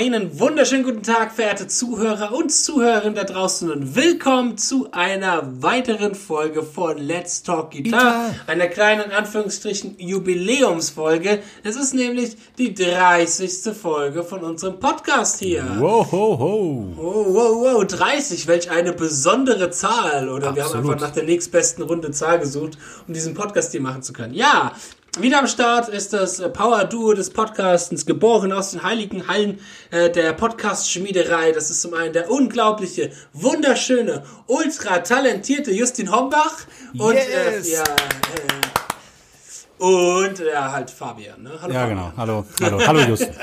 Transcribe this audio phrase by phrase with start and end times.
[0.00, 6.14] Einen wunderschönen guten Tag, verehrte Zuhörer und Zuhörerinnen da draußen und willkommen zu einer weiteren
[6.14, 8.34] Folge von Let's Talk Guitar.
[8.46, 11.42] Einer kleinen, in Anführungsstrichen, Jubiläumsfolge.
[11.64, 13.74] Es ist nämlich die 30.
[13.76, 15.66] Folge von unserem Podcast hier.
[15.78, 16.94] Wow, ho, ho.
[16.96, 20.30] Oh, wow, wow, 30, welch eine besondere Zahl.
[20.30, 20.92] Oder wir haben Absolut.
[20.92, 24.32] einfach nach der nächstbesten Runde Zahl gesucht, um diesen Podcast hier machen zu können.
[24.32, 24.72] Ja,
[25.18, 29.58] wieder am Start ist das äh, Power-Duo des Podcastens, geboren aus den heiligen Hallen
[29.90, 31.52] äh, der Podcast-Schmiederei.
[31.52, 36.58] Das ist zum einen der unglaubliche, wunderschöne, ultra talentierte Justin Hombach
[36.98, 37.68] und Yes.
[37.68, 41.42] äh, ja, äh, und ja, halt Fabian.
[41.42, 41.50] Ne?
[41.60, 41.96] Hallo Ja, Fabian.
[41.96, 42.12] genau.
[42.16, 43.34] Hallo, hallo, hallo Justin.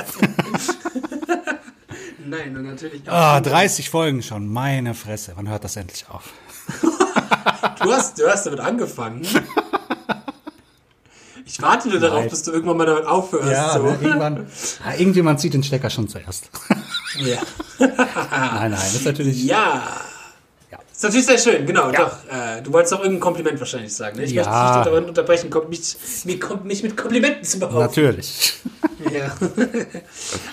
[2.25, 3.13] Nein, und natürlich auch.
[3.13, 4.47] Ah, 30 Folgen schon.
[4.47, 5.31] Meine Fresse.
[5.35, 6.23] Wann hört das endlich auf?
[7.83, 9.25] Du hast, du hast damit angefangen.
[11.47, 12.29] Ich warte nur darauf, Nein.
[12.29, 13.73] bis du irgendwann mal damit aufhörst.
[13.73, 13.79] so.
[13.83, 14.47] ne, irgendwann.
[14.85, 16.49] Ah, irgendjemand zieht den Stecker schon zuerst.
[17.19, 17.37] ja.
[17.79, 17.89] nein,
[18.31, 19.43] nein, das ist natürlich.
[19.45, 19.83] ja.
[20.69, 20.79] Ja.
[20.91, 22.17] Ist natürlich sehr schön, genau, doch.
[22.29, 24.17] Äh, du wolltest auch irgendein Kompliment wahrscheinlich sagen.
[24.17, 24.25] Ne?
[24.25, 24.41] Ich Ja.
[24.43, 25.95] möchte dich nicht daran unterbrechen, kom- mich,
[26.25, 27.79] mich, kom- mich mit Komplimenten zu behaupten.
[27.79, 28.55] Natürlich.
[29.13, 29.33] Ja.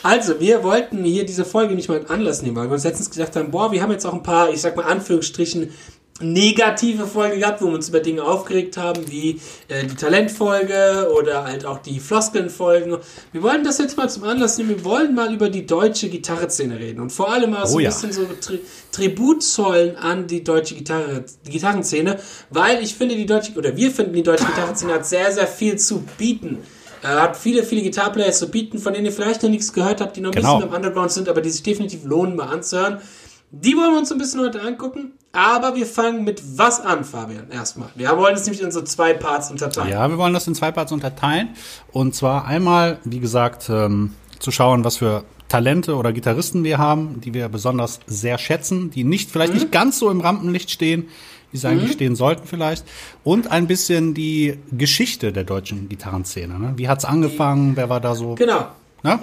[0.03, 3.11] Also, wir wollten hier diese Folge nicht mal in Anlass nehmen, weil wir uns letztens
[3.11, 5.73] gesagt haben, boah, wir haben jetzt auch ein paar, ich sag mal Anführungsstrichen,
[6.20, 11.45] negative Folgen gehabt, wo wir uns über Dinge aufgeregt haben, wie äh, die Talentfolge oder
[11.45, 12.98] halt auch die Floskelnfolgen.
[13.33, 14.70] Wir wollen das jetzt mal zum Anlass nehmen.
[14.70, 17.85] Wir wollen mal über die deutsche Gitarreszene reden und vor allem mal so Oh ein
[17.85, 17.91] ja.
[17.91, 18.61] bisschen so Tri
[18.92, 22.19] Tribut zollen an die deutsche Gitarre, die Gitarrenszene,
[22.51, 25.77] weil ich finde, die deutsche, oder wir finden, die deutsche Gitarrenszene hat sehr, sehr viel
[25.81, 26.59] zu bieten.
[27.03, 30.17] Er hat viele, viele Gitarplayers zu bieten, von denen ihr vielleicht noch nichts gehört habt,
[30.17, 30.57] die noch ein Genau.
[30.59, 33.01] bisschen im Underground sind, aber die sich definitiv lohnen, mal anzuhören.
[33.51, 35.12] Die wollen wir uns ein bisschen heute angucken.
[35.34, 37.50] Aber wir fangen mit was an, Fabian?
[37.50, 37.88] Erstmal.
[37.96, 39.90] Wir wollen es nämlich in so zwei Parts unterteilen.
[39.90, 41.50] Ja, wir wollen das in zwei Parts unterteilen.
[41.90, 47.20] Und zwar einmal, wie gesagt, ähm, zu schauen, was für Talente oder Gitarristen wir haben,
[47.20, 51.08] die wir besonders sehr schätzen, die nicht, vielleicht nicht ganz so im Rampenlicht stehen,
[51.50, 52.84] wie sie eigentlich stehen sollten vielleicht.
[53.24, 56.58] Und ein bisschen die Geschichte der deutschen Gitarrenszene.
[56.61, 56.74] Ne?
[56.77, 57.77] Wie hat's angefangen?
[57.77, 58.36] Wer war da so?
[58.36, 58.68] Genau.
[59.02, 59.18] Ne?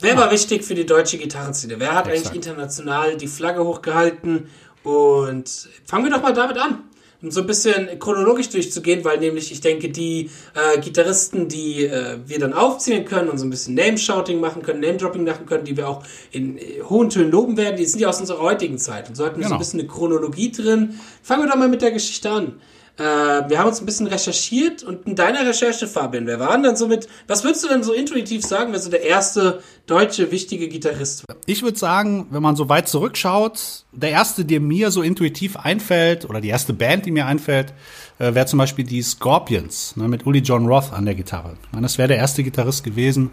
[0.00, 1.78] Wer war wichtig für die deutsche Gitarrenszene?
[1.78, 2.28] Wer hat Exakt.
[2.28, 4.48] eigentlich international die Flagge hochgehalten?
[4.84, 6.84] Und fangen wir doch mal damit an.
[7.22, 12.18] Um so ein bisschen chronologisch durchzugehen, weil nämlich ich denke, die äh, Gitarristen, die äh,
[12.26, 15.74] wir dann aufzählen können und so ein bisschen Name-Shouting machen können, Name-Dropping machen können, die
[15.74, 16.02] wir auch
[16.32, 19.24] in äh, hohen Tönen loben werden, die sind ja aus unserer heutigen Zeit und so
[19.24, 19.58] hatten wir so ein Genau.
[19.58, 21.00] bisschen eine Chronologie drin.
[21.22, 22.60] Fangen wir doch mal mit der Geschichte an.
[22.96, 26.62] Äh, wir haben uns ein bisschen recherchiert und in deiner Recherche, Fabian, wer war denn
[26.62, 30.30] dann so mit, was würdest du denn so intuitiv sagen, wer so der erste deutsche
[30.30, 31.34] wichtige Gitarrist war?
[31.46, 36.30] Ich würde sagen, wenn man so weit zurückschaut, der erste, der mir so intuitiv einfällt,
[36.30, 37.74] oder die erste Band, die mir einfällt,
[38.20, 41.56] äh, wäre zum Beispiel die Scorpions, ne, mit Uli John Roth an der Gitarre.
[41.64, 43.32] Ich meine, das wäre der erste Gitarrist gewesen.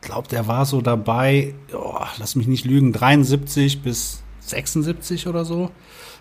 [0.00, 5.44] Ich glaube, der war so dabei, oh, lass mich nicht lügen, 73 bis 76 oder
[5.44, 5.72] so.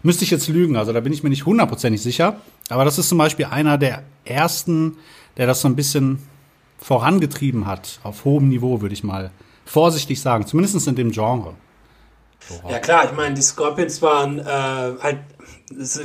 [0.03, 2.37] Müsste ich jetzt lügen, also da bin ich mir nicht hundertprozentig sicher.
[2.69, 4.97] Aber das ist zum Beispiel einer der ersten,
[5.37, 6.19] der das so ein bisschen
[6.79, 9.31] vorangetrieben hat, auf hohem Niveau, würde ich mal
[9.65, 11.53] vorsichtig sagen, zumindest in dem Genre.
[12.67, 15.19] Ja klar, ich meine, die Scorpions waren äh, halt,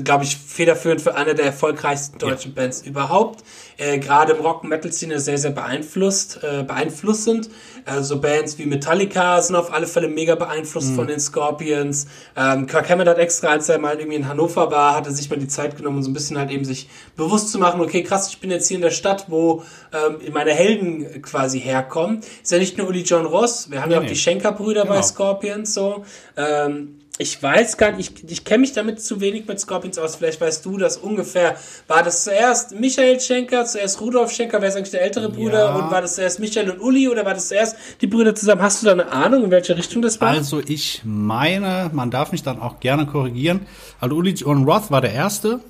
[0.05, 3.43] glaube ich, federführend für eine der erfolgreichsten deutschen Bands überhaupt.
[3.79, 7.49] Äh, Gerade im Rock-Metal-Szene sehr, sehr beeinflusst, äh, beeinflussend.
[7.87, 12.07] Äh, so Bands wie Metallica sind auf alle Fälle mega beeinflusst von den Scorpions.
[12.37, 15.39] Ähm, Kirk Hammett hat extra, als er mal irgendwie in Hannover war, hatte sich mal
[15.39, 18.29] die Zeit genommen, um so ein bisschen halt eben sich bewusst zu machen, okay, krass,
[18.29, 22.21] ich bin jetzt hier in der Stadt, wo ähm, meine Helden quasi herkommen.
[22.43, 24.09] Ist ja nicht nur Uli John Ross, wir haben ja auch nee.
[24.09, 25.07] die Schenker-Brüder bei Genau.
[25.07, 26.05] Scorpions so.
[26.37, 30.17] Ähm, ich weiß gar nicht, ich, ich kenne mich damit zu wenig mit Scorpions aus.
[30.17, 31.57] Vielleicht weißt du das ungefähr.
[31.87, 35.65] War das zuerst Michael Schenker, zuerst Rudolf Schenker, wer ist eigentlich der ältere Bruder?
[35.67, 35.75] Ja.
[35.77, 38.61] Und war das zuerst Michael und Uli oder war das zuerst die Brüder zusammen?
[38.61, 40.29] Hast du da eine Ahnung, in welche Richtung das war?
[40.29, 43.67] Also ich meine, man darf mich dann auch gerne korrigieren.
[43.99, 45.61] Also Uli John Roth war der erste,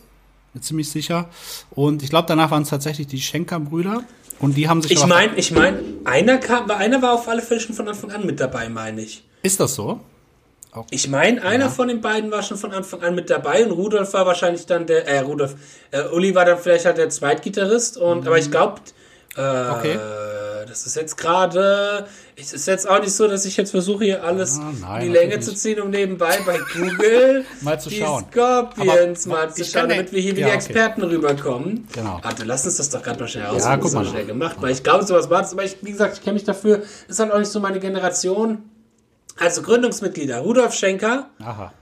[0.53, 1.29] bin ziemlich sicher.
[1.71, 4.03] Und ich glaube, danach waren es tatsächlich die Schenker-Brüder.
[4.39, 7.61] Und die haben sich ich meine, ich meine, einer kam, einer war auf alle Fälle
[7.61, 9.23] schon von Anfang an mit dabei, meine ich.
[9.43, 10.01] Ist das so?
[10.91, 14.13] Ich meine, einer von den beiden war schon von Anfang an mit dabei und Rudolf
[14.13, 15.55] war wahrscheinlich dann der, äh, Rudolf,
[15.91, 18.81] äh, Uli war dann vielleicht halt der Zweitgitarrist und, aber ich glaube,
[19.37, 19.71] äh, Mhm.
[19.79, 19.99] Okay.
[20.67, 22.07] das ist jetzt gerade,
[22.37, 25.13] es ist jetzt auch nicht so, dass ich jetzt versuche, hier alles Ah, nein, in
[25.13, 28.25] die Länge zu ziehen, um nebenbei bei Google Mal zu die schauen.
[28.33, 30.57] Scorpions Aber mal zu schauen, ja- damit wir hier wie ja, die okay.
[30.65, 31.87] Experten rüberkommen.
[31.93, 32.19] Genau.
[32.23, 33.63] Warte, lass uns das doch gerade mal schnell aus.
[33.63, 36.15] Ja, guck mal schnell gemacht, weil ich glaube, sowas war das, aber ich, wie gesagt,
[36.17, 38.59] ich kenne mich dafür, ist halt auch nicht so meine Generation.
[39.39, 41.73] Also Gründungsmitglieder, Rudolf Schenker, Aha.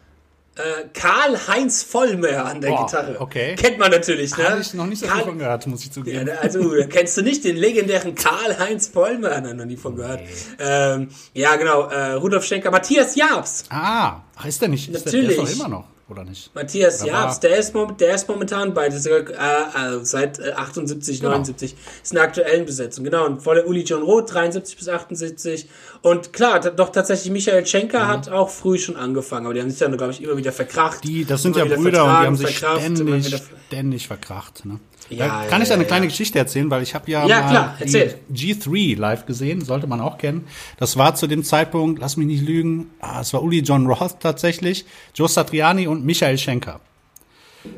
[0.56, 0.60] äh,
[0.92, 3.16] Karl-Heinz Vollmer an der Boah, Gitarre.
[3.20, 3.54] okay.
[3.56, 4.48] Kennt man natürlich, ne?
[4.50, 6.26] Habe ich noch nicht so viel Karl- von gehört, muss ich zugeben.
[6.26, 9.40] Ja, also, kennst du nicht den legendären Karl-Heinz Vollmer?
[9.40, 10.20] Nein, noch nie von gehört.
[10.58, 13.64] Ähm, ja, genau, äh, Rudolf Schenker, Matthias Jabs.
[13.70, 14.88] Ah, ist der nicht?
[14.90, 15.42] Ist der, der Natürlich.
[15.42, 16.54] ist doch immer noch, oder nicht?
[16.54, 21.20] Matthias Oder Jabs, der ist, der ist momentan bei dieser, äh, äh, seit äh, 78,
[21.20, 21.30] Genau.
[21.32, 23.24] 79, ist in der aktuellen Besetzung, genau.
[23.26, 25.66] Und vor der Uli John Roth, 73 bis 78.
[26.02, 29.78] Und klar, doch tatsächlich Michael Schenker hat auch früh schon angefangen, aber die haben sich
[29.78, 31.04] dann, glaube ich, immer wieder verkracht.
[31.04, 31.08] Mhm.
[31.08, 34.64] Die, das sind ja Brüder und die haben sich ständig, wieder- ständig verkracht.
[34.66, 34.80] Ne?
[35.10, 37.40] Ja, da ja, kann ich ja, eine kleine Geschichte erzählen, weil ich habe ja, Ja,
[37.42, 38.14] mal klar, erzähl.
[38.28, 40.46] die G3 live gesehen, sollte man auch kennen.
[40.78, 44.20] Das war zu dem Zeitpunkt, lass mich nicht lügen, ah, es war Uli John Roth
[44.20, 46.81] tatsächlich, Joe Satriani und Michael Schenker.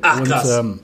[0.02, 0.58] Ach, Und krass.
[0.58, 0.80] ähm,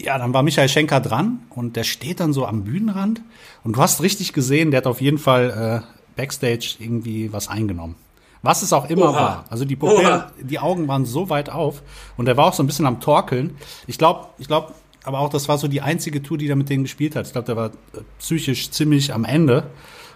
[0.00, 3.20] ja, dann war Michael Schenker dran und der steht dann so am Bühnenrand
[3.64, 7.96] und du hast richtig gesehen, der hat auf jeden Fall äh, Backstage irgendwie was eingenommen.
[8.42, 9.14] Was es auch immer Oha.
[9.14, 9.44] war.
[9.50, 11.82] Also die Pupillen, die Augen waren so weit auf
[12.16, 13.56] und er war auch so ein bisschen am Torkeln.
[13.86, 14.72] Ich glaube, ich glaube,
[15.04, 17.26] aber auch das war so die einzige Tour, die er mit denen gespielt hat.
[17.26, 17.70] Ich glaube, der war äh,
[18.18, 19.64] psychisch ziemlich am Ende.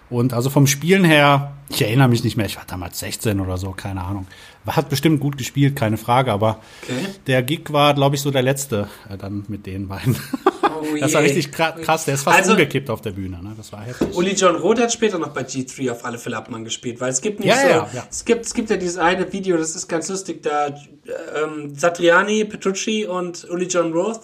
[0.09, 3.57] Und also vom Spielen her, ich erinnere mich nicht mehr, ich war damals 16 oder
[3.57, 4.27] so, keine Ahnung.
[4.67, 7.05] Hat bestimmt gut gespielt, keine Frage, aber Okay.
[7.27, 10.15] der Gig war, glaube ich, so der letzte äh, dann mit den beiden.
[10.63, 13.53] Oh das war richtig kra- krass, der ist fast Also- umgekippt auf der Bühne, ne?
[13.57, 14.15] Das war heftig.
[14.15, 17.21] Uli John Roth hat später noch bei G3 auf alle Fälle Abmann gespielt, weil es
[17.21, 18.07] gibt nicht Ja, so, ja, ja.
[18.09, 22.45] es gibt, es gibt ja dieses eine Video, das ist ganz lustig, da ähm, Satriani,
[22.45, 24.21] Petrucci und Uli John Roth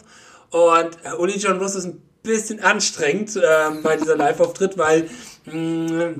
[0.50, 5.08] und äh, Uli John Roth ist ein bisschen anstrengend ähm, bei dieser Live-Auftritt, weil
[5.46, 6.16] mh,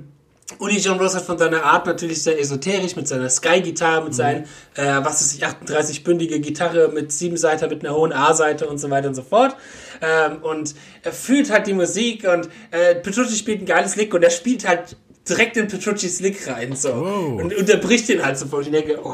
[0.60, 4.44] Uli John Roth hat von seiner Art natürlich sehr esoterisch mit seiner Sky-Gitarre, mit seinen,
[4.76, 8.90] äh, was ist ich, 38-bündige Gitarre mit sieben Seiter, mit einer hohen A-Seite und so
[8.90, 9.56] weiter und so fort.
[10.02, 14.24] Ähm, und er fühlt halt die Musik und äh, Petrucci spielt ein geiles Lick und
[14.24, 14.96] er spielt halt
[15.28, 17.42] direkt in Petruccis Lick rein so Wow.
[17.42, 18.66] und unterbricht ihn halt sofort.
[18.66, 19.14] Ich denke, oh,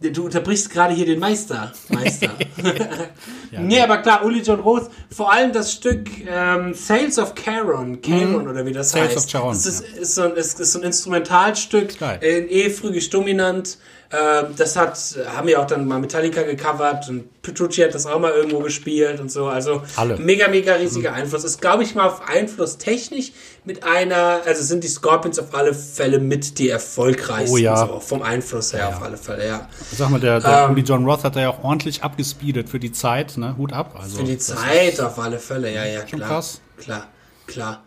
[0.00, 1.72] du unterbrichst gerade hier den Meister.
[1.88, 2.30] Meister.
[3.58, 8.48] nee, aber klar, Uli John Roth, vor allem das Stück ähm, Sales of Charon, Charon
[8.48, 9.26] oder wie das Sales heißt.
[9.26, 12.98] of Charon, das ist, ist, so ein, ist, ist so ein Instrumentalstück in E früh
[13.10, 13.78] dominant.
[14.10, 14.98] Ähm, das hat,
[15.36, 19.20] haben ja auch dann mal Metallica gecovert und Petrucci hat das auch mal irgendwo gespielt
[19.20, 19.46] und so.
[19.48, 20.16] Also Alle.
[20.16, 21.44] mega, mega riesiger Einfluss.
[21.44, 23.32] Ist, glaube ich, mal auf Einfluss technisch
[23.64, 27.54] mit einer, also sind die Scorpions auf alle Fälle mit die erfolgreichsten.
[27.54, 27.76] Oh ja.
[27.86, 29.68] So, vom Einfluss her auf alle Fälle, ja.
[29.94, 32.92] Sag mal, der, der Ähm, John Roth hat da ja auch ordentlich abgespeedet für die
[32.92, 33.56] Zeit, ne?
[33.58, 33.94] Hut ab.
[34.00, 36.28] Also, Für die Zeit auf alle Fälle, ja, ja, klar.
[36.28, 36.62] krass.
[36.78, 37.08] Klar,
[37.48, 37.84] klar.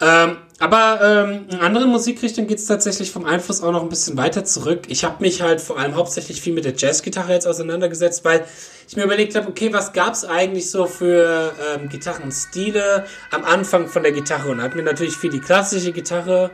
[0.00, 4.16] Ähm, aber ähm, in anderen Musikrichtungen geht es tatsächlich vom Einfluss auch noch ein bisschen
[4.16, 4.82] weiter zurück.
[4.88, 8.46] Ich habe mich halt vor allem hauptsächlich viel mit der Jazzgitarre jetzt auseinandergesetzt, weil
[8.88, 14.02] ich mir überlegt habe, okay, was gab's eigentlich so für ähm, Gitarrenstile am Anfang von
[14.02, 14.50] der Gitarre?
[14.50, 16.50] Und hat mir natürlich viel die klassische Gitarre.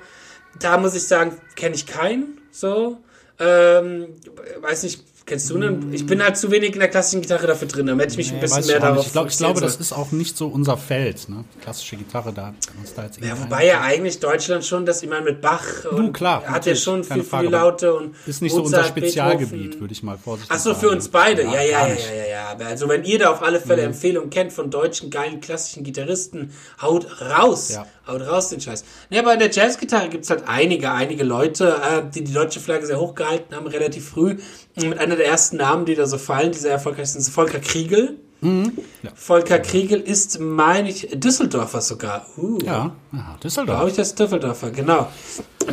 [0.58, 2.40] Da muss ich sagen, kenne ich keinen.
[2.50, 2.98] So,
[3.38, 4.08] ähm,
[4.60, 5.92] weiß nicht, kennst du einen?
[5.92, 7.86] Ich bin halt zu wenig in der klassischen Gitarre dafür drin.
[7.86, 9.76] Da hätte ich mich ein Nee, bisschen weiß mehr darauf Ich, glaub, ich glaube, das
[9.76, 11.44] ist auch nicht so unser Feld, ne?
[11.60, 15.08] Klassische Gitarre, da wenn uns da jetzt Ja, wobei ja eigentlich Deutschland schon, dass ich
[15.10, 18.52] meine mit Bach und klar, hat ja schon viel Frage, die Laute und Ist nicht
[18.52, 20.80] so unser Mozart, Spezialgebiet, würde ich mal vorsichtig Ach so, sagen.
[20.80, 21.42] für uns beide.
[21.42, 21.84] Ja, ja, ja.
[21.88, 21.98] Mhm.
[21.98, 22.48] ja, ja, ja.
[22.50, 26.52] Aber Also wenn ihr da auf alle Fälle Empfehlungen kennt von deutschen geilen klassischen Gitarristen,
[26.80, 27.70] haut raus.
[27.72, 27.86] Ja.
[28.06, 28.84] Haut raus den Scheiß.
[29.10, 32.86] Ja, aber in der Jazzgitarre gibt's halt einige, einige Leute, äh, die die deutsche Flagge
[32.86, 34.36] sehr hochgehalten haben, relativ früh.
[34.76, 37.60] Mit einer der ersten Namen, die da so fallen, die sehr erfolgreich sind, ist Volker
[37.60, 38.18] Kriegel.
[38.42, 39.10] Ja.
[39.14, 42.26] Volker Kriegel ist, meine ich, Düsseldorfer sogar.
[42.36, 42.58] Uh.
[42.64, 43.78] Ja, ja Düsseldorf.
[43.78, 45.08] Glaube ich, das ist Düsseldorfer, genau.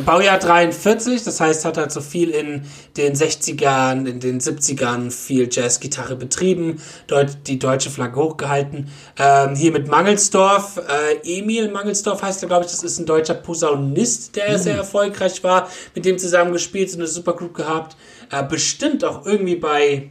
[0.04, 2.64] Baujahr 43, das heißt, hat halt so viel in
[2.96, 8.88] den 60ern, in den 70ern viel Jazzgitarre betrieben, dort die deutsche Flagge hochgehalten.
[9.18, 13.34] Ähm, hier mit Mangelsdorf, äh, Emil Mangelsdorf heißt er, glaube ich, das ist ein deutscher
[13.34, 17.96] Posaunist, der sehr erfolgreich war, mit dem zusammen gespielt, so eine Supergroup gehabt.
[18.30, 20.10] Äh, bestimmt auch irgendwie bei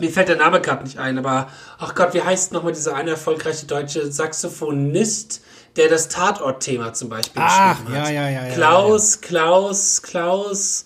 [0.00, 3.10] mir fällt der Name gerade nicht ein, aber ach Gott, wie heißt nochmal dieser eine
[3.10, 5.42] erfolgreiche deutsche Saxophonist,
[5.76, 8.08] der das Tatort-Thema zum Beispiel Ach, geschrieben hat?
[8.08, 10.84] ja, ja, ja, ja, Klaus, Klaus, Klaus.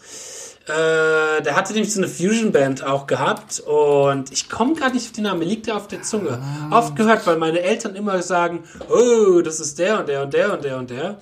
[0.66, 5.12] Äh, der hatte nämlich so eine Fusion-Band auch gehabt und ich komme gerade nicht auf
[5.12, 6.40] den Namen, mir liegt der auf der Zunge.
[6.70, 6.78] Ah.
[6.78, 10.52] Oft gehört, weil meine Eltern immer sagen, oh, das ist der und der und der
[10.54, 11.18] und der und der.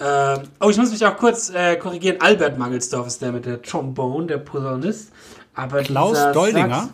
[0.00, 2.20] Ähm, oh, ich muss mich auch kurz äh, korrigieren.
[2.20, 5.10] Albert Mangelsdorf ist der mit der Trombone, der Posaunist.
[5.54, 6.80] Aber Klaus Doldinger?
[6.82, 6.92] Sax-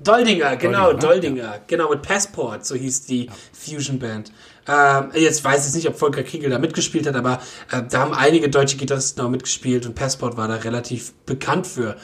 [0.00, 4.30] Doldinger, genau, Doldinger, Doldinger, genau, mit Passport, so hieß die Fusion Band.
[4.68, 7.40] Ähm, jetzt weiß ich nicht, ob Volker Kriegel da mitgespielt hat, aber
[7.72, 11.96] äh, da haben einige deutsche Gitarristen auch mitgespielt und Passport war da relativ bekannt für.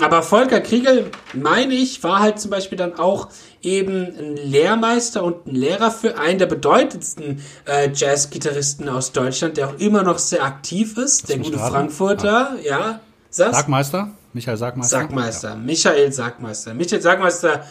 [0.00, 3.28] Aber Volker Kriegel, meine ich, war halt zum Beispiel dann auch
[3.62, 9.68] eben ein Lehrmeister und ein Lehrer für einen der bedeutendsten äh, Jazz-Gitarristen aus Deutschland, der
[9.68, 11.72] auch immer noch sehr aktiv ist, der mich gute raten.
[11.72, 13.00] Frankfurter, ja.
[13.30, 13.56] Sag's?
[13.56, 14.10] Sagmeister?
[14.32, 14.98] Michael Sagmeister?
[14.98, 15.56] Sagmeister.
[15.56, 16.74] Michael Sagmeister.
[16.74, 17.64] Michael Sagmeister,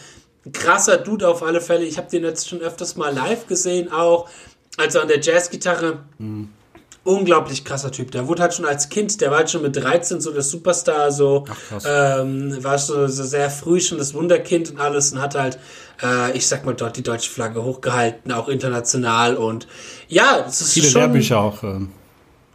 [0.52, 1.84] krasser Dude auf alle Fälle.
[1.84, 4.28] Ich habe den jetzt schon öfters mal live gesehen, auch.
[4.76, 6.00] Also an der Jazzgitarre.
[6.18, 6.50] Mhm.
[7.08, 8.10] Unglaublich krasser Typ.
[8.10, 11.10] Der wurde halt schon als Kind, der war halt schon mit 13 so der Superstar,
[11.10, 15.34] so Ach, ähm, war so, so sehr früh schon das Wunderkind und alles und hat
[15.34, 15.58] halt,
[16.02, 19.66] äh, ich sag mal, dort die deutsche Flagge hochgehalten, auch international und
[20.08, 21.92] ja, es ist Viele schon, Lehrbücher auch ähm,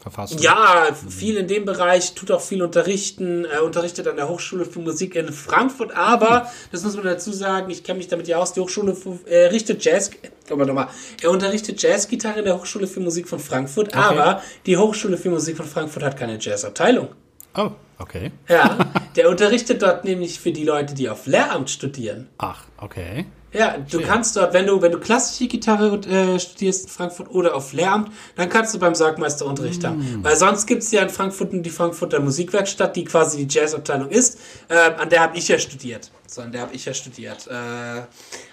[0.04, 0.40] verfasst.
[0.42, 4.80] ja, viel in dem Bereich, tut auch viel unterrichten, äh, unterrichtet an der Hochschule für
[4.80, 8.54] Musik in Frankfurt, aber, das muss man dazu sagen, ich kenne mich damit ja aus,
[8.54, 10.12] die Hochschule für, äh, richtet Jazz,
[10.50, 10.90] aber nochmal,
[11.22, 15.58] er unterrichtet Jazzgitarre in der Hochschule für Musik von Frankfurt, aber die Hochschule für Musik
[15.58, 17.08] von Frankfurt hat keine Jazzabteilung.
[17.56, 18.32] Oh, okay.
[18.50, 18.78] Ja,
[19.16, 22.30] der unterrichtet dort nämlich für die Leute, die auf Lehramt studieren.
[22.38, 23.26] Ach, okay.
[23.54, 27.56] Ja, du kannst dort, wenn du, wenn du klassische Gitarre äh, studierst in Frankfurt oder
[27.56, 30.20] auf Lehramt, dann kannst du beim Sargmeister Unterricht haben.
[30.24, 34.40] Weil sonst gibt's ja in Frankfurt die Frankfurter Musikwerkstatt, die quasi die Jazzabteilung ist.
[34.70, 36.12] Äh, an der habe ich ja studiert.
[36.26, 37.48] So, an der habe ich ja studiert.
[37.48, 38.02] Äh,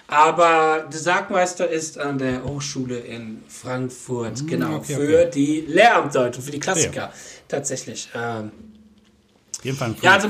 [0.07, 6.51] aber der Sargmeister ist an der Hochschule in Frankfurt, genau, okay, für die Lehramtleute, für
[6.51, 7.13] die Klassiker.
[7.47, 8.09] Tatsächlich.
[8.15, 8.51] Ähm,
[9.57, 10.29] Auf jeden Fall ein ja, also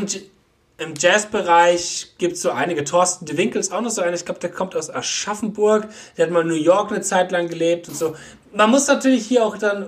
[0.81, 2.85] im, Jazzbereich gibt es so einige.
[2.85, 4.15] Thorsten de Winkel ist auch noch so einer.
[4.15, 5.89] Ich glaube, der kommt aus Aschaffenburg.
[6.17, 8.15] Der hat mal in New York eine Zeit lang gelebt und so.
[8.53, 9.87] Man muss natürlich hier auch dann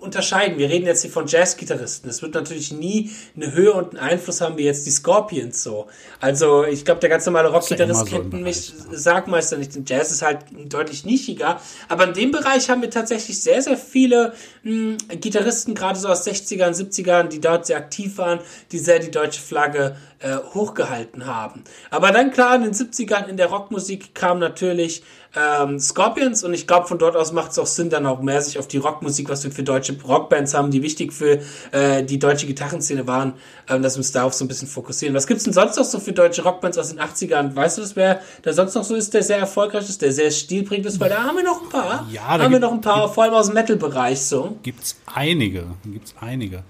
[0.00, 0.58] unterscheiden.
[0.58, 2.08] Wir reden jetzt hier von Jazzgitarristen.
[2.10, 5.86] Es wird natürlich nie eine Höhe und einen Einfluss haben wie jetzt die Scorpions so.
[6.20, 9.74] Also ich glaube, der ganz normale ja Rockgitarrist immer so kennt mich, Bereich, Sagmeister nicht.
[9.74, 11.60] Der Jazz ist halt deutlich nischiger.
[11.88, 14.32] Aber in dem Bereich haben wir tatsächlich sehr, sehr viele
[14.62, 18.40] mh, Gitarristen, gerade so aus 60ern, 70ern, die dort sehr aktiv waren,
[18.72, 21.64] die sehr die deutsche Flagge äh, hochgehalten haben.
[21.90, 25.02] Aber dann klar, in den 70ern in der Rockmusik kam natürlich
[25.34, 28.42] ähm, Scorpions und ich glaube, von dort aus macht es auch Sinn, dann auch mehr
[28.42, 31.38] sich auf die Rockmusik, was wir für deutsche Rockbands haben, die wichtig für
[31.70, 33.34] äh, die deutsche Gitarrenszene waren,
[33.68, 35.14] ähm, dass wir uns darauf so ein bisschen fokussieren.
[35.14, 37.54] Was gibt's denn sonst noch so für deutsche Rockbands aus den 80ern?
[37.54, 40.30] Weißt du das, wer da sonst noch so ist, der sehr erfolgreich ist, der sehr
[40.32, 40.98] stilprägend ist?
[41.00, 42.06] Weil da haben wir noch ein paar.
[42.10, 44.56] Ja, da haben wir gibt- noch ein paar, vor allem aus dem Metal-Bereich so.
[44.64, 45.64] Gibt's einige.
[45.84, 46.64] Gibt's einige.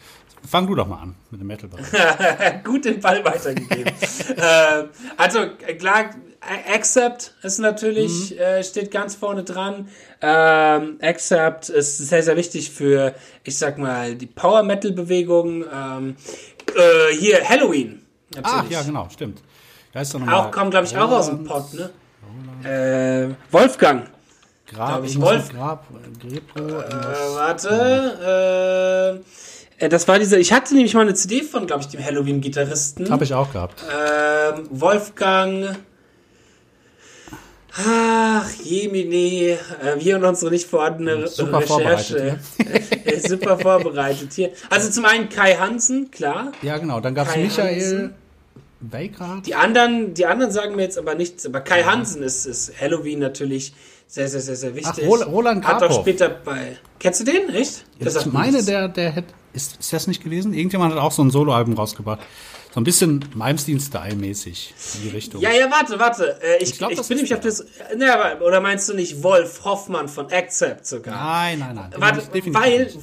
[0.50, 2.64] Fang du doch mal an mit dem Metal-Bereich.
[2.64, 3.87] gut den Ball weitergegeben.
[4.37, 4.85] äh,
[5.16, 9.88] also äh, klar, A- Accept ist natürlich, äh, steht ganz vorne dran.
[10.21, 13.14] Ähm, Accept ist sehr, sehr wichtig für,
[13.45, 15.64] ich sag mal, die Power Metal Bewegung.
[15.73, 16.16] Ähm,
[16.76, 18.02] äh, hier Halloween.
[18.42, 18.71] Ach, Natürlich.
[18.73, 19.42] ja, genau, stimmt.
[19.92, 21.90] Da ist doch noch Auch kommt, glaube ich, auch aus dem Pott, ne?
[22.69, 24.09] Äh, Wolfgang.
[24.66, 27.35] Grab, ich, Wolf- Grab, äh, Grebro, Äh, irgendwas.
[27.35, 27.69] warte.
[28.23, 29.21] Äh, äh,
[29.89, 33.11] das war dieser, ich hatte nämlich mal eine CD von, glaube ich, dem Halloween-Gitarristen.
[33.11, 33.83] Habe ich auch gehabt.
[33.89, 35.77] Ähm, Wolfgang.
[37.77, 39.15] Ach, Jemine,
[39.53, 39.59] äh,
[39.99, 42.39] wir und unsere nicht vorhandene Super Recherche.
[43.05, 44.51] Ist super vorbereitet hier.
[44.69, 46.51] Also zum einen Kai Hansen, klar.
[46.63, 47.01] Ja, genau.
[47.01, 48.15] Dann gab's Kai Michael Hansen.
[49.47, 51.47] Die anderen, die anderen sagen mir jetzt aber nichts.
[51.47, 53.73] Aber Kai Hansen ist, ist Halloween natürlich
[54.09, 55.05] sehr, sehr, sehr, sehr wichtig.
[55.07, 56.01] Rol- Roland Hat doch Grabhoff.
[56.03, 56.77] später bei.
[56.99, 57.51] Kennst du den?
[57.51, 57.85] Echt?
[58.01, 60.52] Sagt Ich meine, der, der hätte, ist, ist das nicht gewesen?
[60.54, 62.21] Irgendjemand hat auch so ein Soloalbum rausgebracht.
[62.73, 65.40] So ein bisschen Malmsteen-Style-mäßig in die Richtung.
[65.40, 66.40] Ja, ja, warte, warte.
[66.42, 67.64] Äh, ich, Ich ich, glaub, das bin nämlich auf das.
[67.97, 71.14] Ne, oder meinst du nicht Wolf Hoffmann von Accept sogar?
[71.16, 71.90] Nein, nein, nein.
[71.97, 72.99] Warte, ich weil, nicht.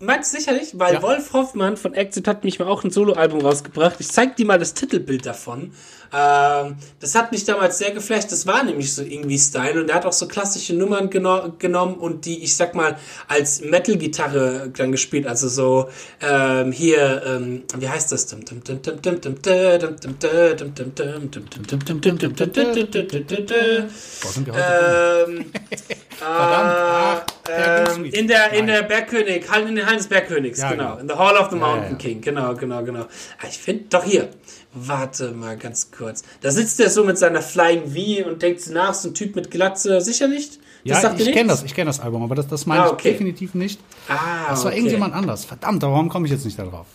[0.00, 0.72] meinst du sicherlich?
[0.78, 1.02] Weil Ja.
[1.02, 3.96] Wolf Hoffmann von Exit hat mich mal auch ein Soloalbum rausgebracht.
[4.00, 5.72] Ich zeig dir mal das Titelbild davon.
[6.12, 8.30] Ähm, das hat mich damals sehr geflasht.
[8.32, 11.94] Das war nämlich so irgendwie Style und er hat auch so klassische Nummern geno genommen
[11.96, 12.96] und die, ich sag mal,
[13.28, 15.26] als Metal-Gitarre dann gespielt.
[15.26, 15.88] Also so,
[16.20, 18.32] ähm, hier, ähm, wie heißt das?
[18.32, 18.44] Ähm,
[26.16, 28.66] Verdammt, ähm, in der in Nein.
[28.66, 30.96] der Bergkönig, halt in den Hallen des Bergkönigs, Ja, genau.
[30.96, 31.00] genau.
[31.00, 31.98] In the Hall of the Ja, Mountain ja.
[31.98, 33.00] King, genau, genau, genau.
[33.02, 34.28] Ah, Ich finde, doch hier.
[34.74, 36.22] Warte mal ganz kurz.
[36.40, 39.50] Da sitzt er so mit seiner Flying V und denkt nach, so ein Typ mit
[39.50, 40.00] Glatze.
[40.00, 40.58] Sicher nicht?
[40.82, 42.86] Ja, sagt dir ich kenne das, ich kenne das Album, aber das, das meine Ah,
[42.88, 43.12] ich okay.
[43.12, 43.80] definitiv nicht.
[44.08, 44.78] Ah, Das war okay.
[44.80, 45.44] irgendjemand anders.
[45.44, 46.86] Verdammt, warum komme ich jetzt nicht darauf?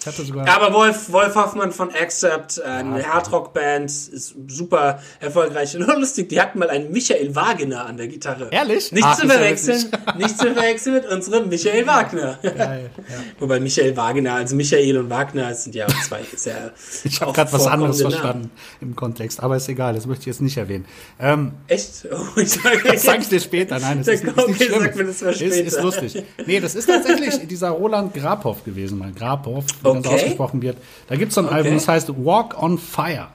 [0.00, 0.46] Ich hatte sogar.
[0.46, 6.28] Ja, aber Wolf, Wolf Hoffmann von Accept, äh, eine Hardrock-Band, ist super erfolgreich und lustig.
[6.30, 8.48] Die hatten mal einen Michael Wagner an der Gitarre.
[8.50, 8.92] Ehrlich?
[8.92, 12.38] Nicht Ah, zu ja verwechseln, nicht zu verwechseln mit unserem Michael Wagner.
[12.42, 13.14] Geil, ja.
[13.38, 16.72] Wobei Michael Wagner, also Michael und Wagner sind ja zwei sehr.
[17.04, 20.26] Ich habe gerade was anderes vorkommende verstanden im Kontext, aber ist egal, das möchte ich
[20.26, 20.84] jetzt nicht erwähnen.
[21.18, 21.52] Ähm, Namen.
[21.66, 22.06] Echt?
[22.10, 23.78] Oh, ich sag, das sag ich dir später.
[23.78, 24.80] Nein, das ist, ist nicht okay, schlimm.
[24.82, 26.22] sag mir das mal Ist, ist lustig.
[26.46, 29.64] Nee, das ist tatsächlich dieser Roland Grabhoff gewesen, mal Grabhoff,
[29.98, 30.22] wie das Okay.
[30.22, 30.76] ausgesprochen wird.
[31.08, 33.28] Da gibt's so ein Album, das heißt Walk on Fire.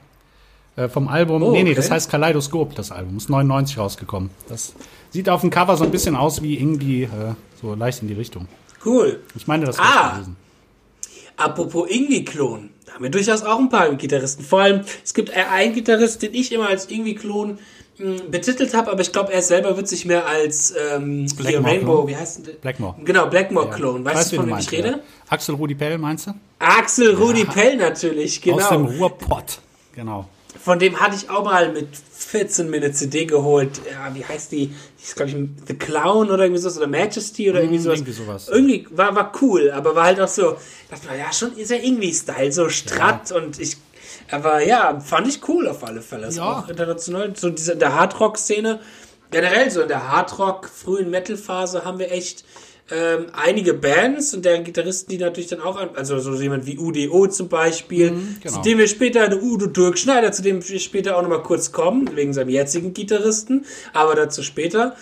[0.76, 1.76] Äh, vom Album, Oh, nee, nee, okay.
[1.76, 3.16] das heißt Kaleidoskop, das Album.
[3.16, 4.30] Ist 99 rausgekommen.
[4.48, 4.74] Das
[5.10, 7.08] sieht auf dem Cover so ein bisschen aus wie irgendwie äh,
[7.62, 8.46] so leicht in die Richtung.
[8.84, 9.20] Cool.
[9.34, 10.12] Ich meine, das Ah.
[10.16, 10.36] gewesen.
[11.38, 14.42] Apropos Ingwie-Klon, da haben wir durchaus auch ein paar Gitarristen.
[14.42, 17.58] Vor allem, es gibt einen Gitarrist, den ich immer als Ingwie-Klon
[17.98, 22.16] betitelt habe, aber ich glaube, er selber wird sich mehr als ähm, hier Rainbow, wie
[22.16, 22.96] heißt denn Blackmore.
[23.04, 24.04] Genau, Blackmore-Klon.
[24.04, 24.14] Ja.
[24.14, 24.88] Weißt, du, von wem ich rede?
[24.88, 24.98] Ja.
[25.28, 26.34] Axel Rudi Pell, meinst du?
[26.58, 28.58] Axel Rudi Pell natürlich, genau.
[28.58, 29.60] Aus dem Ruhrpott,
[29.94, 30.28] genau.
[30.62, 33.80] Von dem hatte ich auch mal mit 14 mir eine CD geholt.
[33.90, 34.68] Ja, wie heißt die?
[34.68, 35.36] Die ist, glaube ich,
[35.68, 37.98] The Clown oder irgendwie sowas oder Majesty oder irgendwie hm, sowas.
[37.98, 38.48] Irgendwie, sowas.
[38.48, 40.56] irgendwie war, war cool, aber war halt auch so,
[40.90, 43.36] dachte man, ja, schon ist ja irgendwie Style, so stratt ja.
[43.36, 43.76] und ich,
[44.30, 46.30] aber ja, fand ich cool auf alle Fälle.
[46.30, 46.60] Ja.
[46.60, 48.80] Auch international, so diese, in der Hardrock-Szene,
[49.30, 52.44] generell so in der Hardrock, frühen Metal-Phase haben wir echt
[52.90, 57.26] ähm, einige Bands und deren Gitarristen, die natürlich dann auch, also so jemand wie UDO
[57.26, 58.54] zum Beispiel, mhm, genau.
[58.54, 62.14] zu dem wir später, Udo Dirk Schneider, zu dem wir später auch nochmal kurz kommen,
[62.14, 64.94] wegen seinem jetzigen Gitarristen, aber dazu später.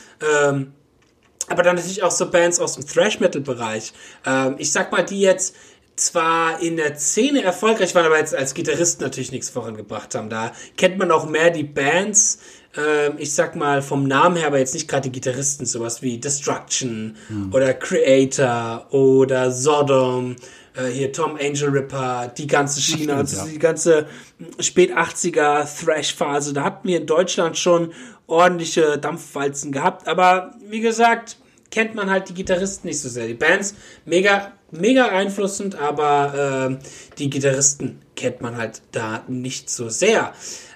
[0.47, 0.73] Ähm,
[1.49, 3.93] aber dann natürlich auch so Bands aus dem Thrash-Metal-Bereich.
[4.25, 5.55] Ähm, ich sag mal, die jetzt
[5.97, 10.29] zwar in der Szene erfolgreich waren, aber jetzt als Gitarristen natürlich nichts vorangebracht haben.
[10.29, 12.41] Da kennt man auch mehr die Bands,
[12.77, 16.19] äh, ich sag mal vom Namen her, aber jetzt nicht gerade die Gitarristen, sowas wie
[16.19, 17.53] Destruction hm.
[17.53, 20.37] oder Creator oder Sodom,
[20.75, 23.45] äh, hier Tom Angel Ripper, die ganze Schiene, stimmt, also ja.
[23.45, 24.07] die ganze
[24.59, 26.53] spät 80er Thrash-Phase.
[26.53, 27.93] Da hatten wir in Deutschland schon
[28.27, 31.37] ordentliche Dampfwalzen gehabt, aber wie gesagt,
[31.75, 33.27] kennt man halt die Gitarristen nicht so sehr.
[33.27, 36.85] Die Bands mega, mega einflussend, aber äh,
[37.19, 40.33] die Gitarristen kennt man halt da nicht so sehr.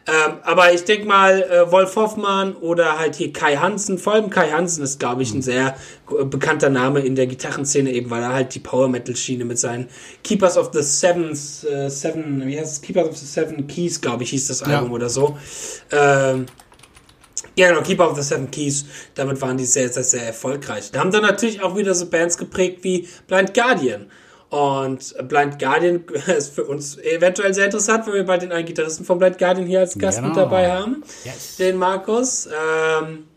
[0.09, 4.29] Ähm, aber ich denke mal, äh, Wolf Hoffmann oder halt hier Kai Hansen, vor allem
[4.29, 5.77] Kai Hansen ist, glaube ich, ein sehr
[6.25, 9.89] bekannter Name in der Gitarrenszene, eben weil er halt die Power Metal Schiene mit seinen
[10.25, 12.81] Keepers of the Sevens, äh, Seven, wie heißt es?
[12.81, 14.95] Keepers of the Seven Keys, glaube ich, hieß das Album ja.
[14.95, 15.39] oder so.
[15.93, 16.47] Ähm,
[17.59, 18.85] ja, genau, Keeper of the Seven Keys.
[19.15, 20.91] Damit waren die sehr, sehr, sehr erfolgreich.
[20.93, 24.07] Da haben dann natürlich auch wieder so Bands geprägt wie Blind Guardian.
[24.51, 29.05] Und Blind Guardian ist für uns eventuell sehr interessant, weil wir bald den einen Gitarristen
[29.05, 30.29] von Blind Guardian hier als Gast genau.
[30.29, 31.03] mit dabei haben.
[31.25, 31.57] Yes.
[31.57, 32.47] Den Markus.
[32.47, 33.28] Ähm,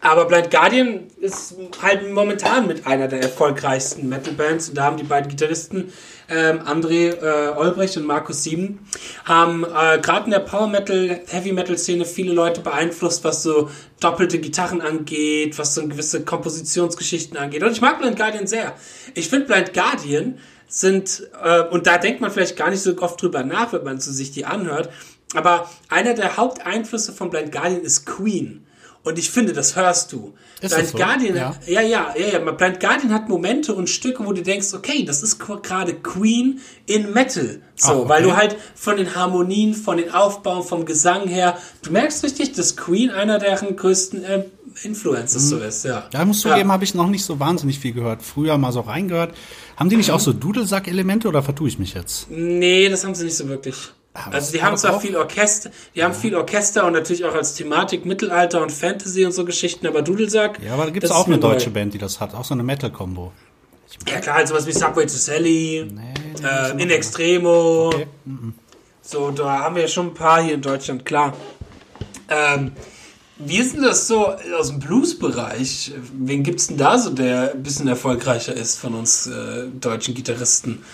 [0.00, 4.70] aber Blind Guardian ist halt momentan mit einer der erfolgreichsten Metal-Bands.
[4.70, 5.92] Und da haben die beiden Gitarristen,
[6.28, 8.86] ähm, André äh, Olbrecht und Markus Sieben,
[9.24, 13.70] haben äh, gerade in der Power Metal, Heavy Metal Szene viele Leute beeinflusst, was so
[14.00, 17.62] doppelte Gitarren angeht, was so gewisse Kompositionsgeschichten angeht.
[17.62, 18.74] Und ich mag Blind Guardian sehr.
[19.14, 23.20] Ich finde Blind Guardian sind, äh, und da denkt man vielleicht gar nicht so oft
[23.20, 24.90] drüber nach, wenn man so sich die anhört,
[25.34, 28.66] aber einer der Haupteinflüsse von Blind Guardian ist Queen.
[29.04, 30.32] Und ich finde, das hörst du.
[30.62, 30.96] Ist Blind so?
[30.96, 31.54] Guardian, ja.
[31.66, 32.38] ja, ja, ja, ja.
[32.38, 37.12] Blind Guardian hat Momente und Stücke, wo du denkst, okay, das ist gerade Queen in
[37.12, 37.60] Metal.
[37.76, 38.08] So, Ach, okay.
[38.08, 42.52] weil du halt von den Harmonien, von den Aufbauen, vom Gesang her, du merkst richtig,
[42.52, 44.44] dass Queen einer deren größten äh,
[44.82, 45.48] Influences mhm.
[45.48, 46.08] so ist, ja.
[46.10, 46.58] Da musst du ja.
[46.58, 48.22] eben, habe ich noch nicht so wahnsinnig viel gehört.
[48.22, 49.34] Früher mal so reingehört.
[49.76, 50.14] Haben die nicht mhm.
[50.14, 52.30] auch so Dudelsack-Elemente oder vertue ich mich jetzt?
[52.30, 53.92] Nee, das haben sie nicht so wirklich.
[54.14, 56.04] Aber also die haben zwar viel Orchester, die ja.
[56.04, 60.02] haben viel Orchester und natürlich auch als Thematik Mittelalter und Fantasy und so Geschichten, aber
[60.02, 60.60] Dudelsack.
[60.62, 61.74] Ja, aber da gibt es auch eine deutsche neu.
[61.74, 63.32] Band, die das hat, auch so eine Metal-Kombo.
[64.08, 66.14] Ja klar, halt sowas wie Subway to Sally, nee,
[66.46, 67.88] äh, In Extremo.
[67.88, 68.06] Okay.
[69.02, 71.36] So, da haben wir ja schon ein paar hier in Deutschland, klar.
[72.28, 72.72] Ähm,
[73.36, 75.92] wie ist denn das so aus dem Blues-Bereich?
[76.12, 80.84] Wen gibt's denn da so, der ein bisschen erfolgreicher ist von uns äh, deutschen Gitarristen?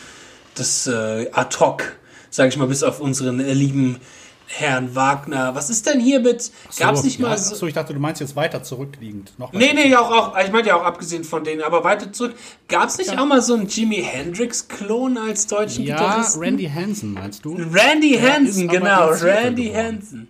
[0.54, 1.99] Das äh, ad hoc
[2.30, 3.98] sage ich mal, bis auf unseren äh, lieben
[4.46, 5.54] Herrn Wagner.
[5.54, 6.50] Was ist denn hier mit?
[6.76, 7.52] Gab es nicht mal so?
[7.52, 9.32] Achso, ich dachte, du meinst jetzt weiter zurückliegend.
[9.38, 12.34] Noch nee, nee, auch, auch, ich meinte ja auch abgesehen von denen, aber weiter zurück.
[12.66, 13.20] Gab es nicht ja.
[13.20, 16.42] auch mal so einen Jimi Hendrix-Klon als deutschen ja, Gitarristen?
[16.42, 17.54] Ja, Randy Hansen, meinst du?
[17.54, 20.28] Randy Hansen, genau, Randy Hansen.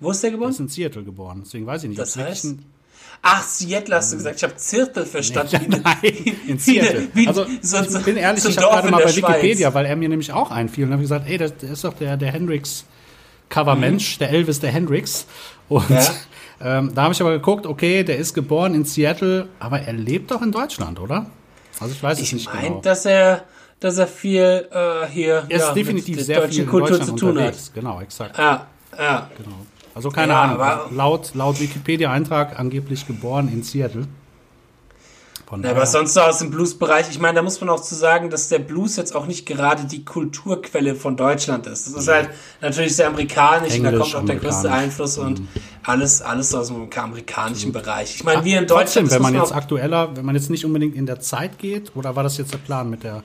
[0.00, 0.48] Wo ist der geboren?
[0.48, 2.00] Der ist in Seattle geboren, deswegen weiß ich nicht.
[2.00, 2.56] Das heißt?
[3.22, 4.36] Ach, Seattle hast du gesagt.
[4.36, 5.66] Ich habe Zirkel verstanden.
[5.68, 7.08] Nee, nein, in Seattle.
[7.12, 9.74] Wie, also, so, ich bin ehrlich, ich habe gerade mal bei Wikipedia, Schweiz.
[9.74, 10.86] weil er mir nämlich auch einfiel.
[10.86, 12.86] Und habe gesagt, ey, das, ist doch der, der Hendrix
[13.50, 14.18] Covermensch, mhm.
[14.20, 15.26] der Elvis der Hendrix.
[15.68, 16.06] Und ja.
[16.62, 20.30] ähm, da habe ich aber geguckt, okay, der ist geboren in Seattle, aber er lebt
[20.30, 21.26] doch in Deutschland, oder?
[21.78, 22.80] Also ich weiß ich es nicht mein, genau.
[22.80, 23.44] dass er
[23.80, 27.54] dass er viel äh, hier er ist ja, definitiv sehr viel Kultur zu tun hat.
[27.74, 28.36] Genau, exakt.
[28.36, 29.30] Ja, ja.
[29.36, 29.56] Genau.
[29.94, 30.96] Also keine ja, Ahnung.
[30.96, 34.06] Laut, laut Wikipedia-Eintrag angeblich geboren in Seattle.
[35.62, 38.30] Ja, aber sonst so aus dem Blues-Bereich, ich meine, da muss man auch zu sagen,
[38.30, 41.88] dass der Blues jetzt auch nicht gerade die Kulturquelle von Deutschland ist.
[41.88, 42.14] Das ist ja.
[42.14, 45.26] halt natürlich sehr amerikanisch Englisch, und da kommt auch der größte Einfluss mhm.
[45.26, 45.48] und
[45.82, 47.72] alles, alles aus dem amerikanischen mhm.
[47.72, 48.14] Bereich.
[48.14, 49.08] Ich meine, wir in Deutschland.
[49.08, 52.14] Trotzdem, wenn man jetzt aktueller, wenn man jetzt nicht unbedingt in der Zeit geht, oder
[52.14, 53.24] war das jetzt der Plan mit der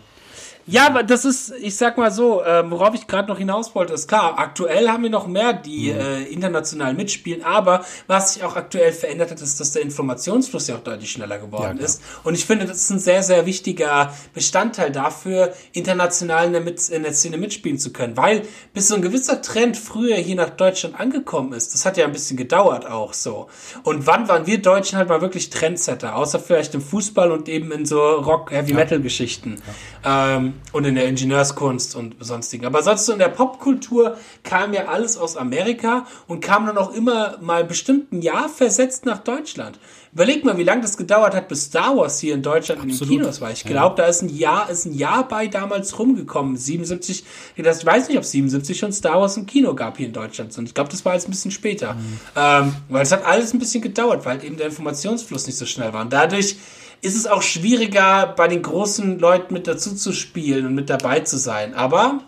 [0.67, 3.93] Ja, aber das ist, ich sag mal so, äh, worauf ich gerade noch hinaus wollte,
[3.93, 5.99] ist klar, aktuell haben wir noch mehr, die mhm.
[5.99, 10.75] äh, international mitspielen, aber was sich auch aktuell verändert hat, ist, dass der Informationsfluss ja
[10.75, 12.01] auch deutlich schneller geworden ja, ist.
[12.23, 16.89] Und ich finde, das ist ein sehr, sehr wichtiger Bestandteil dafür, international in der, mit,
[16.89, 18.17] in der Szene mitspielen zu können.
[18.17, 18.41] Weil
[18.73, 22.12] bis so ein gewisser Trend früher hier nach Deutschland angekommen ist, das hat ja ein
[22.12, 23.49] bisschen gedauert auch so.
[23.84, 26.15] Und wann waren wir Deutschen halt mal wirklich Trendsetter?
[26.15, 29.62] Außer vielleicht im Fußball und eben in so Rock-Heavy-Metal-Geschichten.
[30.04, 30.38] Ja.
[30.38, 32.65] Ähm, und in der Ingenieurskunst und sonstigen.
[32.65, 36.93] Aber sonst so in der Popkultur kam ja alles aus Amerika und kam dann auch
[36.93, 39.79] immer mal bestimmt ein Jahr versetzt nach Deutschland.
[40.15, 43.01] Überleg mal, wie lange das gedauert hat, bis Star Wars hier in Deutschland Absolut.
[43.01, 43.51] in den Kinos war.
[43.51, 46.55] Ich glaube, da ist ein Jahr, ist ein Jahr bei damals rumgekommen.
[46.55, 50.57] 77, ich weiß nicht, ob 77 schon Star Wars im Kino gab hier in Deutschland.
[50.57, 51.95] Und ich glaube, das war jetzt ein bisschen später.
[51.95, 52.19] Mhm.
[52.35, 55.91] Ähm, weil es hat alles ein bisschen gedauert, weil eben der Informationsfluss nicht so schnell
[55.91, 56.01] war.
[56.01, 56.55] Und dadurch
[57.01, 61.21] ist es auch schwieriger, bei den großen Leuten mit dazu zu spielen und mit dabei
[61.21, 61.73] zu sein.
[61.73, 62.21] Aber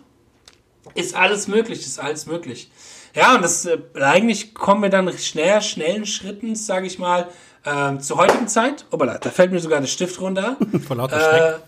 [0.94, 2.72] ist alles möglich, ist alles möglich.
[3.14, 7.28] Ja, und das äh, eigentlich kommen wir dann schnell, schnellen Schritten, sage ich mal,
[7.64, 8.86] äh, zur heutigen Zeit.
[8.92, 10.58] Oh, da fällt mir sogar der Stift runter.
[10.88, 11.62] Von lauter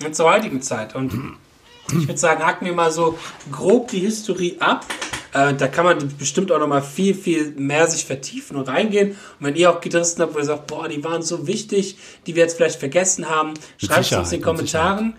[0.00, 0.94] äh, Zur heutigen Zeit.
[0.94, 1.12] Und
[1.88, 3.18] ich würde sagen, hacken wir mal so
[3.50, 4.84] grob die Historie ab.
[5.32, 9.10] Äh, da kann man bestimmt auch noch mal viel, viel mehr sich vertiefen und reingehen.
[9.10, 12.34] Und wenn ihr auch Gitarristen habt, wo ihr sagt, boah, die waren so wichtig, die
[12.34, 15.16] wir jetzt vielleicht vergessen haben, schreibt es uns in den Kommentaren.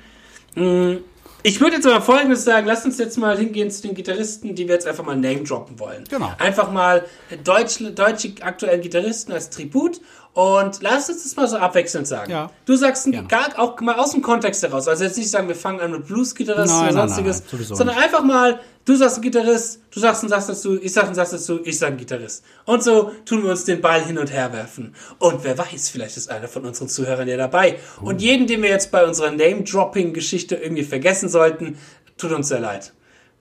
[0.55, 0.97] Mm,
[1.43, 4.67] ich würde jetzt aber Folgendes sagen, lasst uns jetzt mal hingehen zu den Gitarristen, die
[4.67, 6.03] wir jetzt einfach mal name droppen wollen.
[6.09, 6.33] Genau.
[6.39, 7.05] Einfach mal
[7.43, 10.01] deutsche, deutsche aktuellen Gitarristen als Tribut
[10.37, 12.31] und lass uns das mal so abwechselnd sagen.
[12.31, 12.51] Ja.
[12.65, 13.23] Du sagst ja.
[13.23, 14.87] gar, auch mal aus dem Kontext heraus.
[14.87, 18.23] Also jetzt nicht sagen, wir fangen an mit Blues-Gitarristen oder sonstiges, nein, nein, sondern einfach
[18.23, 21.59] mal, du sagst ein Gitarrist, du sagst einen Satz dazu, ich sag einen Satz dazu,
[21.63, 22.45] ich sag einen Gitarrist.
[22.65, 24.93] Und so tun wir uns den Ball hin und her werfen.
[25.17, 27.79] Und wer weiß, vielleicht ist einer von unseren Zuhörern ja dabei.
[27.99, 28.09] Uh.
[28.09, 31.79] Und jeden, den wir jetzt bei unserer Name-Dropping-Geschichte irgendwie vergessen sollten,
[32.15, 32.93] tut uns sehr leid.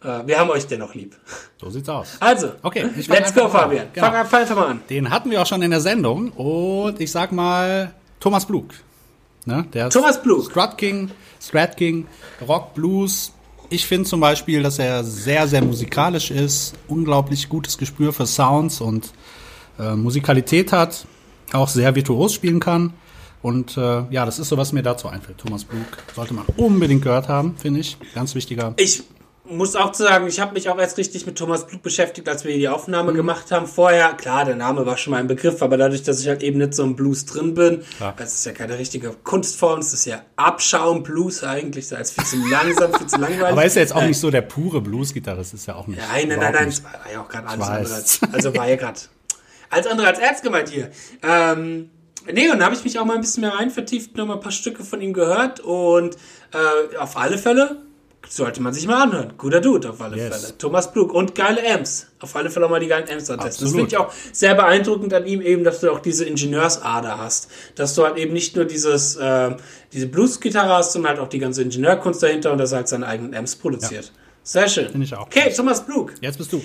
[0.02, 1.16] Äh, wir haben euch dennoch lieb.
[1.60, 2.16] So sieht's aus.
[2.20, 3.88] Also, okay, let's go, Fabian.
[3.92, 4.10] Genau.
[4.10, 4.80] Fang, fang einfach mal an.
[4.90, 8.66] Den hatten wir auch schon in der Sendung und ich sag mal Thomas Blug.
[9.44, 9.66] Ne?
[9.72, 10.50] Der Thomas Blug.
[10.50, 12.06] Strut King, Strat King,
[12.46, 13.32] Rock, Blues.
[13.70, 18.80] Ich finde zum Beispiel, dass er sehr, sehr musikalisch ist, unglaublich gutes Gespür für Sounds
[18.80, 19.12] und
[19.78, 21.06] äh, Musikalität hat,
[21.52, 22.92] auch sehr virtuos spielen kann.
[23.42, 25.38] Und äh, ja, das ist so, was mir dazu einfällt.
[25.38, 27.96] Thomas Blug sollte man unbedingt gehört haben, finde ich.
[28.14, 28.74] Ganz wichtiger.
[28.76, 29.04] Ich
[29.48, 32.54] muss auch sagen, ich habe mich auch erst richtig mit Thomas Blut beschäftigt, als wir
[32.56, 33.16] die Aufnahme mhm.
[33.16, 33.66] gemacht haben.
[33.66, 36.58] Vorher, klar, der Name war schon mal ein Begriff, aber dadurch, dass ich halt eben
[36.58, 38.14] nicht so im Blues drin bin, ja.
[38.18, 42.48] es ist ja keine richtige Kunstform, es ist ja Abschaum-Blues eigentlich, da ist viel zu
[42.48, 43.52] langsam, viel zu langweilig.
[43.52, 46.00] Aber ist ja jetzt auch nicht so der pure Blues-Gitarrist, ist ja auch nicht.
[46.12, 48.76] Nein, nein, nein, nein, es war ja auch gerade alles andere als, also war ja
[48.76, 49.00] gerade
[49.70, 50.90] als andere als Erz gemeint hier.
[51.22, 51.90] Ähm,
[52.32, 54.34] Nee, und da habe ich mich auch mal ein bisschen mehr rein vertieft, noch mal
[54.34, 56.16] ein paar Stücke von ihm gehört und
[56.52, 57.85] äh, auf alle Fälle
[58.28, 59.34] sollte man sich mal anhören.
[59.38, 60.42] Guter Dude auf alle yes.
[60.42, 60.58] Fälle.
[60.58, 62.06] Thomas Blug und geile Amps.
[62.20, 63.64] Auf alle Fälle auch mal die geilen Amps antesten.
[63.64, 67.50] Das finde ich auch sehr beeindruckend an ihm eben, dass du auch diese Ingenieursader hast.
[67.74, 69.54] Dass du halt eben nicht nur dieses, äh,
[69.92, 73.06] diese Blues-Gitarre hast, sondern halt auch die ganze Ingenieurkunst dahinter und dass er halt seine
[73.06, 74.06] eigenen Amps produziert.
[74.06, 74.10] Ja.
[74.42, 74.90] Sehr schön.
[74.90, 75.26] Finde ich auch.
[75.26, 76.14] Okay, Thomas Blug.
[76.20, 76.62] Jetzt bist du.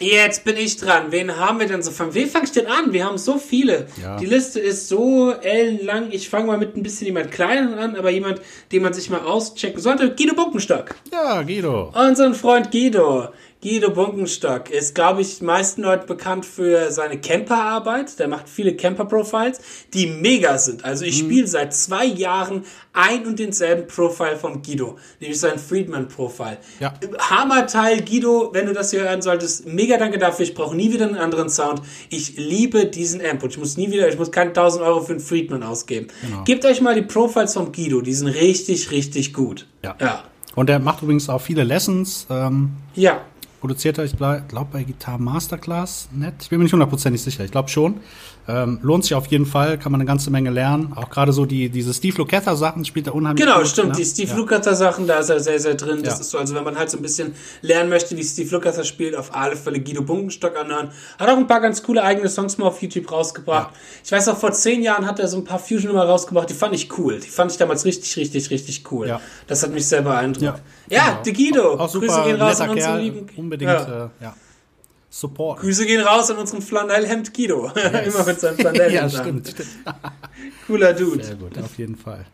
[0.00, 1.06] Jetzt bin ich dran.
[1.10, 1.90] Wen haben wir denn so?
[1.90, 2.92] Von wem fange ich denn an?
[2.92, 3.86] Wir haben so viele.
[4.00, 4.16] Ja.
[4.16, 6.08] Die Liste ist so ellenlang.
[6.12, 8.40] Ich fange mal mit ein bisschen jemand kleinen an, aber jemand,
[8.72, 10.14] den man sich mal auschecken sollte.
[10.14, 10.94] Guido Buckenstock.
[11.12, 11.92] Ja, Guido.
[11.94, 13.28] Unseren Freund Guido.
[13.60, 18.16] Guido Bunkenstock ist, glaube ich, meisten Leuten bekannt für seine Camperarbeit.
[18.20, 19.58] Der macht viele Camper-Profiles,
[19.92, 20.84] die mega sind.
[20.84, 21.26] Also ich mhm.
[21.26, 26.58] spiele seit zwei Jahren ein und denselben Profile von Guido, nämlich sein Friedman-Profile.
[26.78, 26.94] Ja.
[27.18, 30.44] Hammerteil, Guido, wenn du das hier hören solltest, mega danke dafür.
[30.44, 31.82] Ich brauche nie wieder einen anderen Sound.
[32.10, 35.14] Ich liebe diesen Amp und ich muss nie wieder, ich muss keine 1000 Euro für
[35.14, 36.06] einen Friedman ausgeben.
[36.22, 36.44] Genau.
[36.44, 39.66] Gebt euch mal die Profiles von Guido, die sind richtig, richtig gut.
[39.82, 39.96] Ja.
[40.00, 40.22] ja.
[40.54, 42.28] Und er macht übrigens auch viele Lessons.
[42.30, 43.22] Ähm, ja
[43.60, 46.34] produziert er, ich glaube bei Guitar Masterclass net.
[46.40, 48.00] Ich bin mir nicht hundertprozentig sicher, ich glaube schon.
[48.48, 50.94] Ähm, lohnt sich auf jeden Fall, kann man eine ganze Menge lernen.
[50.96, 53.90] Auch gerade so die diese Steve Lukather Sachen spielt er unheimlich Genau, gut, stimmt.
[53.90, 53.96] Ne?
[53.96, 54.36] Die Steve ja.
[54.36, 56.02] Lukather Sachen, da ist er sehr, sehr drin.
[56.02, 56.20] Das ja.
[56.20, 59.14] ist so, also wenn man halt so ein bisschen lernen möchte, wie Steve Lukather spielt,
[59.14, 60.90] auf alle Fälle Guido Bunkenstock anhören.
[61.18, 63.70] Hat auch ein paar ganz coole eigene Songs mal auf YouTube rausgebracht.
[63.70, 63.78] Ja.
[64.02, 66.74] Ich weiß auch, vor zehn Jahren hat er so ein paar Fusion-Nummer rausgebracht, die fand
[66.74, 67.20] ich cool.
[67.20, 69.08] Die fand ich damals richtig, richtig, richtig cool.
[69.08, 69.20] Ja.
[69.46, 70.62] Das hat mich sehr beeindruckt.
[70.88, 71.22] Ja, ja genau.
[71.22, 71.74] de Guido.
[71.74, 73.26] Auch, auch Grüße gehen raus an unseren lieben.
[73.36, 74.06] Unbedingt, ja.
[74.06, 74.34] Äh, ja.
[75.18, 75.60] Support.
[75.60, 77.72] Grüße gehen raus an unseren Flanellhemd Guido.
[77.76, 78.14] Yes.
[78.14, 78.92] Immer mit seinem Flanellhemd.
[78.94, 79.68] ja, stimmt, stimmt.
[80.68, 81.24] Cooler Dude.
[81.24, 82.24] Sehr gut, auf jeden Fall.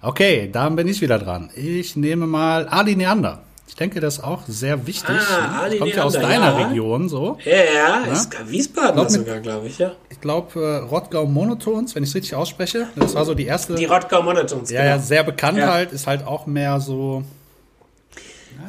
[0.00, 1.50] Okay, dann bin ich wieder dran.
[1.54, 3.42] Ich nehme mal Ali Neander.
[3.66, 5.16] Ich denke, das ist auch sehr wichtig.
[5.18, 6.66] Ah, Ali Kommt ja aus deiner ja.
[6.68, 7.38] Region so.
[7.44, 7.56] Ja,
[8.04, 9.92] ja, ist Wiesbaden Glaub, sogar, glaube ich, ja.
[10.10, 12.86] Ich glaube, äh, Rottgau Monotons, wenn ich es richtig ausspreche.
[12.96, 13.74] Das war so die erste.
[13.74, 15.04] Die Rottgau Monotons, ja, ja, genau.
[15.06, 15.72] sehr bekannt Ja.
[15.72, 17.22] halt, ist halt auch mehr so.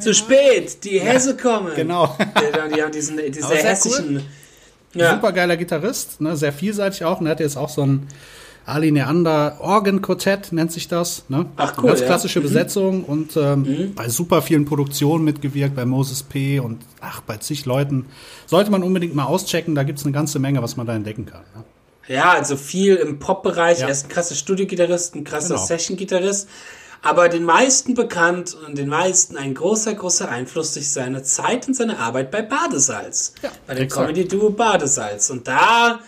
[0.00, 1.72] Zu spät, die Hesse kommen.
[1.74, 2.16] Genau.
[2.74, 4.22] Die, haben diesen, diese Aber sehr hessischen.
[4.94, 5.14] Ja.
[5.14, 7.20] Super geiler Gitarrist, ne, sehr vielseitig auch.
[7.20, 8.08] Und er hat jetzt auch so ein
[8.64, 11.24] Ali Neander Organ Quartett, nennt sich das.
[11.28, 11.46] Ne?
[11.56, 12.06] Ach, cool, Ganz ja.
[12.06, 12.44] klassische Mhm.
[12.44, 16.58] Besetzung und ähm, bei super vielen Produktionen mitgewirkt, bei Moses P.
[16.60, 18.06] und ach, bei zig Leuten.
[18.46, 21.42] Sollte man unbedingt mal auschecken, da gibt's eine ganze Menge, was man da entdecken kann.
[21.54, 21.64] Ne?
[22.08, 23.80] Ja, also viel im Pop-Bereich.
[23.80, 23.86] Ja.
[23.86, 25.66] Er ist ein krasser Studiogitarrist, ein krasser Genau.
[25.66, 26.48] Session-Gitarrist.
[27.02, 31.74] Aber den meisten bekannt und den meisten ein großer, großer Einfluss durch seine Zeit und
[31.74, 33.34] seine Arbeit bei Badesalz.
[33.42, 33.88] Ja, bei dem.
[33.88, 35.30] Comedy-Duo Badesalz.
[35.30, 36.00] Und da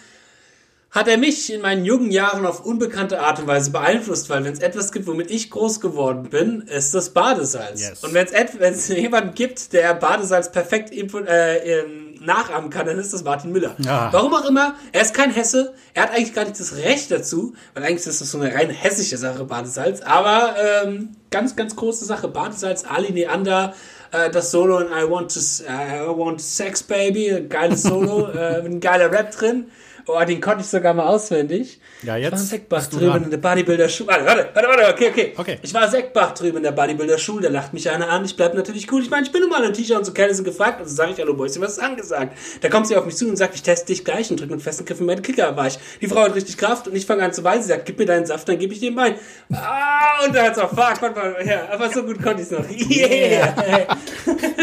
[0.90, 4.54] hat er mich in meinen jungen Jahren auf unbekannte Art und Weise beeinflusst, weil wenn
[4.54, 7.80] es etwas gibt, womit ich groß geworden bin, ist das Badesalz.
[7.80, 8.04] Yes.
[8.04, 8.26] Und wenn
[8.72, 13.74] es jemanden gibt, der Badesalz perfekt äh, ähm, nachahmen kann, dann ist das Martin Müller.
[13.78, 14.08] Ja.
[14.12, 17.54] Warum auch immer, er ist kein Hesse, er hat eigentlich gar nicht das Recht dazu,
[17.74, 20.54] weil eigentlich ist das so eine rein hessische Sache, Badesalz, aber
[20.84, 23.74] ähm, ganz, ganz große Sache, Badesalz, Ali Neander,
[24.12, 28.64] äh, das Solo in I Want, to, äh, I want Sex Baby, geiles Solo, äh,
[28.64, 29.66] ein geiler Rap drin.
[30.10, 31.80] Oh, den konnte ich sogar mal auswendig.
[32.02, 34.08] Ja, Ich jetzt war in Seckbach drüben in der Bodybuilder-Schule.
[34.08, 35.34] Warte, warte, warte, warte, okay, okay.
[35.36, 35.58] Okay.
[35.60, 38.54] Ich war in Seckbach drüben in der Bodybuilder-Schule, da lacht mich einer an, ich bleib
[38.54, 39.02] natürlich cool.
[39.02, 41.12] Ich meine, ich bin nun mal ein T-Shirt und so Kerle sind gefragt, also sage
[41.12, 42.36] ich, hallo Boys, was ist angesagt?
[42.62, 44.62] Da kommt sie auf mich zu und sagt, ich teste dich gleich und drückt mit
[44.62, 45.78] festen Griffen meine Kicker weich.
[46.00, 48.06] Die Frau hat richtig Kraft und ich fange an zu weinen, sie sagt, gib mir
[48.06, 49.16] deinen Saft, dann gebe ich dir meinen.
[49.52, 52.64] Ah, und da hat's auch, fuck, warte mal, ja, aber so gut konnte ich's noch.
[52.68, 53.86] Yeah!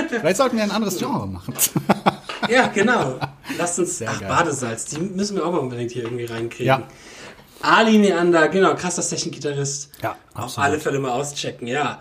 [0.09, 1.53] Vielleicht sollten wir ein anderes Genre machen.
[2.49, 3.19] Ja, genau.
[3.57, 4.29] Lasst uns, Sehr ach, geil.
[4.29, 6.65] Badesalz, die müssen wir auch mal unbedingt hier irgendwie reinkriegen.
[6.65, 6.83] Ja.
[7.61, 9.89] Ali Neander, genau, krasser Session-Gitarrist.
[10.03, 10.69] Ja, Auf absolut.
[10.69, 11.99] alle Fälle mal auschecken, ja.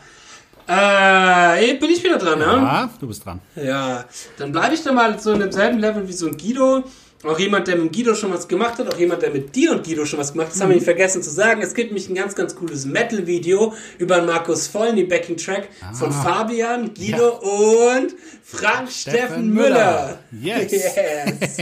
[0.66, 2.44] Äh, bin ich wieder dran, ne?
[2.46, 3.40] Ja, du bist dran.
[3.54, 4.04] Ja.
[4.38, 6.84] Dann bleibe ich da mal so in demselben Level wie so ein Guido.
[7.22, 9.84] Auch jemand, der mit Guido schon was gemacht hat, auch jemand, der mit dir und
[9.86, 10.54] Guido schon was gemacht hat.
[10.54, 10.72] Das haben Mhm.
[10.72, 11.62] wir nicht vergessen zu sagen.
[11.62, 16.92] Es gibt nämlich ein ganz, ganz cooles Metal-Video über Markus Vollen, die Backing-Track von Fabian,
[16.94, 20.18] Guido und Frank Steffen, Steffen Müller.
[20.30, 20.60] Müller.
[20.60, 20.72] Yes.
[20.72, 21.56] yes.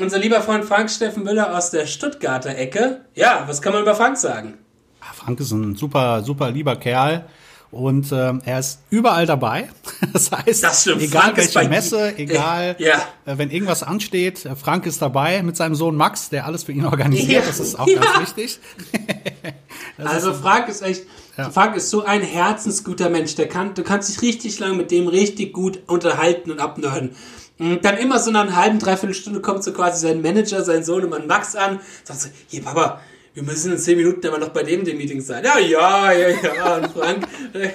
[0.00, 3.00] Unser lieber Freund Frank Steffen Müller aus der Stuttgarter Ecke.
[3.14, 4.54] Ja, was kann man über Frank sagen?
[5.00, 7.24] Ah, Frank ist ein super, super lieber Kerl.
[7.70, 9.68] Und ähm, er ist überall dabei.
[10.12, 12.94] Das heißt, Das egal Frank ist welche Messe, egal, Ja.
[13.26, 16.72] äh, wenn irgendwas ansteht, äh, Frank ist dabei mit seinem Sohn Max, der alles für
[16.72, 17.42] ihn organisiert.
[17.42, 17.46] Ja.
[17.46, 18.00] Das ist auch Ja.
[18.00, 18.58] ganz wichtig.
[19.98, 21.02] Also Frank ist echt.
[21.52, 23.34] Frank ist so ein herzensguter Mensch.
[23.34, 27.16] Der kann, du kannst dich richtig lang mit dem richtig gut unterhalten und abnörden.
[27.58, 30.84] Und dann immer so nach einer halben, dreiviertel Stunde kommt so quasi sein Manager, sein
[30.84, 33.00] Sohnemann Max an, sagt so, hier Papa,
[33.34, 35.44] wir müssen in zehn Minuten aber noch bei dem dem Meeting sein.
[35.44, 36.76] Ja, ja, ja, ja.
[36.76, 37.70] Und Frank, äh,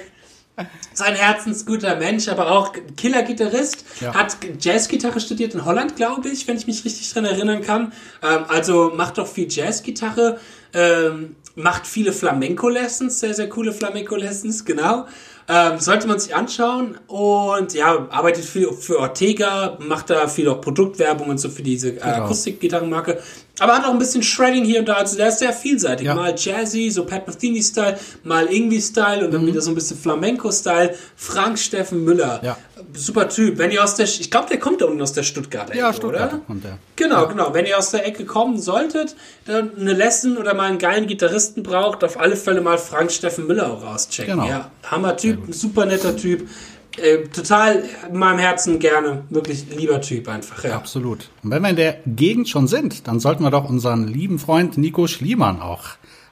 [0.92, 4.14] so ein herzensguter Mensch, aber auch Killer-Gitarrist, Ja.
[4.14, 7.92] hat Jazzgitarre studiert in Holland, glaube ich, wenn ich mich richtig dran erinnern kann.
[8.22, 10.38] Ähm, also macht doch viel Jazzgitarre,
[10.72, 15.06] ähm, macht viele Flamenco-Lessons, sehr, sehr coole Flamenco-Lessons, genau.
[15.46, 20.60] Ähm, sollte man sich anschauen und ja, arbeitet viel für Ortega, macht da viel auch
[20.62, 22.24] Produktwerbung und so für diese äh, Genau.
[22.24, 23.18] Akustikgitarrenmarke.
[23.60, 26.06] Aber hat auch ein bisschen Shredding hier und da, also der ist sehr vielseitig.
[26.06, 26.14] Ja.
[26.16, 30.94] Mal Jazzy, so Pat Metheny-Style, mal Irgendwie-Style und dann wieder so ein bisschen Flamenco-Style.
[31.14, 32.38] Frank Steffen Müller.
[32.42, 32.46] Mhm.
[32.46, 32.56] Ja.
[32.94, 33.58] Super Typ.
[33.58, 35.92] Wenn ihr aus der, ich glaube, der kommt da unten aus der Stuttgarter Ecke, Ja,
[35.92, 36.42] Stuttgart oder?
[36.44, 36.78] kommt er.
[36.96, 37.54] Genau, genau.
[37.54, 39.14] Wenn ihr aus der Ecke kommen solltet,
[39.46, 43.46] dann eine Lesson oder mal einen geilen Gitarristen braucht, auf alle Fälle mal Frank Steffen
[43.46, 44.34] Müller auch rauschecken.
[44.34, 44.48] Genau.
[44.48, 46.48] Ja, Hammer-Typ, ein super netter Typ.
[46.96, 49.24] Äh, total in meinem Herzen gerne.
[49.30, 50.76] Wirklich lieber Typ einfach, ja.
[50.76, 51.28] Absolut.
[51.42, 54.78] Und wenn wir in der Gegend schon sind, dann sollten wir doch unseren lieben Freund
[54.78, 55.82] Nico Schliemann auch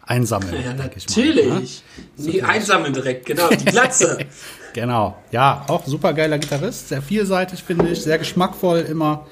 [0.06, 0.54] einsammeln.
[0.64, 1.34] Ja, denke ich mal, ne?
[1.34, 1.82] natürlich.
[2.16, 3.48] Die einsammeln direkt, genau.
[3.48, 4.18] Die Glatze.
[4.74, 5.18] Genau.
[5.32, 9.26] Ja, auch super geiler Gitarrist, sehr vielseitig, finde ich, sehr geschmackvoll immer.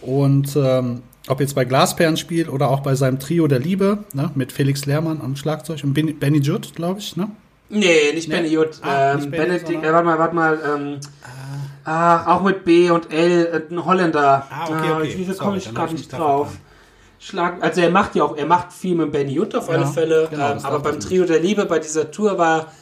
[0.00, 4.30] Und ähm, ob jetzt bei Glasperlen spielt oder auch bei seinem Trio der Liebe, ne,
[4.34, 7.28] mit Felix Lehrmann am Schlagzeug und Ben- Benny Judd, glaube ich, ne?
[7.70, 8.78] Nee, nicht Benny Judd.
[8.82, 10.58] Ah, ähm, Benedikt, äh, warte mal, warte mal.
[10.76, 11.00] Ähm,
[11.84, 14.46] ah, auch mit B und L, äh, ein Holländer.
[14.50, 15.14] Ah, okay, okay.
[15.16, 16.48] Wieso komme ich gerade hab ich nicht drauf?
[17.20, 19.86] Schlag, also er macht ja auch, er macht viel mit Benny Judd auf alle Ja,
[19.86, 20.28] Fälle.
[20.30, 22.72] genau, ähm, aber beim Trio der Liebe, bei dieser Tour war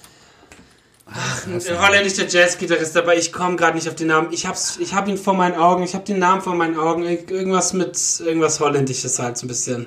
[1.07, 3.17] ach, ein holländischer Jazzgitarrist dabei.
[3.17, 4.29] Ich komme gerade nicht auf den Namen.
[4.33, 5.83] Ich hab's, ich hab ihn vor meinen Augen.
[5.85, 7.03] Ich habe den Namen vor meinen Augen.
[7.05, 9.87] Ir- Irgendwas mit irgendwas Holländisches halt so ein bisschen.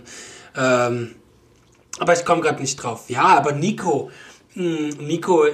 [0.58, 1.16] Ähm,
[2.00, 3.04] aber ich komme gerade nicht drauf.
[3.08, 4.10] Ja, aber Nico,
[4.60, 5.46] Nico,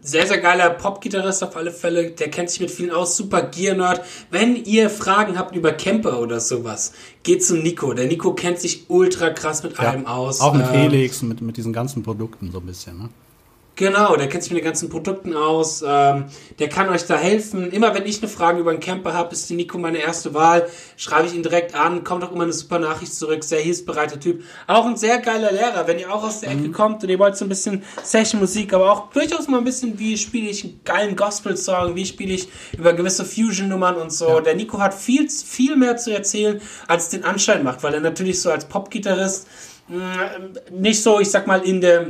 [0.00, 2.10] sehr, sehr geiler Pop-Gitarrist auf alle Fälle.
[2.10, 3.16] Der kennt sich mit vielen aus.
[3.16, 4.02] Super Gear-Nerd.
[4.30, 6.92] Wenn ihr Fragen habt über Camper oder sowas,
[7.22, 7.92] geht zum Nico.
[7.92, 10.40] Der Nico kennt sich ultra krass mit allem aus.
[10.40, 13.08] Auch mit Ähm, Felix, mit, mit diesen ganzen Produkten so ein bisschen, ne?
[13.76, 15.82] Genau, der kennt sich mit den ganzen Produkten aus.
[15.86, 16.26] Ähm,
[16.60, 17.72] der kann euch da helfen.
[17.72, 20.68] Immer wenn ich eine Frage über einen Camper habe, ist die Nico meine erste Wahl.
[20.96, 23.42] Schreibe ich ihn direkt an, kommt auch immer eine super Nachricht zurück.
[23.42, 24.44] Sehr hilfsbereiter Typ.
[24.68, 25.88] Auch ein sehr geiler Lehrer.
[25.88, 26.72] Wenn ihr auch aus der Ecke mhm.
[26.72, 30.16] kommt und ihr wollt so ein bisschen Session-Musik, aber auch durchaus mal ein bisschen, wie
[30.18, 34.28] spiele ich einen geilen Gospel-Song, wie spiele ich über gewisse Fusion-Nummern und so.
[34.28, 34.40] Ja.
[34.40, 38.40] Der Nico hat viel, viel mehr zu erzählen, als den Anschein macht, weil er natürlich
[38.40, 39.48] so als Pop-Gitarrist
[39.88, 42.06] mm, nicht so, ich sag mal, in der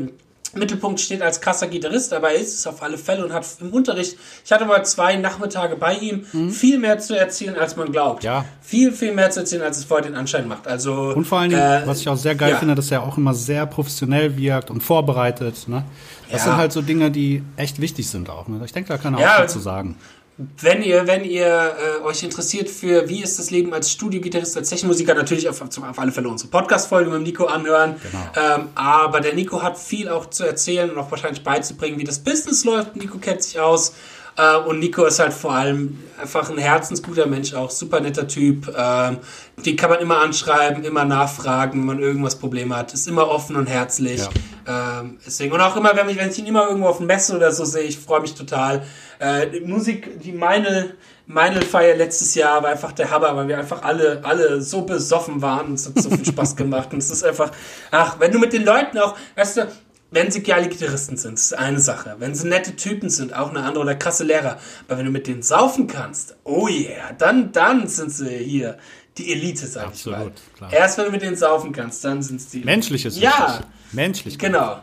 [0.56, 3.70] Mittelpunkt steht als krasser Gitarrist, aber er ist es auf alle Fälle und hat im
[3.70, 6.50] Unterricht, ich hatte mal zwei Nachmittage bei ihm, mhm.
[6.50, 8.24] viel mehr zu erzählen, als man glaubt.
[8.24, 8.44] Ja.
[8.60, 10.66] Viel, viel mehr zu erzählen, als es vorher den Anschein macht.
[10.66, 12.56] Also, und vor allen Dingen, äh, was ich auch sehr geil ja.
[12.56, 15.68] finde, dass er auch immer sehr professionell wirkt und vorbereitet.
[15.68, 15.84] Ne?
[16.30, 16.50] Das ja.
[16.50, 18.48] sind halt so Dinge, die echt wichtig sind auch.
[18.48, 18.60] Ne?
[18.64, 19.96] Ich denke, da kann er auch viel zu sagen
[20.36, 24.68] wenn ihr, wenn ihr äh, euch interessiert für wie ist das Leben als Studiogitarrist, als
[24.68, 27.96] Technikmusiker, natürlich auf, auf alle Fälle unsere Podcast-Folge mit Nico anhören.
[28.02, 28.56] Genau.
[28.56, 32.18] Ähm, aber der Nico hat viel auch zu erzählen und auch wahrscheinlich beizubringen, wie das
[32.18, 32.96] Business läuft.
[32.96, 33.94] Nico kennt sich aus.
[34.36, 38.74] Äh, und Nico ist halt vor allem einfach ein herzensguter Mensch, auch super netter Typ.
[38.76, 39.18] Ähm,
[39.64, 42.92] die kann man immer anschreiben, immer nachfragen, wenn man irgendwas Probleme hat.
[42.92, 44.20] Ist immer offen und herzlich.
[44.66, 45.00] Ja.
[45.00, 45.52] Ähm, deswegen.
[45.52, 47.64] Und auch immer, wenn ich, wenn ich ihn immer irgendwo auf dem Messe oder so
[47.64, 48.84] sehe, ich freue mich total.
[49.18, 50.94] Äh, die Musik, die meine
[51.26, 55.74] Meinl-Feier letztes Jahr war einfach der Hammer, weil wir einfach alle, alle so besoffen waren.
[55.74, 56.92] Es hat so viel Spaß gemacht.
[56.92, 57.50] Und es ist einfach,
[57.90, 59.68] ach, wenn du mit den Leuten auch, weißt du,
[60.10, 62.16] wenn sie geile Gitarristen sind, ist eine Sache.
[62.18, 64.58] Wenn sie nette Typen sind, auch eine andere oder krasse Lehrer.
[64.86, 68.78] Aber wenn du mit denen saufen kannst, oh yeah, dann, dann sind sie hier
[69.18, 70.68] die Elite, sag Absolut, ich mal.
[70.68, 70.72] Klar.
[70.72, 72.60] Erst wenn du mit denen saufen kannst, dann sind es die.
[72.60, 73.18] Menschliches.
[73.18, 73.60] Ja.
[73.92, 74.38] Menschlich.
[74.38, 74.80] Genau.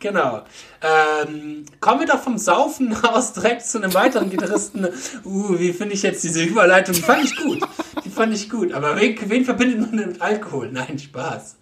[0.00, 0.44] Genau.
[0.82, 4.88] Ähm, kommen wir doch vom Saufen aus direkt zu einem weiteren Gitarristen.
[5.24, 6.94] Uh, wie finde ich jetzt diese Überleitung?
[6.94, 7.60] Die fand ich gut.
[8.04, 8.72] Die fand ich gut.
[8.72, 10.72] Aber wen, wen verbindet man mit Alkohol?
[10.72, 11.58] Nein, Spaß.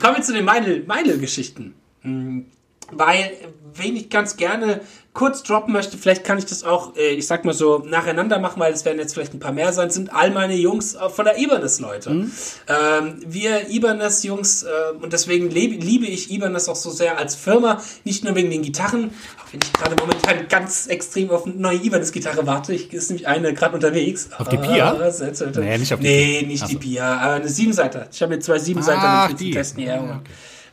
[0.00, 1.74] Kommen wir zu den Meidel-Geschichten.
[2.02, 2.46] Hm,
[2.92, 3.32] weil,
[3.74, 4.80] wen ich ganz gerne
[5.12, 8.60] kurz droppen möchte, vielleicht kann ich das auch, äh, ich sag mal so, nacheinander machen,
[8.60, 11.36] weil es werden jetzt vielleicht ein paar mehr sein, sind all meine Jungs von der
[11.38, 12.10] Ibanez, Leute.
[12.10, 12.32] Mhm.
[12.68, 14.68] Ähm, wir Ibanez Jungs, äh,
[15.00, 19.10] und deswegen liebe, ich Ibanez auch so sehr als Firma, nicht nur wegen den Gitarren,
[19.38, 23.10] auch wenn ich gerade momentan ganz extrem auf eine neue Ibanez Gitarre warte, ich ist
[23.10, 24.28] nämlich eine gerade unterwegs.
[24.38, 24.92] Auf die Pia?
[24.92, 25.12] Ah,
[25.58, 26.48] nee, nicht auf die Nee, Pia.
[26.48, 26.78] nicht also.
[26.78, 28.06] die Pia, aber eine Siebenseiter.
[28.12, 29.50] Ich habe mir zwei Siebenseiter ah, mit die.
[29.50, 29.94] testen hier.
[29.94, 30.30] Ja, okay.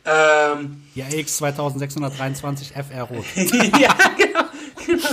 [0.08, 3.24] Ähm, ja, X 2623 FR Rot.
[3.36, 4.44] ja, genau,
[4.86, 5.08] genau.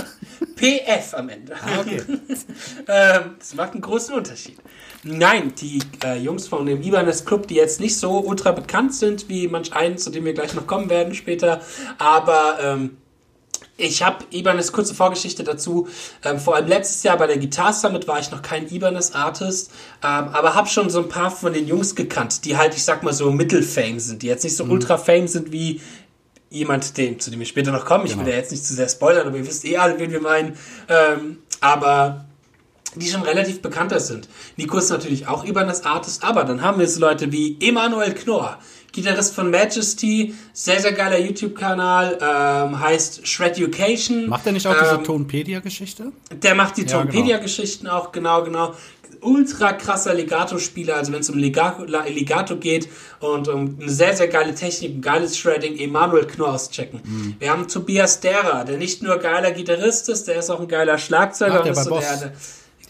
[0.56, 1.54] PF am Ende.
[1.54, 2.02] Ah, okay.
[2.88, 4.56] ähm, das macht einen großen Unterschied.
[5.02, 9.28] Nein, die äh, Jungs von dem Ibanez Club, die jetzt nicht so ultra bekannt sind
[9.28, 11.60] wie manch einen, zu dem wir gleich noch kommen werden später,
[11.98, 12.96] aber ähm,
[13.78, 15.88] ich habe Ibanez kurze Vorgeschichte dazu.
[16.24, 19.70] Ähm, vor allem letztes Jahr bei der Guitar Summit war ich noch kein Ibanez Artist,
[20.02, 23.02] ähm, aber habe schon so ein paar von den Jungs gekannt, die halt, ich sag
[23.02, 24.72] mal so Mittelfame sind, die jetzt nicht so mhm.
[24.72, 25.80] ultra Fame sind wie
[26.48, 28.06] jemand, dem, zu dem wir später noch kommen.
[28.06, 28.24] Ich genau.
[28.24, 30.56] will ja jetzt nicht zu sehr spoilern, aber ihr wisst eh alle, wen wir meinen.
[30.88, 32.26] Ähm, aber
[32.94, 34.28] die schon relativ bekannter sind.
[34.56, 38.58] Nico ist natürlich auch Ibanez Artist, aber dann haben wir so Leute wie Emanuel Knorr,
[38.96, 44.28] Gitarrist von Majesty, sehr, sehr geiler YouTube-Kanal, ähm, heißt Shreducation.
[44.28, 46.12] Macht er nicht auch ähm, diese Tonpedia-Geschichte?
[46.32, 47.02] Der macht die ja, genau.
[47.02, 48.74] Tonpedia-Geschichten auch, genau, genau.
[49.20, 52.88] Ultra krasser Legato-Spieler, also wenn es um Legato, Legato, geht
[53.20, 57.00] und um eine sehr, sehr geile Technik, ein geiles Shredding, Emanuel Knorr auschecken.
[57.04, 57.36] Mhm.
[57.38, 60.98] Wir haben Tobias Dera, der nicht nur geiler Gitarrist ist, der ist auch ein geiler
[60.98, 61.58] Schlagzeuger.
[61.58, 62.32] Ach, der und ist so der,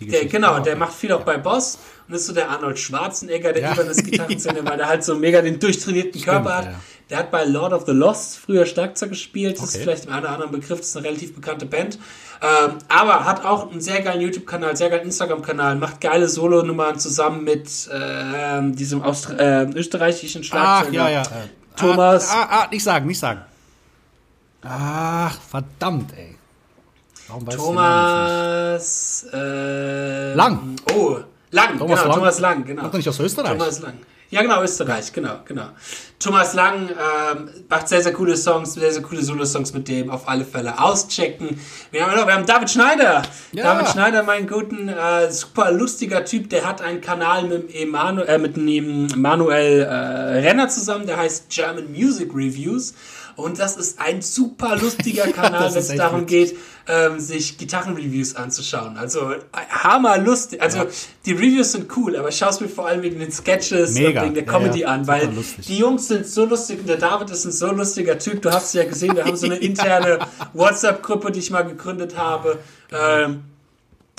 [0.00, 1.24] der, genau, der macht viel auch ja.
[1.24, 3.72] bei Boss und ist so der Arnold Schwarzenegger der ja.
[3.72, 6.64] Ibanez Gitarrenszene, weil der halt so mega den durchtrainierten Körper hat.
[6.66, 6.74] Ja.
[7.08, 9.56] Der hat bei Lord of the Lost früher Schlagzeug gespielt.
[9.56, 9.78] Das okay.
[9.78, 11.98] ist vielleicht im einen oder anderen Begriff, das ist eine relativ bekannte Band.
[12.42, 17.44] Ähm, aber hat auch einen sehr geilen YouTube-Kanal, sehr geilen Instagram-Kanal, macht geile Solo-Nummern zusammen
[17.44, 21.04] mit äh, diesem Austri äh, österreichischen Schlagzeuger.
[21.04, 21.22] Ach, ja, ja.
[21.76, 22.30] Thomas.
[22.30, 23.40] Ah, ah, ah, nicht sagen, nicht sagen.
[24.62, 26.34] Ach, verdammt, ey.
[27.28, 30.76] Warum weiß Thomas äh, Lang.
[30.94, 31.18] Oh,
[31.56, 32.18] Lang, Thomas genau, Lang.
[32.18, 32.82] Thomas Lang, genau.
[32.82, 33.52] Kommt nicht aus Österreich?
[33.52, 33.94] Thomas Lang.
[34.28, 35.68] Ja, genau, Österreich, genau, genau.
[36.18, 40.28] Thomas Lang ähm, macht sehr, sehr coole Songs, sehr, sehr coole Solo-Songs mit dem auf
[40.28, 41.60] alle Fälle auschecken.
[41.92, 43.22] Wir haben, wir haben David Schneider.
[43.52, 43.62] Ja.
[43.62, 48.38] David Schneider, mein guten, äh, super lustiger Typ, der hat einen Kanal mit, Emanu äh,
[48.38, 49.94] mit dem Manuel äh,
[50.40, 52.94] Renner zusammen, der heißt German Music Reviews.
[53.36, 56.28] Und das ist ein super lustiger Kanal, wenn es darum gut.
[56.28, 56.56] geht,
[56.88, 58.96] ähm, sich Gitarrenreviews anzuschauen.
[58.96, 60.62] Also hammerlustig.
[60.62, 60.86] Also ja.
[61.26, 64.20] die Reviews sind cool, aber ich schaue es mir vor allem wegen den Sketches Mega.
[64.20, 64.94] und wegen der Comedy ja, ja.
[64.94, 68.40] an, weil die Jungs sind so lustig und der David ist ein so lustiger Typ.
[68.40, 70.20] Du hast es ja gesehen, wir haben so eine interne
[70.54, 72.58] WhatsApp-Gruppe, die ich mal gegründet habe.
[72.92, 73.44] Ähm,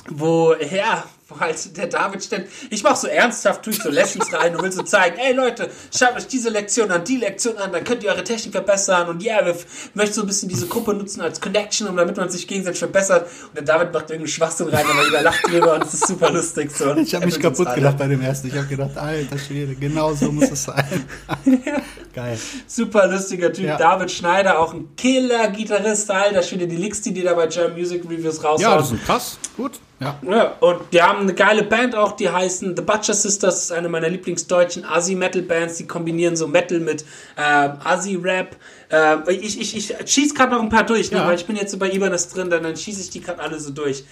[0.09, 4.31] wo, ja, wo halt der David stellt, ich mach so ernsthaft, tue ich so Lessons
[4.31, 7.73] rein und will so zeigen, ey Leute, schaut euch diese Lektion an, die Lektion an,
[7.73, 9.55] dann könnt ihr eure Technik verbessern und ja, yeah, wir
[9.93, 13.27] möchten so ein bisschen diese Gruppe nutzen als Connection, um damit man sich gegenseitig verbessert
[13.49, 16.31] und der David macht irgendwie Schwachsinn rein, aber jeder lacht drüber und es ist super
[16.31, 16.71] lustig.
[16.71, 16.95] So.
[16.95, 20.31] Ich habe mich kaputt gedacht bei dem ersten, ich habe gedacht, alter Schwede, genau so
[20.31, 21.05] muss es sein.
[22.13, 22.39] Geil.
[22.65, 23.77] Super lustiger Typ, ja.
[23.77, 28.03] David Schneider, auch ein Killer-Gitarrist, alter Schwede, die Licks, die die da bei German Music
[28.05, 28.61] Reviews raushauen.
[28.61, 29.79] Ja, das ist krass, gut.
[29.99, 30.19] Ja.
[30.21, 30.55] ja.
[30.59, 33.89] Und die haben eine geile Band auch, die heißen The Butcher Sisters, das ist eine
[33.89, 37.03] meiner Lieblingsdeutschen Assi-Metal-Bands, die kombinieren so Metal mit
[37.35, 38.55] äh, Assi-Rap.
[38.91, 41.27] Äh, ich ich, ich schieße gerade noch ein paar durch, ne, ja.
[41.27, 43.59] weil ich bin jetzt so bei Ibanez drin, dann, dann schieße ich die gerade alle
[43.59, 44.03] so durch.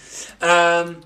[0.42, 0.96] Ähm,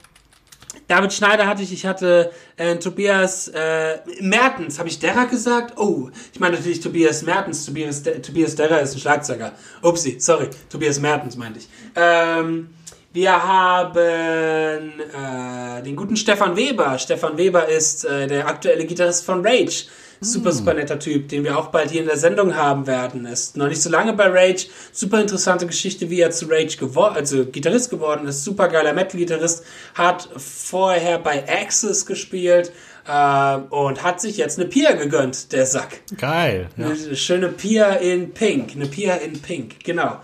[0.88, 5.78] David Schneider hatte ich, ich hatte äh, Tobias äh, Mertens, habe ich Derrer gesagt?
[5.78, 9.52] Oh, ich meine natürlich Tobias Mertens, Tobias, De Tobias Derrer ist ein Schlagzeuger.
[9.82, 11.68] Upsi, sorry, Tobias Mertens meinte ich.
[11.94, 12.70] Ähm,
[13.12, 16.98] wir haben äh, den guten Stefan Weber.
[16.98, 19.86] Stefan Weber ist äh, der aktuelle Gitarrist von Rage.
[20.22, 20.56] Super, hm.
[20.56, 23.24] super netter Typ, den wir auch bald hier in der Sendung haben werden.
[23.24, 24.66] Ist noch nicht so lange bei Rage.
[24.92, 28.44] Super interessante Geschichte, wie er zu Rage geworden, also Gitarrist geworden ist.
[28.44, 29.64] Super geiler Metal-Gitarrist.
[29.94, 32.70] Hat vorher bei Axis gespielt.
[33.08, 36.00] Äh, und hat sich jetzt eine Pia gegönnt, der Sack.
[36.18, 36.68] Geil.
[36.76, 36.86] Ja.
[36.86, 38.72] Eine schöne Pia in Pink.
[38.76, 40.20] Eine Pia in Pink, genau.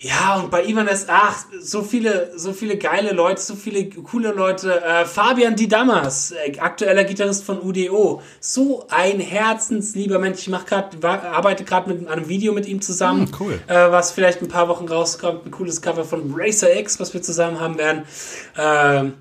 [0.00, 4.80] Ja, und bei Ivanes, ach, so viele, so viele geile Leute, so viele coole Leute.
[4.80, 8.22] Äh, Fabian Didamas, äh, aktueller Gitarrist von UDO.
[8.38, 10.38] So ein herzenslieber Mensch.
[10.42, 13.22] Ich mach grad, arbeite gerade mit einem Video mit ihm zusammen.
[13.24, 13.60] Mm, cool.
[13.66, 15.44] Äh, was vielleicht ein paar Wochen rauskommt.
[15.44, 18.04] Ein cooles Cover von Racer X, was wir zusammen haben werden.
[18.56, 19.14] Ähm,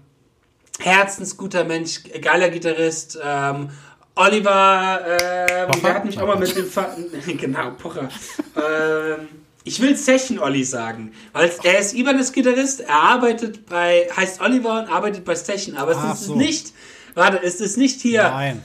[0.80, 3.18] herzensguter Mensch, geiler Gitarrist.
[3.24, 3.72] Ähm,
[4.14, 8.10] Oliver, äh, der hat mich auch mal mit dem Fa genau, Pocher.
[8.56, 9.28] ähm,
[9.68, 14.90] ich will Session Olli sagen, weil er ist Ibanez-Gitarrist, er arbeitet bei, heißt Oliver und
[14.90, 16.36] arbeitet bei Session, aber es ist so.
[16.36, 16.74] nicht,
[17.14, 18.24] warte, es ist nicht hier.
[18.24, 18.62] Nein.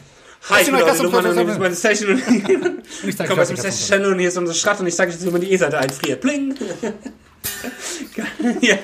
[0.49, 3.57] Hi, ich bin Olli Luhmann und hier ist meine Session und ich komme aus dem
[3.57, 6.21] Session und hier ist unsere Stadt und ich sage jetzt, wie man die E-Seite einfriert.
[6.21, 6.55] Bling!
[8.61, 8.77] ja.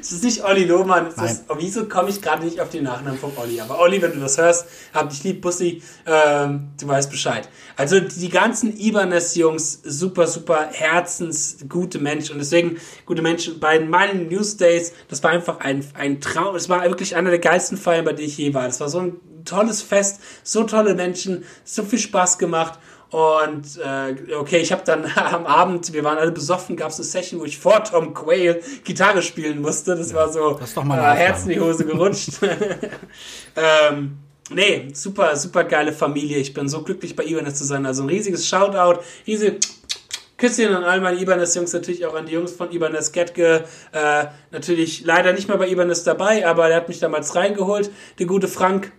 [0.00, 1.06] Es ist nicht Olli Lohmann.
[1.06, 3.60] Es ist, wieso komme ich gerade nicht auf den Nachnamen von Olli?
[3.60, 7.48] Aber Olli, wenn du das hörst, hab dich lieb, Bussi, ähm, du weißt Bescheid.
[7.76, 12.32] Also die ganzen Ibanez-Jungs, super, super herzensgute Menschen.
[12.32, 16.56] Und deswegen, gute Menschen, bei meinen Newsdays, das war einfach ein, ein Traum.
[16.56, 18.66] Es war wirklich einer der geilsten Feiern, bei denen ich je war.
[18.66, 22.78] Das war so ein tolles Fest, so tolle Menschen, so viel Spaß gemacht.
[23.10, 27.04] Und äh, okay, ich habe dann am Abend, wir waren alle besoffen, gab es eine
[27.04, 29.96] Session, wo ich vor Tom Quayle Gitarre spielen musste.
[29.96, 32.30] Das ja, war so das äh, Herz in die Hose gerutscht.
[33.56, 34.18] ähm,
[34.50, 36.38] nee, super, super geile Familie.
[36.38, 37.84] Ich bin so glücklich bei Ibanez zu sein.
[37.84, 39.58] Also ein riesiges Shoutout, riesige
[40.40, 43.64] Küsschen an all meine Ibanez-Jungs, natürlich auch an die Jungs von Ibanez Getke.
[43.92, 48.26] Äh, natürlich leider nicht mehr bei Ibanez dabei, aber der hat mich damals reingeholt, der
[48.26, 48.92] gute Frank.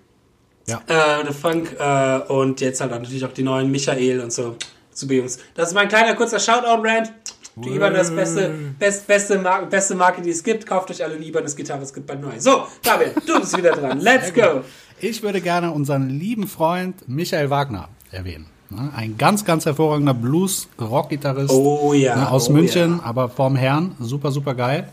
[0.71, 1.19] Ja.
[1.19, 4.55] Äh, der Frank äh, und jetzt halt auch natürlich auch die neuen Michael und so.
[4.93, 5.39] Super Jungs.
[5.55, 7.11] Das ist mein kleiner kurzer Shoutout-Rant.
[7.55, 10.65] Die Ibanez beste, best, beste, Marke, beste Marke, die es gibt.
[10.65, 12.39] Kauft euch alle eine Ibanez Gitarre, es gibt bald neu.
[12.39, 13.99] So, David, du bist wieder dran.
[14.01, 14.61] Let's go.
[14.99, 18.45] Ich würde gerne unseren lieben Freund Michael Wagner erwähnen.
[18.69, 18.89] Ne?
[18.95, 22.15] Ein ganz, ganz hervorragender Blues-Rock-Gitarrist oh, ja.
[22.15, 23.03] Ne, aus oh, München, ja.
[23.03, 23.95] aber vorm Herrn.
[23.99, 24.87] Super, super geil.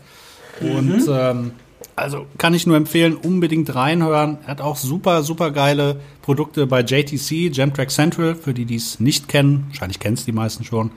[0.59, 1.13] Und mhm.
[1.13, 1.51] ähm,
[1.99, 4.39] also kann ich nur empfehlen, unbedingt reinhören.
[4.43, 8.99] Er hat auch super, super geile Produkte bei JTC, Jamtrack Central, für die, die es
[8.99, 9.65] nicht kennen.
[9.69, 10.91] Wahrscheinlich kennen es die meisten schon.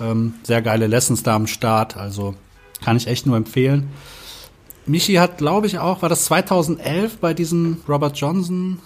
[0.00, 1.96] Ähm, sehr geile Lessons da am Start.
[1.96, 2.34] Also
[2.84, 3.90] kann ich echt nur empfehlen.
[4.86, 8.80] Michi hat, glaube ich, auch, war das 2011 bei diesem Robert Johnson?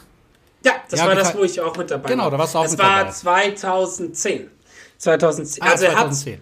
[0.65, 2.31] Ja, das ja, war das, wo ich auch mit dabei genau, war.
[2.31, 3.05] Genau, da warst du auch das mit dabei.
[3.05, 4.51] Das war 2010.
[4.99, 5.63] 2010.
[5.63, 6.33] Ah, also 2010.
[6.33, 6.41] er hat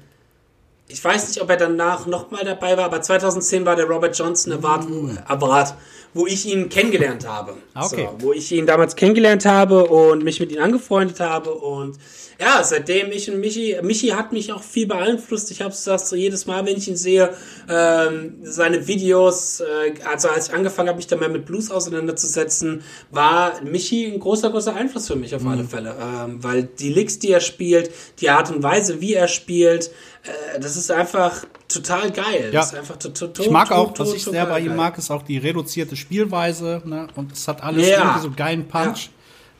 [0.94, 4.52] ich weiß nicht, ob er danach nochmal dabei war, aber 2010 war der Robert Johnson
[4.52, 5.18] Award, mm.
[5.26, 5.74] Award
[6.14, 7.54] wo ich ihn kennengelernt habe.
[7.74, 8.08] Ah, okay.
[8.18, 11.98] So, wo ich ihn damals kennengelernt habe und mich mit ihm angefreundet habe und
[12.40, 15.50] ja, seitdem ich und Michi, Michi hat mich auch viel beeinflusst.
[15.50, 17.32] Ich habe gesagt, so jedes Mal, wenn ich ihn sehe,
[17.68, 22.82] ähm, seine Videos, äh, also als ich angefangen habe, mich da mehr mit Blues auseinanderzusetzen,
[23.10, 25.48] war Michi ein großer, großer Einfluss für mich auf mhm.
[25.48, 25.94] alle Fälle.
[26.00, 27.90] Ähm, weil die Licks, die er spielt,
[28.20, 29.90] die Art und Weise, wie er spielt,
[30.24, 32.50] äh, das ist einfach total geil.
[32.52, 32.60] Ja.
[32.60, 32.96] Das ist einfach
[33.38, 36.82] ich mag auch, was ich sehr bei ihm mag, ist auch die reduzierte Spielweise.
[36.84, 37.08] Ne?
[37.14, 37.98] Und es hat alles ja.
[37.98, 39.06] irgendwie so geilen Punch.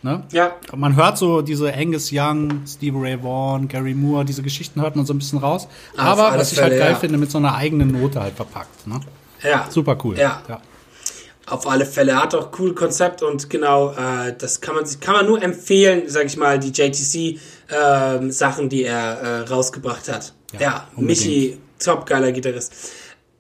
[0.02, 0.10] Ja.
[0.10, 0.22] Ne?
[0.32, 0.52] Ja.
[0.76, 5.06] Man hört so diese Angus Young, Steve Ray Vaughan, Gary Moore, diese Geschichten hört man
[5.06, 5.66] so ein bisschen raus.
[5.96, 6.96] Aber was ich halt geil ja.
[6.96, 8.86] finde, mit so einer eigenen Note halt verpackt.
[8.86, 9.00] Ne?
[9.42, 9.66] Ja.
[9.70, 10.18] Super cool.
[10.18, 10.42] Ja.
[10.46, 10.60] ja.
[11.46, 12.12] Auf alle Fälle.
[12.12, 16.02] Er hat auch cool Konzept und genau, äh, das kann man, kann man nur empfehlen,
[16.06, 17.40] sag ich mal, die JTC
[17.70, 20.34] äh, Sachen, die er äh, rausgebracht hat.
[20.52, 22.74] Ja, ja Michi, top geiler Gitarrist.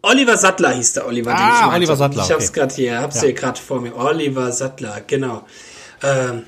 [0.04, 1.74] Oliver Sattler hieß der Oliver, ah, den ich meinte.
[1.76, 2.24] Oliver Sattler.
[2.24, 2.60] Ich hab's okay.
[2.60, 3.22] gerade hier, hab's ja.
[3.22, 3.96] hier gerade vor mir.
[3.96, 5.44] Oliver Sattler, genau.
[6.02, 6.44] Ähm,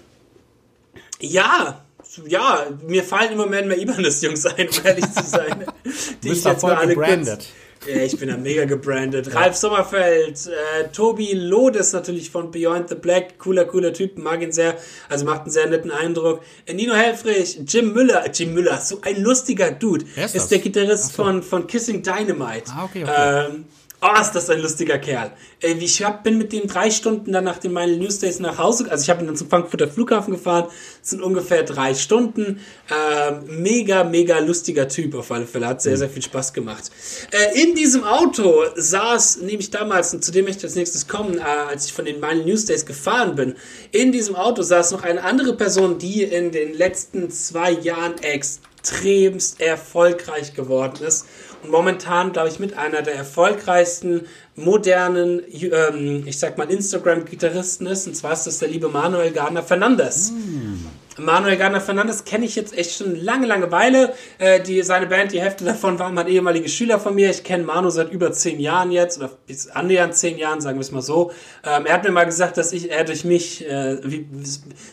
[1.21, 1.81] ja,
[2.27, 5.67] ja, mir fallen immer mehr und mehr Ibanez-Jungs ein, um ehrlich zu sein.
[6.23, 7.39] die ich jetzt mal alle gebrandet.
[7.39, 7.49] Kurz,
[7.89, 9.35] ich bin da mega gebrandet.
[9.35, 14.53] Ralf Sommerfeld, äh, Tobi Lodes natürlich von Beyond the Black, cooler, cooler Typ, mag ihn
[14.53, 14.77] sehr,
[15.09, 16.43] also macht einen sehr netten Eindruck.
[16.67, 20.59] Äh, Nino Helfrich, Jim Müller, äh, Jim Müller, so ein lustiger Dude, ist, ist der
[20.59, 21.23] Gitarrist so.
[21.23, 22.71] von, von Kissing Dynamite.
[22.75, 23.47] Ah, okay, okay.
[23.51, 23.65] Ähm,
[24.03, 25.33] Oh, ist das ein lustiger Kerl.
[25.63, 28.91] Ich hab, bin mit dem drei Stunden dann nach den Mile News Days nach Hause,
[28.91, 30.67] also ich habe ihn dann zum Frankfurter Flughafen gefahren,
[31.01, 32.61] das sind ungefähr drei Stunden.
[32.91, 36.91] Ähm, mega, mega lustiger Typ auf alle Fälle, hat sehr, sehr viel Spaß gemacht.
[37.31, 41.39] Äh, in diesem Auto saß, nämlich damals, und zu dem möchte ich als nächstes kommen,
[41.39, 43.57] äh, als ich von den Mile News Days gefahren bin,
[43.93, 49.59] in diesem Auto saß noch eine andere Person, die in den letzten zwei Jahren extremst
[49.59, 51.25] erfolgreich geworden ist
[51.69, 58.07] momentan, glaube ich, mit einer der erfolgreichsten modernen, ähm, ich sag mal, Instagram-Gitarristen ist.
[58.07, 60.33] Und zwar ist das der liebe Manuel Gardner Fernandes.
[60.33, 61.06] Mm.
[61.19, 64.13] Manuel Garner Fernandes kenne ich jetzt echt schon lange, lange Weile.
[64.39, 67.31] Äh, die, seine Band, die Hälfte davon waren mal ehemalige Schüler von mir.
[67.31, 70.83] Ich kenne Manu seit über zehn Jahren jetzt, oder bis annähernd zehn Jahren, sagen wir
[70.83, 71.31] es mal so.
[71.65, 74.27] Ähm, er hat mir mal gesagt, dass ich, er durch mich äh, wie,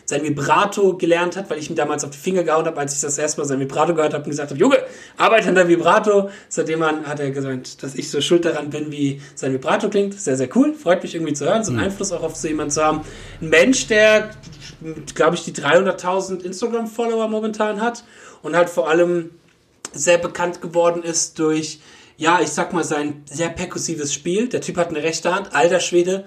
[0.06, 3.00] sein Vibrato gelernt hat, weil ich ihm damals auf die Finger gehauen habe, als ich
[3.02, 4.78] das erste Mal sein Vibrato gehört habe und gesagt habe, Junge,
[5.18, 6.30] arbeite an der Vibrato.
[6.48, 10.18] Seitdem an hat er gesagt, dass ich so schuld daran bin, wie sein Vibrato klingt.
[10.18, 10.74] Sehr, sehr cool.
[10.74, 11.86] Freut mich irgendwie zu hören, so einen mhm.
[11.86, 13.02] Einfluss auch auf so jemanden zu haben.
[13.42, 14.30] Ein Mensch, der
[15.14, 18.04] glaube ich, die 300.000 Instagram-Follower momentan hat
[18.42, 19.30] und halt vor allem
[19.92, 21.80] sehr bekannt geworden ist durch,
[22.16, 24.48] ja, ich sag mal, sein sehr perkussives Spiel.
[24.48, 26.24] Der Typ hat eine rechte Hand, alter Schwede.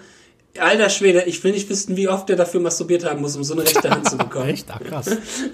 [0.57, 3.53] Alter Schwede, ich will nicht wissen, wie oft der dafür masturbiert haben muss, um so
[3.53, 4.49] eine rechte Hand zu bekommen.
[4.49, 4.65] Echt?
[4.69, 5.05] Ach, krass.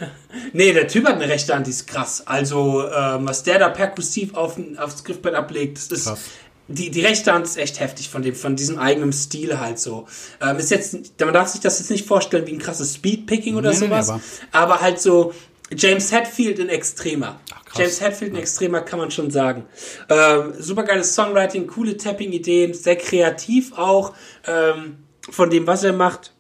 [0.53, 2.23] nee, der Typ hat eine rechte Hand, die ist krass.
[2.25, 6.21] Also, ähm, was der da perkussiv auf, aufs Griffbrett ablegt, das ist krass
[6.67, 10.07] die, die rechte Hand ist echt heftig von dem, von diesem eigenen Stil halt so.
[10.41, 13.71] Ähm, ist jetzt, man darf sich das jetzt nicht vorstellen wie ein krasses Speedpicking oder
[13.71, 14.13] nee, sowas, nee,
[14.51, 14.73] aber.
[14.75, 14.81] aber.
[14.81, 15.33] halt so
[15.75, 17.39] James Hetfield in Extremer.
[17.53, 19.65] Ach, James Hetfield in Extremer kann man schon sagen.
[20.09, 24.13] Ähm, super geiles Songwriting, coole Tapping-Ideen, sehr kreativ auch
[24.45, 24.99] ähm,
[25.29, 26.32] von dem, was er macht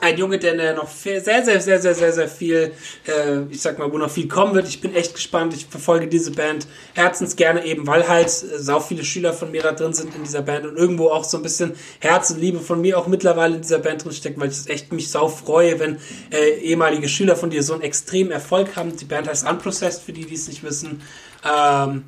[0.00, 2.72] ein Junge, der noch sehr, sehr, sehr, sehr, sehr, sehr viel,
[3.06, 4.66] äh, ich sag mal, wo noch viel kommen wird.
[4.66, 5.54] Ich bin echt gespannt.
[5.54, 9.62] Ich verfolge diese Band herzens gerne eben, weil halt äh, sau viele Schüler von mir
[9.62, 12.58] da drin sind in dieser Band und irgendwo auch so ein bisschen Herz und Liebe
[12.58, 15.78] von mir auch mittlerweile in dieser Band drin steckt, weil ich echt mich sau freue,
[15.78, 15.98] wenn
[16.32, 18.96] äh, ehemalige Schüler von dir so einen extremen Erfolg haben.
[18.96, 21.02] Die Band heißt Unprocessed, für die, die es nicht wissen.
[21.44, 22.04] Ähm,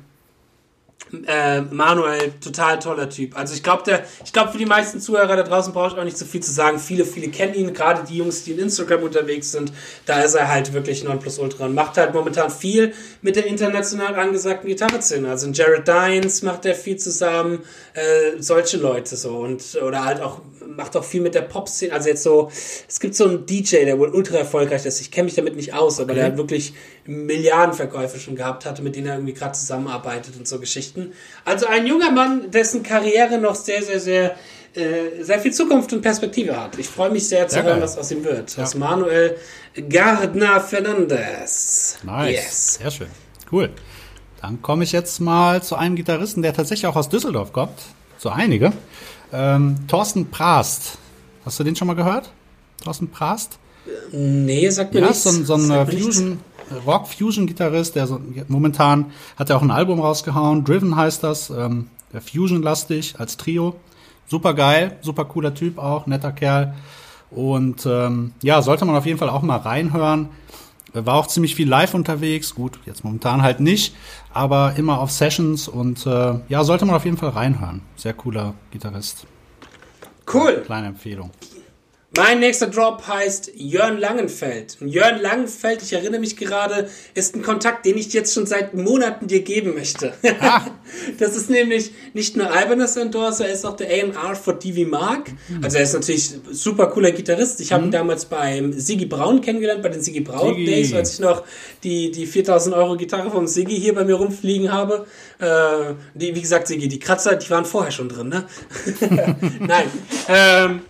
[1.27, 3.37] äh, Manuel, total toller Typ.
[3.37, 6.17] Also ich glaube, ich glaube, für die meisten Zuhörer da draußen brauche ich auch nicht
[6.17, 6.79] so viel zu sagen.
[6.79, 9.71] Viele, viele kennen ihn, gerade die Jungs, die in Instagram unterwegs sind.
[10.05, 14.67] Da ist er halt wirklich Nonplusultra und macht halt momentan viel mit der international angesagten
[14.67, 15.29] Gitarreszene.
[15.29, 20.41] Also Jared Dines macht er viel zusammen, äh, solche Leute so und oder halt auch
[20.67, 21.93] macht auch viel mit der Pop-Szene.
[21.93, 22.49] Also jetzt so,
[22.87, 25.01] es gibt so einen DJ, der wohl ultra erfolgreich ist.
[25.01, 26.19] Ich kenne mich damit nicht aus, aber okay.
[26.19, 26.73] der hat wirklich
[27.05, 31.13] Milliardenverkäufe schon gehabt hatte, mit denen er irgendwie gerade zusammenarbeitet und so Geschichten.
[31.43, 34.35] Also ein junger Mann, dessen Karriere noch sehr, sehr, sehr
[34.75, 36.77] äh, sehr viel Zukunft und Perspektive hat.
[36.77, 37.83] Ich freue mich sehr zu sehr hören, geil.
[37.83, 38.57] was aus ihm wird.
[38.57, 38.63] Ja.
[38.63, 39.37] Aus Manuel
[39.89, 41.99] Gardner Fernandez.
[42.03, 42.31] Nice.
[42.31, 42.73] Yes.
[42.75, 43.07] Sehr schön.
[43.49, 43.69] Cool.
[44.41, 47.79] Dann komme ich jetzt mal zu einem Gitarristen, der tatsächlich auch aus Düsseldorf kommt.
[48.17, 48.73] So einige.
[49.35, 50.97] Ähm, Thorsten Prast.
[51.43, 52.31] Hast du den schon mal gehört?
[52.83, 53.59] Thorsten Prast?
[54.11, 55.25] Nee, sagt mir ja, nichts.
[55.25, 56.39] Ja, so, so ein Fusion,
[56.85, 60.63] Rock-Fusion-Gitarrist, der so, momentan hat er auch ein Album rausgehauen.
[60.63, 61.49] Driven heißt das.
[61.49, 63.75] Ähm, der Fusion-lastig als Trio.
[64.27, 66.73] Super geil, super cooler Typ auch, netter Kerl.
[67.29, 70.29] Und ähm, ja, sollte man auf jeden Fall auch mal reinhören.
[71.03, 72.55] War auch ziemlich viel live unterwegs.
[72.55, 73.95] Gut, jetzt momentan halt nicht,
[74.33, 77.81] aber immer auf Sessions und äh, ja, sollte man auf jeden Fall reinhören.
[77.95, 79.27] Sehr cooler Gitarrist.
[80.31, 80.63] Cool.
[80.65, 81.31] Kleine Empfehlung.
[82.17, 84.77] Mein nächster Drop heißt Jörn Langenfeld.
[84.79, 88.73] Und Jörn Langenfeld, ich erinnere mich gerade, ist ein Kontakt, den ich jetzt schon seit
[88.73, 90.13] Monaten dir geben möchte.
[90.39, 90.61] Ah.
[91.19, 95.31] Das ist nämlich nicht nur Albernes Endorser, er ist auch der A&R for DV Mark.
[95.49, 95.63] Mhm.
[95.63, 97.59] Also er ist natürlich super cooler Gitarrist.
[97.59, 97.89] Ich habe mhm.
[97.89, 100.65] ihn damals beim Sigi Braun kennengelernt, bei den Sigi Braun Sigi.
[100.65, 101.43] Days, als ich noch
[101.83, 105.05] die, die 4000 Euro Gitarre vom Sigi hier bei mir rumfliegen habe.
[105.39, 108.45] Äh, die, wie gesagt, Sigi, die Kratzer, die waren vorher schon drin, ne?
[109.59, 109.87] Nein.
[110.29, 110.81] Ähm,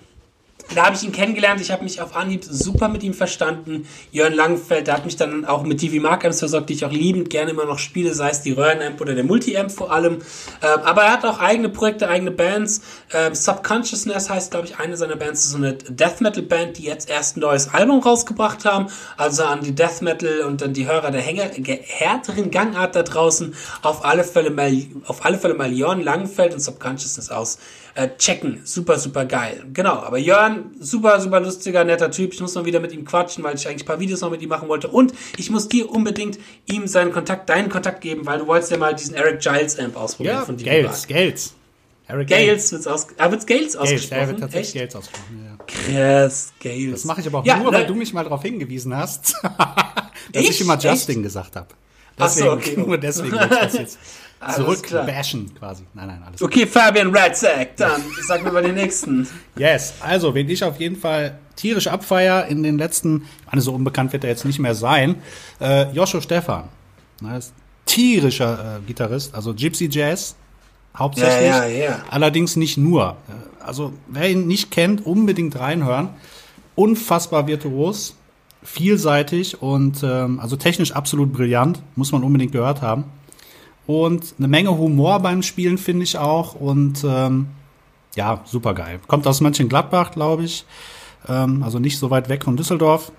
[0.73, 1.61] da habe ich ihn kennengelernt.
[1.61, 3.87] Ich habe mich auf Anhieb super mit ihm verstanden.
[4.11, 6.91] Jörn Langenfeld, der hat mich dann auch mit DV Mark Amps versorgt, die ich auch
[6.91, 10.15] liebend gerne immer noch spiele, sei es die Röhrenamp oder der Multi-Amp vor allem.
[10.15, 10.21] Ähm,
[10.61, 12.81] aber er hat auch eigene Projekte, eigene Bands.
[13.13, 16.83] Ähm, Subconsciousness heißt, glaube ich, eine seiner Bands ist so eine Death Metal Band, die
[16.83, 18.87] jetzt erst ein neues Album rausgebracht haben.
[19.17, 23.53] Also an die Death Metal und dann die Hörer der Hänger, härteren Gangart da draußen
[23.81, 27.59] auf alle Fälle mal, auf alle Fälle mal Jörn Langenfeld und Subconsciousness aus
[27.95, 28.61] äh, checken.
[28.65, 29.63] Super, super geil.
[29.73, 32.33] Genau, aber Jörn, super, super lustiger, netter Typ.
[32.33, 34.41] Ich muss mal wieder mit ihm quatschen, weil ich eigentlich ein paar Videos noch mit
[34.41, 34.87] ihm machen wollte.
[34.89, 36.37] Und ich muss dir unbedingt
[36.67, 39.95] ihm seinen Kontakt, deinen Kontakt geben, weil du wolltest ja mal diesen Eric Giles Amp
[39.97, 40.65] ausprobieren Ja, von dir.
[40.65, 41.53] Gales, Gales.
[42.07, 44.19] Eric Gales wird's aus, ah, wird's Gales Gales, ausgesprochen?
[44.19, 44.93] der wird tatsächlich Echt?
[44.93, 45.57] Gales ausgesprochen.
[45.93, 46.25] Ja.
[46.27, 46.91] Krass, Gales.
[46.91, 49.33] Das mache ich aber auch ja, nur, ne- weil du mich mal darauf hingewiesen hast,
[49.43, 50.49] dass Ich?
[50.51, 50.83] ich immer Echt?
[50.83, 51.67] Justin gesagt habe.
[52.17, 52.85] Ach so, Deswegen, okay.
[52.87, 53.97] nur deswegen das jetzt.
[54.53, 55.83] zurückbashen quasi.
[55.93, 56.49] Nein, nein, alles gut.
[56.49, 59.27] Okay, Fabian Ratzak, dann sag mir mal den nächsten.
[59.57, 63.73] Yes, also wen ich auf jeden Fall tierisch abfeier in den letzten, ich meine, so
[63.73, 65.15] unbekannt wird er jetzt nicht mehr sein,
[65.61, 66.65] äh, Joshua Stefan.
[67.23, 67.53] Er ist
[67.85, 70.35] tierischer äh, Gitarrist, also Gypsy Jazz
[70.97, 71.47] hauptsächlich.
[71.47, 71.99] Ja, ja, ja.
[72.09, 73.15] Allerdings nicht nur.
[73.29, 76.09] Äh, Also wer ihn nicht kennt, unbedingt reinhören.
[76.75, 78.15] Unfassbar virtuos,
[78.63, 83.05] vielseitig und ähm, also technisch absolut brillant, muss man unbedingt gehört haben.
[83.87, 87.47] Und eine Menge Humor beim Spielen finde ich auch und ähm,
[88.15, 88.99] ja, super geil.
[89.07, 90.65] Kommt aus Mönchengladbach, glaube ich.
[91.27, 93.11] Ähm, also nicht so weit weg von Düsseldorf.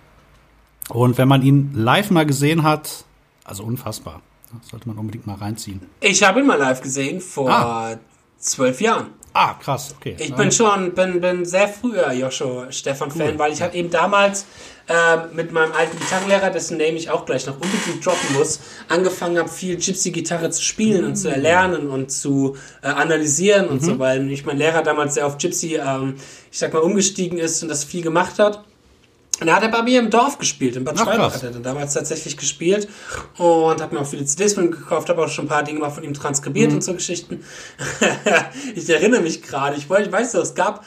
[0.89, 3.05] Und wenn man ihn live mal gesehen hat,
[3.45, 4.23] also unfassbar.
[4.61, 5.81] Das sollte man unbedingt mal reinziehen.
[6.01, 7.97] Ich habe ihn mal live gesehen vor Ah.
[8.39, 9.09] zwölf Jahren.
[9.39, 10.17] Ah, krass, okay.
[10.19, 14.47] Ich bin schon, bin, bin sehr früher Joshua Stefan-Fan, weil ich habe eben damals
[14.89, 19.37] ähm, mit meinem alten Gitarrenlehrer, dessen Name ich auch gleich noch unbedingt droppen muss, angefangen
[19.39, 21.17] habe, viel Gypsy-Gitarre zu spielen und Mm.
[21.17, 23.87] zu erlernen und zu äh, analysieren und Mhm.
[23.87, 26.15] so, weil mich mein Lehrer damals sehr auf Gypsy, ähm,
[26.51, 28.65] ich sag mal, umgestiegen ist und das viel gemacht hat.
[29.41, 31.51] Und er hat er bei mir im Dorf gespielt, in Bad Ach, Schwalbach hat er
[31.51, 32.89] dann damals tatsächlich gespielt
[33.37, 35.81] und habe mir auch viele CDs von ihm gekauft, habe auch schon ein paar Dinge
[35.81, 36.77] mal von ihm transkribiert Mhm.
[36.77, 37.45] und so Geschichten.
[38.75, 40.85] ich erinnere mich gerade, ich, wollte- ich weiß noch, es gab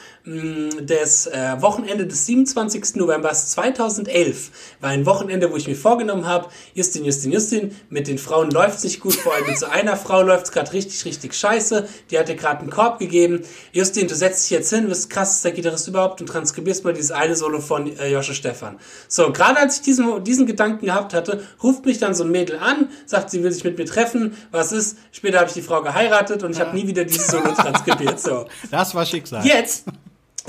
[0.84, 2.96] das äh, Wochenende des 27.
[2.96, 8.18] November 2011, war ein Wochenende, wo ich mir vorgenommen habe, Justin, Justin, Justin, mit den
[8.18, 11.88] Frauen läuft's nicht gut, vor allem mit so einer Frau läuft's gerade richtig, richtig scheiße,
[12.12, 13.42] die hat dir gerade einen Korb gegeben.
[13.72, 17.36] Justin, du setzt dich jetzt hin, bist krassester Gitarrist überhaupt und transkribierst mal dieses eine
[17.36, 18.78] Solo von äh, Josche Stefan.
[19.08, 22.60] So, gerade als ich diesen, diesen Gedanken gehabt hatte, ruft mich dann so ein Mädel
[22.60, 24.98] an, sagt, sie will sich mit mir treffen, was ist?
[25.12, 28.20] Später habe ich die Frau geheiratet und ich habe nie wieder dieses Solo transkribiert.
[28.20, 28.46] So.
[28.70, 29.46] Das war Schicksal.
[29.46, 29.86] Jetzt,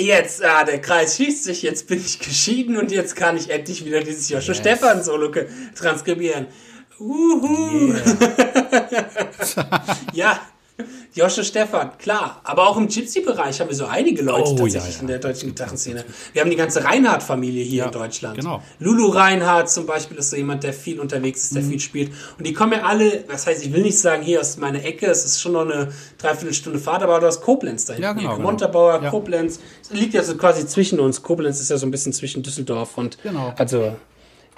[0.01, 3.85] jetzt, ah, der Kreis schließt sich, jetzt bin ich geschieden und jetzt kann ich endlich
[3.85, 4.59] wieder dieses Joshua Yes.
[4.59, 5.33] Stefan Solo
[5.75, 6.47] transkribieren.
[6.99, 7.95] Uhu.
[10.13, 10.41] ja.
[11.15, 12.41] Joshua Stefan, klar.
[12.45, 15.01] Aber auch im Gypsy-Bereich haben wir so einige Leute Oh, tatsächlich ja, ja.
[15.01, 16.05] in der deutschen Gitarrenszene.
[16.33, 18.37] Wir haben die ganze Reinhardt-Familie hier Ja, in Deutschland.
[18.39, 18.63] genau.
[18.79, 21.71] Lulu Reinhardt zum Beispiel ist so jemand, der viel unterwegs ist, der Mhm.
[21.71, 22.13] viel spielt.
[22.39, 25.07] Und die kommen ja alle, das heißt, ich will nicht sagen hier aus meiner Ecke,
[25.07, 28.03] es ist schon noch eine Dreiviertelstunde Fahrt, aber du hast Koblenz da hinten.
[28.05, 28.43] Ja, genau, genau.
[28.43, 29.01] Montabaur.
[29.11, 29.61] Koblenz.
[29.83, 31.23] Es liegt ja so quasi zwischen uns.
[31.23, 33.53] Koblenz ist ja so ein bisschen zwischen Düsseldorf und Genau.
[33.57, 33.97] also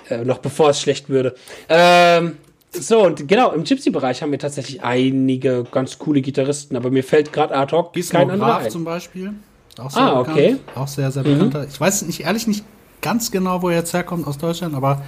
[0.08, 1.34] äh, noch bevor es schlecht würde.
[1.68, 2.36] Ähm,
[2.74, 7.32] so, und genau, im Gypsy-Bereich haben wir tatsächlich einige ganz coole Gitarristen, aber mir fällt
[7.32, 8.70] gerade ad hoc Gizmo kein anderer ein.
[8.70, 9.34] zum Beispiel.
[9.78, 10.36] Auch sehr Ah, bekannt.
[10.36, 10.56] okay.
[10.74, 11.66] Auch sehr, sehr bekannter.
[11.68, 12.64] Ich weiß nicht, ehrlich nicht
[13.00, 15.02] ganz genau, wo er jetzt herkommt aus Deutschland, aber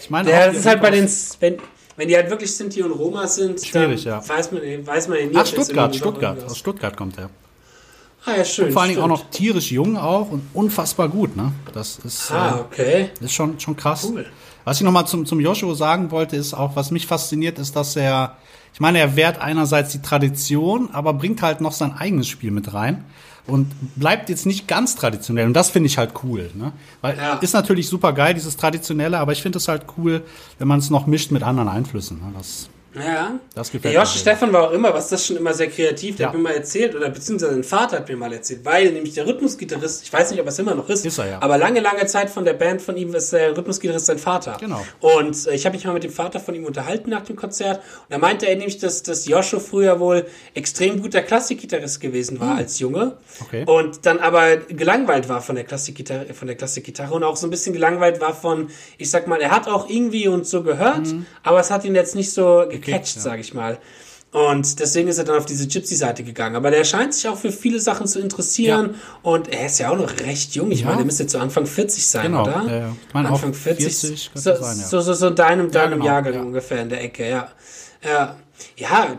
[0.00, 1.08] ich meine Ja, das ist halt bei den,
[1.40, 1.56] wenn,
[1.96, 4.28] wenn die halt wirklich Sinti und Roma sind, Schwierig, dann ja.
[4.28, 5.32] weiß man, weiß man ja nie.
[5.36, 6.44] Ach, Stuttgart, Stuttgart.
[6.44, 7.30] Aus Stuttgart kommt er.
[8.24, 8.72] Ah, ja, schön.
[8.72, 11.52] Vor allen Dingen auch noch tierisch jung auch und unfassbar gut, ne?
[11.72, 13.10] Das ist, Ah, äh, okay.
[13.20, 14.08] ist schon, schon krass.
[14.10, 14.26] Cool.
[14.66, 17.94] Was ich nochmal zum, zum Joshua sagen wollte, ist auch, was mich fasziniert, ist, dass
[17.94, 18.36] er,
[18.74, 22.74] ich meine, er wehrt einerseits die Tradition, aber bringt halt noch sein eigenes Spiel mit
[22.74, 23.04] rein
[23.46, 25.46] und bleibt jetzt nicht ganz traditionell.
[25.46, 26.72] Und das finde ich halt cool, ne?
[27.00, 27.34] Weil Ja.
[27.34, 30.24] ist natürlich super geil, dieses Traditionelle, aber ich finde es halt cool,
[30.58, 32.18] wenn man es noch mischt mit anderen Einflüssen.
[32.18, 32.32] Ne?
[32.36, 33.38] Das, Ja.
[33.54, 34.20] Das Der gefällt Josh mir.
[34.20, 36.28] Stefan war auch immer, was das schon immer sehr kreativ, der Ja.
[36.28, 39.26] hat mir mal erzählt, oder beziehungsweise sein Vater hat mir mal erzählt, weil nämlich der
[39.26, 41.38] Rhythmusgitarrist, ich weiß nicht, ob er es immer noch ist, Ist er, ja.
[41.42, 44.56] aber lange, lange Zeit von der Band von ihm ist der Rhythmusgitarrist sein Vater.
[44.60, 44.84] Genau.
[45.00, 47.78] Und äh, ich habe mich mal mit dem Vater von ihm unterhalten nach dem Konzert
[47.78, 52.56] und da meinte er nämlich, dass, dass Joshua früher wohl extrem guter Klassikgitarrist gewesen war
[52.56, 53.16] als Junge.
[53.42, 53.64] Okay.
[53.66, 57.50] und dann aber gelangweilt war von der Klassikgitarre, von der Klassikgitarre und auch so ein
[57.50, 61.06] bisschen gelangweilt war von, ich sag mal, er hat auch irgendwie und so gehört,
[61.42, 63.22] aber es hat ihn jetzt nicht so gecatcht, ja.
[63.22, 63.78] sage ich mal.
[64.32, 66.56] Und deswegen ist er dann auf diese Gypsy-Seite gegangen.
[66.56, 68.96] Aber der scheint sich auch für viele Sachen zu interessieren.
[69.22, 70.70] Und er ist ja auch noch recht jung.
[70.72, 70.86] Ich Ja.
[70.86, 72.64] meine, der müsste zu Anfang 40 sein, Genau, oder?
[72.66, 72.96] ja, ja.
[73.08, 73.84] Ich meine, Anfang auch 40.
[73.84, 74.86] 40 könnte so, sein, ja.
[74.86, 76.40] so, so, so in deinem, deinem genau, Jahrgang ja.
[76.42, 77.48] ungefähr in der Ecke, ja.
[78.04, 78.36] Ja,
[78.76, 79.16] ja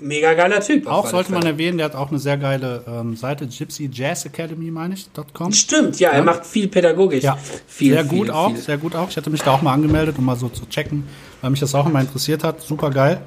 [0.00, 0.86] mega geiler Typ.
[0.86, 4.70] Auch sollte man erwähnen, der hat auch eine sehr geile ähm, Seite, Gypsy Jazz Academy,
[4.70, 5.52] meine ich, .com.
[5.52, 7.24] Stimmt, ja, ja, er macht viel pädagogisch.
[7.24, 7.36] Ja,
[7.66, 8.60] viel, sehr gut viel, auch, viel.
[8.60, 9.08] sehr gut auch.
[9.08, 11.04] Ich hatte mich da auch mal angemeldet, um mal so zu checken,
[11.40, 12.60] weil mich das auch immer interessiert hat.
[12.60, 13.20] Super geil.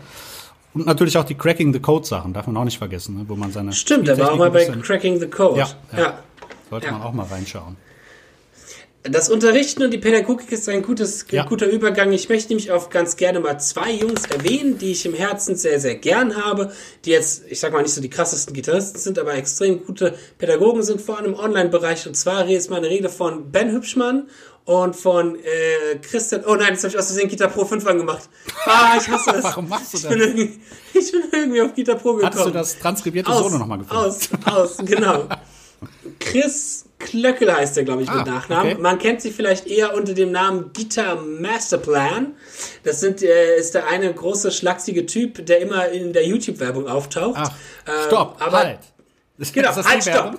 [0.74, 3.26] Und natürlich auch die Cracking the Code Sachen, darf man auch nicht vergessen, ne?
[3.28, 3.74] wo man seine.
[3.74, 5.60] Stimmt, er war auch mal bei Cracking the Code.
[5.60, 6.00] Ja, ja.
[6.00, 6.20] ja.
[6.70, 7.78] Sollte man auch mal reinschauen.
[9.04, 11.44] Das Unterrichten und die Pädagogik ist ein gutes, Ja.
[11.44, 12.14] guter Übergang.
[12.14, 15.82] Ich möchte nämlich auch ganz gerne mal zwei Jungs erwähnen, die ich im Herzen sehr,
[15.82, 16.72] sehr gern habe,
[17.04, 20.84] die jetzt, ich sag mal, nicht so die krassesten Gitarristen sind, aber extrem gute Pädagogen
[20.84, 22.08] sind, vor allem im Online-Bereich.
[22.08, 24.30] Und zwar ist meine Rede von Ben Hübschmann
[24.64, 26.46] und von äh, Christian.
[26.48, 28.30] Oh nein, jetzt habe ich aus Versehen Gitar Pro 5 angemacht.
[28.66, 29.44] Ah, ich hasse es.
[29.44, 30.12] Warum machst du ich das?
[30.14, 30.60] bin, irgendwie,
[30.94, 32.26] ich bin irgendwie auf Gitar Pro gekommen.
[32.32, 34.02] Hattest du das transkribierte Solo nochmal gefunden?
[34.02, 35.26] Aus, aus, genau.
[36.22, 38.74] Chris Klöckel heißt er, glaube ich, mit Ah, Nachnamen.
[38.74, 38.82] okay.
[38.82, 42.34] Man kennt sie vielleicht eher unter dem Namen Guitar Masterplan.
[42.84, 47.36] Das sind, äh, ist der eine große, schlachsige Typ, der immer in der YouTube-Werbung auftaucht.
[47.38, 47.52] Ach,
[47.88, 48.80] Ähm, stopp, aber halt.
[49.54, 50.38] Genau, halt, stopp.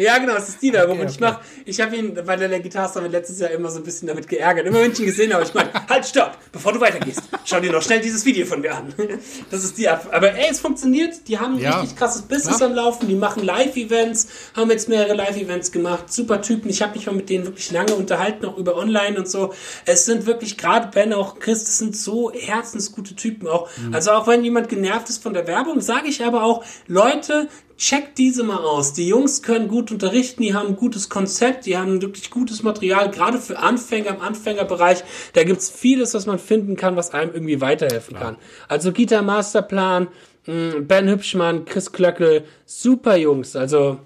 [0.00, 0.96] Ja, genau, das ist die Werbung.
[0.96, 1.32] Okay, und ich okay.
[1.32, 4.28] mach, ich habe ihn bei der Gitarre Summit letztes Jahr immer so ein bisschen damit
[4.28, 4.66] geärgert.
[4.66, 7.72] Immer wenn ich ihn gesehen habe, ich meine, halt, stopp, bevor du weitergehst, schau dir
[7.72, 8.94] noch schnell dieses Video von mir an.
[9.50, 10.12] Das ist die Art.
[10.12, 11.26] Aber ey, es funktioniert.
[11.28, 11.80] Die haben ein Ja.
[11.80, 12.66] richtig krasses Business Ja.
[12.66, 13.08] am Laufen.
[13.08, 16.12] Die machen Live-Events, haben jetzt mehrere Live-Events gemacht.
[16.12, 16.70] Super Typen.
[16.70, 19.52] Ich habe mich mal mit denen wirklich lange unterhalten, auch über Online und so.
[19.86, 23.68] Es sind wirklich gerade Ben, auch Chris, das sind so herzensgute Typen auch.
[23.78, 23.94] Mhm.
[23.94, 28.18] Also auch wenn jemand genervt ist von der Werbung, sage ich aber auch, Leute, checkt
[28.18, 28.92] diese mal aus.
[28.92, 33.10] Die Jungs können gut unterrichten, die haben ein gutes Konzept, die haben wirklich gutes Material,
[33.10, 35.04] gerade für Anfänger im Anfängerbereich.
[35.32, 38.36] Da gibt's vieles, was man finden kann, was einem irgendwie weiterhelfen kann.
[38.68, 40.08] Also Gita Masterplan,
[40.46, 43.56] mh, Ben Hübschmann, Chris Klöckel, super Jungs.
[43.56, 44.00] Also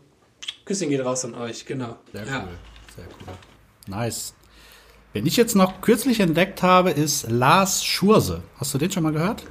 [0.64, 1.96] Küsschen geht raus an euch, genau.
[2.12, 2.44] Sehr Ja.
[2.44, 2.58] cool.
[2.94, 3.34] Sehr cool.
[3.88, 4.34] Nice.
[5.14, 8.42] Wen ich jetzt noch kürzlich entdeckt habe, ist Lars Schurse.
[8.58, 9.42] Hast du den schon mal gehört?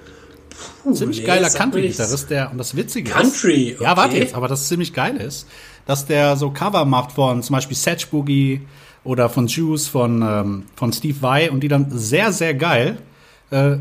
[0.94, 3.82] Ziemlich nee, geiler Country-Gitarrist, der, und das Witzige Country, ist.
[3.82, 4.20] Ja, warte okay.
[4.20, 5.48] jetzt, aber das ziemlich geil ist,
[5.86, 8.62] dass der so Cover macht von zum Beispiel Satch Boogie
[9.04, 12.98] oder von Juice, von, ähm, von Steve Vai und die dann sehr, sehr geil
[13.50, 13.78] äh,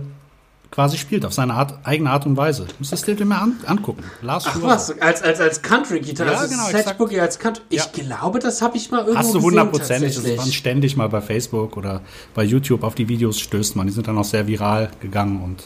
[0.71, 2.65] quasi spielt, auf seine Art, eigene Art und Weise.
[2.65, 4.05] Du musst das dir mal an, angucken.
[4.23, 6.97] Lars Ach was, als, als, als Country-Gitarre, Ja, also genau, Satch.
[6.97, 7.63] Boogie als Country.
[7.71, 7.91] Ich Ja.
[7.93, 11.21] glaube, das habe ich mal irgendwo Hast du gesehen, hundertprozentig, das waren ständig mal bei
[11.21, 12.03] Facebook oder
[12.35, 13.87] bei YouTube auf die Videos stößt man.
[13.89, 15.65] Die sind dann auch sehr viral gegangen und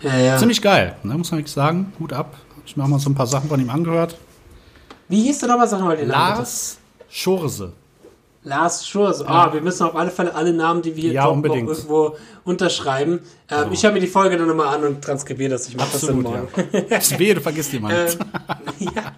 [0.00, 0.36] Ja, ja.
[0.36, 1.92] ziemlich geil, ne, muss man wirklich sagen.
[1.98, 2.34] Hut ab.
[2.64, 4.16] Ich auch mal so ein paar Sachen von ihm angehört.
[5.08, 5.68] Wie hieß der nochmal?
[5.68, 6.36] Sag mal den Namen.
[6.38, 6.78] Lars
[7.08, 7.72] Schurse.
[8.42, 9.22] Lars Schurz.
[9.26, 13.20] Ah, wir müssen auf alle Fälle alle Namen, die wir hier Ja, irgendwo unterschreiben.
[13.50, 15.68] Ähm, Ich höre mir die Folge dann nochmal an und transkribiere das.
[15.68, 16.46] Ich mache das dann morgen.
[16.72, 17.00] ja.
[17.18, 18.06] Wehe, du vergisst jemanden.
[18.78, 19.12] ja.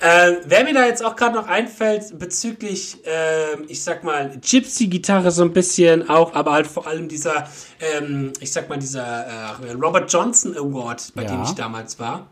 [0.00, 5.30] Äh, wer mir da jetzt auch gerade noch einfällt bezüglich, ähm, ich sag mal, Gypsy-Gitarre
[5.30, 7.48] so ein bisschen auch, aber halt vor allem dieser,
[7.80, 11.30] ähm, ich sag mal, dieser äh, Robert Johnson Award, bei Ja.
[11.30, 12.26] dem ich damals war.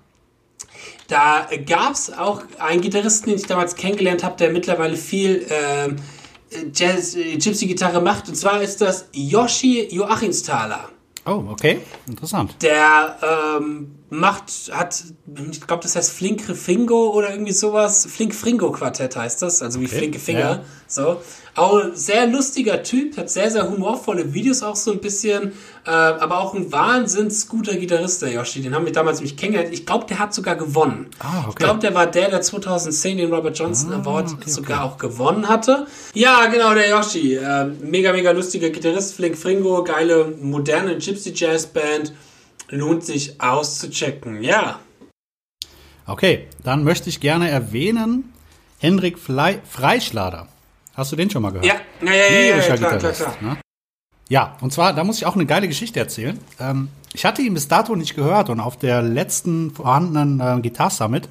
[1.09, 5.97] Da gab es auch einen Gitarristen, den ich damals kennengelernt habe, der mittlerweile viel ähm,
[6.75, 8.29] Jazz, äh, Gypsy-Gitarre macht.
[8.29, 10.89] Und zwar ist das Yoshi Joachimsthaler.
[11.27, 11.81] Oh, okay.
[12.09, 12.55] Interessant.
[12.63, 13.19] Der
[13.59, 15.05] ähm, macht, hat,
[15.53, 18.07] ich glaube, das heißt Flinkre Fingo oder irgendwie sowas.
[18.11, 20.41] Flink Fringo Quartett heißt das, also wie Okay, flinke Finger.
[20.41, 20.63] ja.
[20.89, 21.21] So.
[21.55, 25.53] Auch sehr lustiger Typ, hat sehr, sehr humorvolle Videos auch so ein bisschen,
[25.87, 28.61] äh, aber auch ein wahnsinns guter Gitarrist, der Yoshi.
[28.63, 29.73] Den haben wir damals nämlich kennengelernt.
[29.73, 31.07] Ich glaube, der hat sogar gewonnen.
[31.21, 31.49] Ah, okay.
[31.51, 35.49] Ich glaube, der war der, der 2010 den Robert Johnson Award okay, sogar auch gewonnen
[35.49, 35.87] hatte.
[36.15, 37.35] Ja, genau, der Yoshi.
[37.37, 42.13] Äh, mega, mega lustiger Gitarrist, Flink Fringo, geile, moderne Gypsy Jazz Band.
[42.71, 44.79] Lohnt sich auszuchecken, ja.
[46.07, 48.33] Okay, dann möchte ich gerne erwähnen
[48.79, 50.47] Hendrik Flei Freischlader.
[50.95, 51.66] Hast du den schon mal gehört?
[51.66, 53.37] Ja, ja, ja, ja, ja, klar, klar, klar.
[53.41, 53.57] Ne?
[54.29, 56.39] Ja, und zwar, da muss ich auch eine geile Geschichte erzählen.
[56.61, 60.91] Ähm, ich hatte ihn bis dato nicht gehört und auf der letzten vorhandenen äh, Guitar
[60.91, 61.29] Summit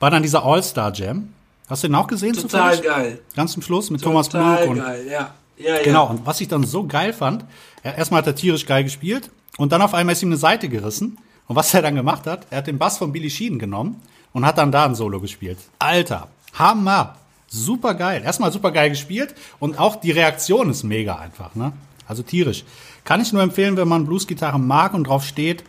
[0.00, 1.32] war dann dieser All-Star Jam.
[1.68, 2.82] Hast du den auch gesehen Total zufällig?
[2.82, 3.20] geil.
[3.36, 5.34] Ganz zum Schluss mit Thomas Total Blug und geil, ja.
[5.60, 5.82] Ja, ja.
[5.82, 7.44] Genau, und was ich dann so geil fand,
[7.82, 10.68] er, erstmal hat er tierisch geil gespielt und dann auf einmal ist ihm eine Seite
[10.68, 11.18] gerissen.
[11.46, 14.00] Und was er dann gemacht hat, er hat den Bass von Billy Sheehan genommen
[14.32, 15.58] und hat dann da ein Solo gespielt.
[15.80, 17.16] Alter, Hammer,
[17.48, 18.22] super geil.
[18.24, 21.72] Erstmal super geil gespielt und auch die Reaktion ist mega einfach, ne?
[22.06, 22.64] Also tierisch.
[23.04, 25.64] Kann ich nur empfehlen, wenn man Bluesgitarre mag und drauf steht.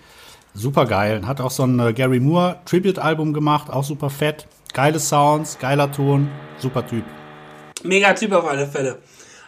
[0.54, 1.26] Super geil.
[1.26, 4.48] Hat auch so ein äh, Gary Moore Tribute-Album gemacht, auch super fett.
[4.74, 6.30] Geile Sounds, geiler Ton,
[6.60, 7.04] super Typ.
[7.84, 9.00] Mega Typ auf alle Fälle.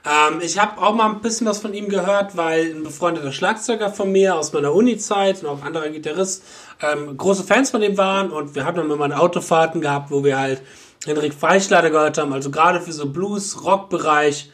[0.05, 3.89] Ähm, ich habe auch mal ein bisschen was von ihm gehört, weil ein befreundeter Schlagzeuger
[3.89, 6.43] von mir aus meiner Uni-Zeit und auch ein anderer Gitarrist
[6.81, 10.37] ähm, große Fans von ihm waren und wir haben dann immer Autofahrten gehabt, wo wir
[10.37, 10.61] halt
[11.05, 14.51] Henrik Freischlader gehört haben, also gerade für so Blues-Rock-Bereich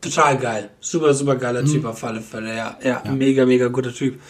[0.00, 0.70] total geil.
[0.80, 2.76] Super, super geiler Typ auf alle Fälle, ja.
[2.82, 3.02] ja.
[3.10, 4.20] mega, mega guter Typ.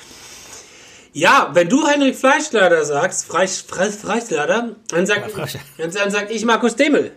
[1.13, 5.25] Ja, wenn du Henrik Fleischlader sagst, Fleisch, Fleischlader, dann sag,
[5.77, 7.13] dann sag ich Markus Demel.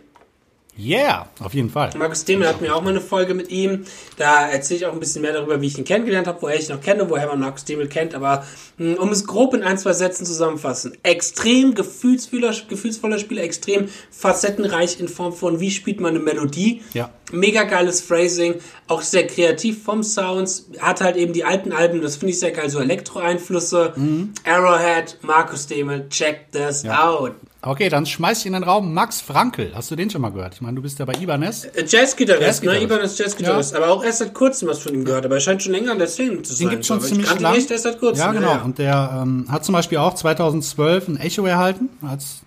[0.78, 1.91] Yeah, auf jeden Fall.
[1.97, 3.86] Markus Demel hat mir auch mal eine Folge mit ihm.
[4.17, 6.67] Da erzähle ich auch ein bisschen mehr darüber, wie ich ihn kennengelernt habe, woher ich
[6.67, 8.15] ihn noch kenne, woher man Markus Demel kennt.
[8.15, 8.43] Aber
[8.78, 10.97] mh, hm, um es grob in ein, zwei Sätzen zusammenfassen.
[11.03, 16.82] Extrem gefühlsvoller, gefühlsvoller Spieler, extrem facettenreich in Form von, wie spielt man eine Melodie.
[16.93, 17.11] Ja.
[17.32, 18.55] Mega geiles Phrasing,
[18.88, 20.69] auch sehr kreativ vom Sounds.
[20.80, 23.93] Hat halt eben die alten Alben, das finde ich sehr geil, so Elektro-Einflüsse.
[23.95, 24.34] Mhm.
[24.43, 27.09] Arrowhead, Markus Demel, check this ja.
[27.09, 27.36] out.
[27.66, 29.72] Okay, dann schmeiß ich in den Raum Max Frankel.
[29.74, 30.55] Hast du den schon mal gehört?
[30.55, 31.64] Ich meine, du bist ja bei Ibanez.
[31.64, 32.84] Äh, Jazzgitarrist, Jazz ne?
[32.84, 33.72] Ibanez Jazzgitarrist.
[33.72, 33.78] Ja.
[33.78, 35.26] Aber auch erst seit kurzem was von ihm gehört.
[35.26, 36.68] Aber er scheint schon länger an der Szene zu sein.
[36.68, 37.55] Den gibt schon ziemlich ich lang.
[37.55, 38.20] Nicht erst seit kurzem.
[38.20, 38.47] Ja, genau.
[38.49, 38.61] Ja, ja.
[38.64, 42.41] Und der ähm, hat zum Beispiel auch 2012 ein Echo erhalten als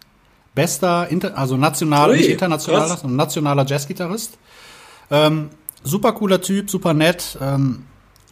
[0.55, 4.37] bester, Inter also nationaler, nicht internationaler, sondern nationaler Jazzgitarrist.
[5.11, 5.49] Ähm,
[5.83, 7.39] super cooler Typ, super nett.
[7.41, 7.85] Ähm,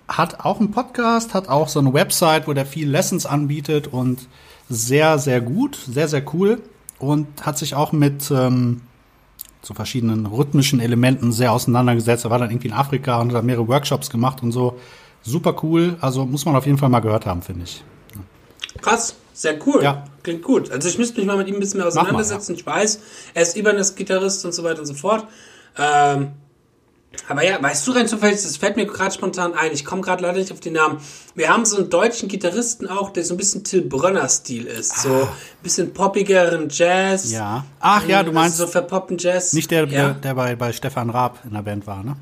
[0.06, 4.28] hat auch einen Podcast, hat auch so eine Website, wo der viel Lessons anbietet und
[4.68, 6.60] sehr, sehr gut, sehr, sehr cool
[6.98, 8.82] und hat sich auch mit ähm,
[9.62, 12.24] so verschiedenen rhythmischen Elementen sehr auseinandergesetzt.
[12.24, 14.78] Er war dann irgendwie in Afrika und hat mehrere Workshops gemacht und so.
[15.22, 15.96] Super cool.
[16.00, 17.82] Also muss man auf jeden Fall mal gehört haben, finde ich.
[18.80, 19.82] Krass, sehr cool.
[19.82, 20.04] Ja.
[20.22, 20.70] Klingt gut.
[20.70, 22.52] Also ich müsste mich mal mit ihm ein bisschen mehr auseinandersetzen.
[22.52, 22.60] Mal, ja.
[22.60, 23.00] Ich weiß,
[23.34, 25.26] er ist Ibanez-Gitarrist und so weiter und so fort.
[25.78, 26.32] Ähm,
[27.28, 30.22] aber ja, weißt du rein zufällig, das fällt mir gerade spontan ein, ich komme gerade
[30.22, 30.98] leider nicht auf den Namen.
[31.34, 34.92] Wir haben so einen deutschen Gitarristen auch, der so ein bisschen Till Brönner-Stil ist.
[34.92, 35.00] Ah.
[35.00, 35.28] So ein
[35.62, 37.32] bisschen poppigeren Jazz.
[37.32, 37.64] Ja.
[37.80, 38.56] Ach ja, du also meinst.
[38.56, 39.52] so verpoppten Jazz.
[39.52, 39.88] Nicht der, ja.
[39.88, 42.16] der, der bei, bei Stefan Raab in der Band war, ne?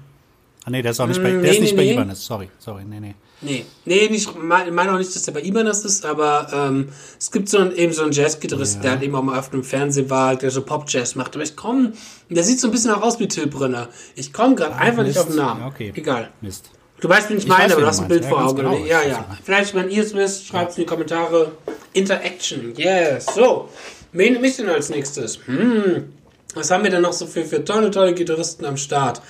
[0.65, 2.25] Ah nee, der ist auch nicht bei, mm, der nee, ist nicht nee, bei Ibanez,
[2.25, 3.15] sorry, sorry, nee, nee.
[3.43, 7.49] Nee, nee, ich meine auch nicht, dass der bei Ibanez ist, aber ähm, es gibt
[7.49, 8.83] so einen, eben so einen Jazz-Gitarrist, ja.
[8.83, 11.35] der halt eben auch mal auf dem Fernsehen war, der so Pop-Jazz macht.
[11.35, 11.93] Aber ich komme,
[12.31, 13.89] der sieht so ein bisschen auch aus wie Till Brünner.
[14.15, 15.17] Ich komme gerade ah, einfach Mist.
[15.17, 15.65] nicht auf den Namen.
[15.65, 15.93] Okay.
[15.95, 16.31] Egal.
[16.41, 16.71] Mist.
[17.01, 18.57] Du weißt, wen ich, ich meine, weiß, aber du hast ein Bild ja, vor Augen.
[18.59, 18.77] Genau.
[18.85, 19.25] Ja, ja.
[19.43, 21.51] Vielleicht, wenn ihr es wisst, schreibt es in die Kommentare.
[21.95, 23.27] Interaction, yes.
[23.35, 23.69] So,
[24.13, 25.41] wen nehme ich denn als nächstes?
[25.47, 26.13] Hm,
[26.55, 29.21] was haben wir denn noch so für, für tolle, tolle Gitarristen am Start?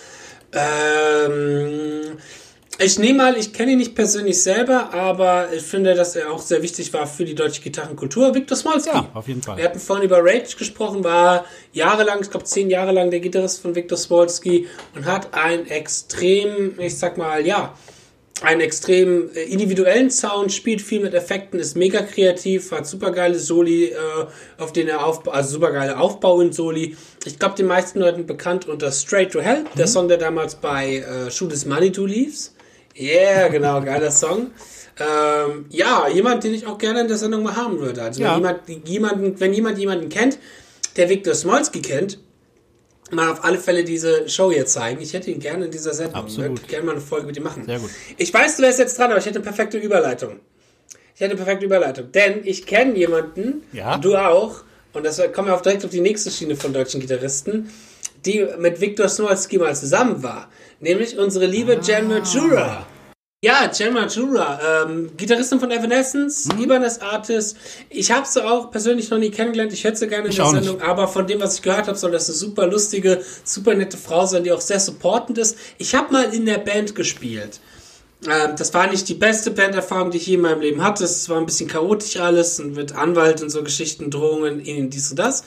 [0.53, 2.19] Ähm,
[2.79, 6.41] ich nehme mal, ich kenne ihn nicht persönlich selber, aber ich finde, dass er auch
[6.41, 8.35] sehr wichtig war für die deutsche Gitarrenkultur.
[8.35, 8.91] Viktor Smolski.
[8.91, 9.57] Ja, auf jeden Fall.
[9.57, 13.61] Wir hatten vorhin über Rage gesprochen, war jahrelang, ich glaube zehn Jahre lang der Gitarrist
[13.61, 17.75] von Viktor Smolski und hat ein extrem, ich sag mal, ja,
[18.43, 23.39] einen extrem äh, individuellen Sound, spielt viel mit Effekten, ist mega kreativ, hat super geile
[23.39, 23.97] Soli, äh,
[24.59, 26.97] auf denen er aufbaut, also super geile Aufbau in Soli.
[27.25, 29.69] Ich glaube, den meisten Leuten bekannt unter Straight to Hell, mhm.
[29.77, 32.55] der Song, der damals bei äh, Shoot is Money to Leaves.
[32.99, 34.51] Yeah, genau, geiler Song.
[35.01, 38.03] Ähm, ja, jemand, den ich auch gerne in der Sendung mal haben würde.
[38.03, 38.37] Also ja.
[38.37, 40.39] wenn jemand, jemanden, wenn jemand jemanden kennt,
[40.97, 42.19] der Viktor Smolski kennt,
[43.11, 45.01] mal auf alle Fälle diese Show hier zeigen.
[45.01, 46.17] Ich hätte ihn gerne in dieser Sendung.
[46.17, 46.53] Absolut.
[46.53, 47.65] Ich würde gerne mal eine Folge mit ihm machen.
[47.65, 47.91] Sehr gut.
[48.17, 50.41] Ich weiß, du wärst jetzt dran, aber ich hätte eine perfekte Überleitung.
[51.15, 52.13] Ich hätte eine perfekte Überleitung.
[52.13, 53.99] Denn ich kenne jemanden, ja?
[53.99, 57.71] du auch, und das kommen wir auch direkt auf die nächste Schiene von deutschen Gitarristen,
[58.25, 60.49] die mit Viktor Smolski mal zusammen war.
[60.81, 61.85] Nämlich unsere liebe ah.
[61.85, 62.87] Jen Majura.
[63.45, 66.63] Ja, Jen Majura, ähm, Gitarristin von Evanescence, mhm.
[66.63, 67.57] Ibanez Artist.
[67.91, 69.73] Ich habe sie auch persönlich noch nie kennengelernt.
[69.73, 70.87] Ich hätte sie gerne in der Sendung, nicht.
[70.87, 74.27] aber von dem, was ich gehört habe, soll das eine super lustige, super nette Frau
[74.27, 75.59] sein, die auch sehr supportend ist.
[75.79, 77.59] Ich habe mal in der Band gespielt.
[78.29, 81.03] Ähm, das war nicht die beste Banderfahrung, die ich je in meinem Leben hatte.
[81.03, 85.19] Es war ein bisschen chaotisch alles und mit Anwalt und so Geschichten, Drohungen, dies und
[85.19, 85.43] das.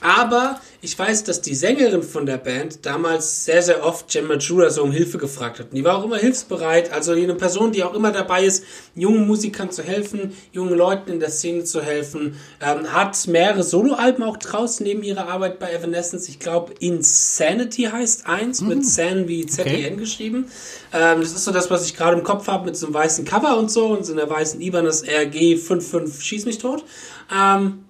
[0.00, 4.70] Aber ich weiß, dass die Sängerin von der Band damals sehr, sehr oft Jen Majura
[4.70, 5.70] so um Hilfe gefragt hat.
[5.70, 6.90] Und die war auch immer hilfsbereit.
[6.90, 8.64] Also eine Person, die auch immer dabei ist,
[8.94, 12.36] jungen Musikern zu helfen, jungen Leuten in der Szene zu helfen.
[12.62, 16.30] Ähm, hat mehrere Soloalben auch draußen neben ihrer Arbeit bei Evanescence.
[16.30, 18.68] Ich glaube, Insanity heißt eins, mhm.
[18.68, 19.96] mit San wie ZEN okay.
[19.96, 20.46] geschrieben.
[20.94, 23.26] Ähm, das ist so das, was ich gerade im Kopf habe, mit so einem weißen
[23.26, 26.84] Cover und so und so einer weißen Ibanez RG 55 Schieß mich tot.
[27.30, 27.84] Ähm,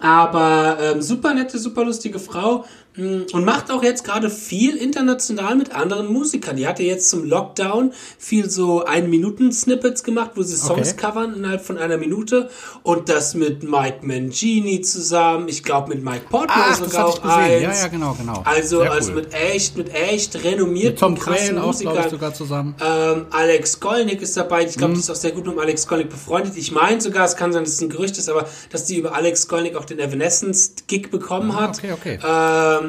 [0.00, 2.64] aber ähm, super nette, super lustige Frau
[2.98, 6.56] und macht auch jetzt gerade viel international mit anderen Musikern.
[6.56, 11.06] Die hatte jetzt zum Lockdown viel so ein Minuten Snippets gemacht, wo sie Songs okay.
[11.06, 12.50] covern innerhalb von einer Minute
[12.82, 15.48] und das mit Mike Mangini zusammen.
[15.48, 17.62] Ich glaube mit Mike Portman Ach, sogar auch eins.
[17.62, 18.42] Ja, ja, genau, genau.
[18.44, 19.20] Also, Sehr also cool.
[19.20, 22.04] mit echt, mit echt renommierten mit Tom krassen auch, Musikern.
[22.04, 22.74] Ich, sogar zusammen.
[22.84, 24.64] Ähm, Alex Golnick ist dabei.
[24.64, 24.94] Ich glaube, mhm.
[24.96, 26.56] die ist auch sehr gut mit Alex Golnick befreundet.
[26.56, 29.14] Ich meine sogar, es kann sein, dass es ein Gerücht ist, aber dass die über
[29.14, 31.78] Alex Golnick auch den Evanescence-Gig bekommen ah, hat.
[31.78, 32.18] Okay, okay.
[32.26, 32.87] Ähm,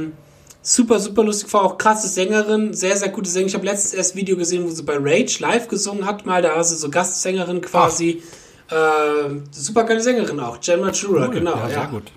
[0.61, 3.47] super, super lustig, war auch krasse Sängerin, sehr, sehr gute Sängerin.
[3.49, 6.55] Ich habe letztens erst Video gesehen, wo sie bei Rage live gesungen hat, mal, da
[6.55, 8.21] war sie so Gastsängerin quasi.
[8.69, 8.75] Äh,
[9.51, 11.33] super geile Sängerin auch, Jen Majura, cool.
[11.33, 11.55] genau.
[11.55, 11.85] Ja, sehr ja.
[11.85, 12.11] gut.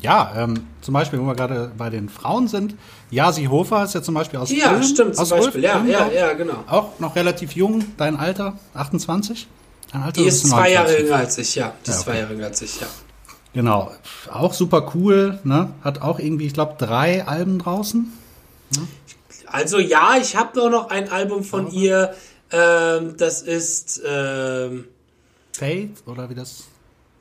[0.00, 2.76] Ja, ähm, zum Beispiel, wo wir gerade bei den Frauen sind,
[3.10, 6.08] Jasi Hofer ist ja zum Beispiel aus Ja, Film, stimmt, zum Beispiel, Ulf, ja, ja,
[6.08, 6.62] ja, genau.
[6.68, 9.48] Auch noch relativ jung, dein Alter, 28?
[9.92, 11.04] Dein Alter Die ist zwei Jahre 29.
[11.04, 11.72] jünger als ich, ja.
[11.84, 12.20] Die ist Ja, zwei okay.
[12.20, 12.86] Jahre jünger als ich, ja.
[13.54, 13.90] Genau.
[14.30, 15.72] Auch super cool, ne?
[15.82, 18.12] Hat auch irgendwie, ich glaube, drei Alben draußen.
[19.46, 22.14] Also ja, ich habe auch noch ein Album von ihr.
[22.50, 24.86] Ähm, das ist ähm,
[25.52, 26.64] Fate oder wie das?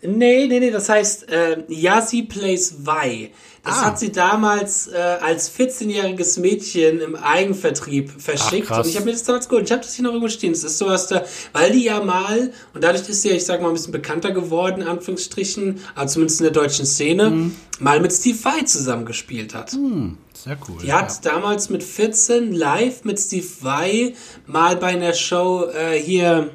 [0.01, 0.71] Nee, nee, nee.
[0.71, 3.31] Das heißt ähm, Yasi Plays Vi.
[3.63, 3.85] Das Ah.
[3.87, 8.67] hat sie damals äh, als 14-jähriges Mädchen im Eigenvertrieb verschickt.
[8.71, 9.65] Ach, und ich habe mir das damals geholt.
[9.65, 10.53] Ich habe das hier noch irgendwo stehen.
[10.53, 13.61] Das ist sowas da, weil die ja mal und dadurch ist sie ja, ich sag
[13.61, 17.55] mal, ein bisschen bekannter geworden, in Anführungsstrichen, aber zumindest in der deutschen Szene, Mhm.
[17.79, 19.71] mal mit Steve Vai zusammengespielt hat.
[19.71, 20.77] Sehr cool.
[20.83, 24.13] Die hat damals mit 14 live mit Steve Vai
[24.45, 26.51] mal bei einer Show äh, hier,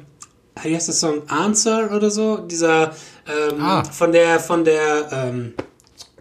[0.63, 1.21] wie heißt der Song?
[1.29, 2.37] Answer oder so?
[2.37, 2.95] Dieser
[3.27, 3.83] ähm, Ah.
[3.83, 5.53] von der, von der, ähm,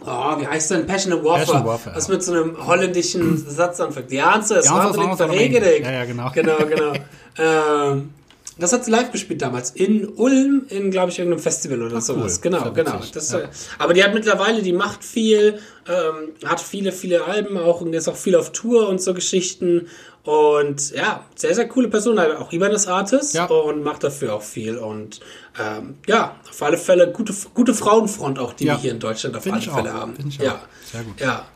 [0.05, 0.86] oh, wie heißt denn?
[0.86, 1.40] Passionate Warfare.
[1.40, 2.14] Passionate Warfare, was ja.
[2.14, 4.11] mit so einem holländischen Satz anfängt.
[4.11, 5.82] Die Answer ist wahnsinnig verregelig.
[5.82, 6.30] Ja, ja, genau.
[6.34, 6.92] Genau, genau.
[7.38, 8.14] ähm,
[8.59, 9.70] das hat sie live gespielt damals.
[9.70, 12.36] In Ulm, in, glaube ich, irgendeinem Festival oder sowas.
[12.36, 12.50] cool.
[12.50, 13.00] Genau, genau.
[13.12, 13.48] Das, ja.
[13.78, 18.09] Aber die hat mittlerweile, die macht viel, ähm, hat viele, viele Alben auch und ist
[18.09, 19.88] auch viel auf Tour und so Geschichten.
[20.24, 23.46] Und ja, sehr, sehr coole Person, auch Ibanez Artist Ja.
[23.46, 24.76] und macht dafür auch viel.
[24.78, 25.18] Und
[25.61, 28.74] ähm, ja, auf alle Fälle gute, gute Frauenfront auch, die Ja.
[28.74, 30.00] wir hier in Deutschland auf Find alle Fälle auch.
[30.00, 30.14] haben.
[30.14, 30.44] Find ich auch.
[30.44, 30.61] Ja,
[30.92, 31.20] Sehr gut.
[31.20, 31.46] ja.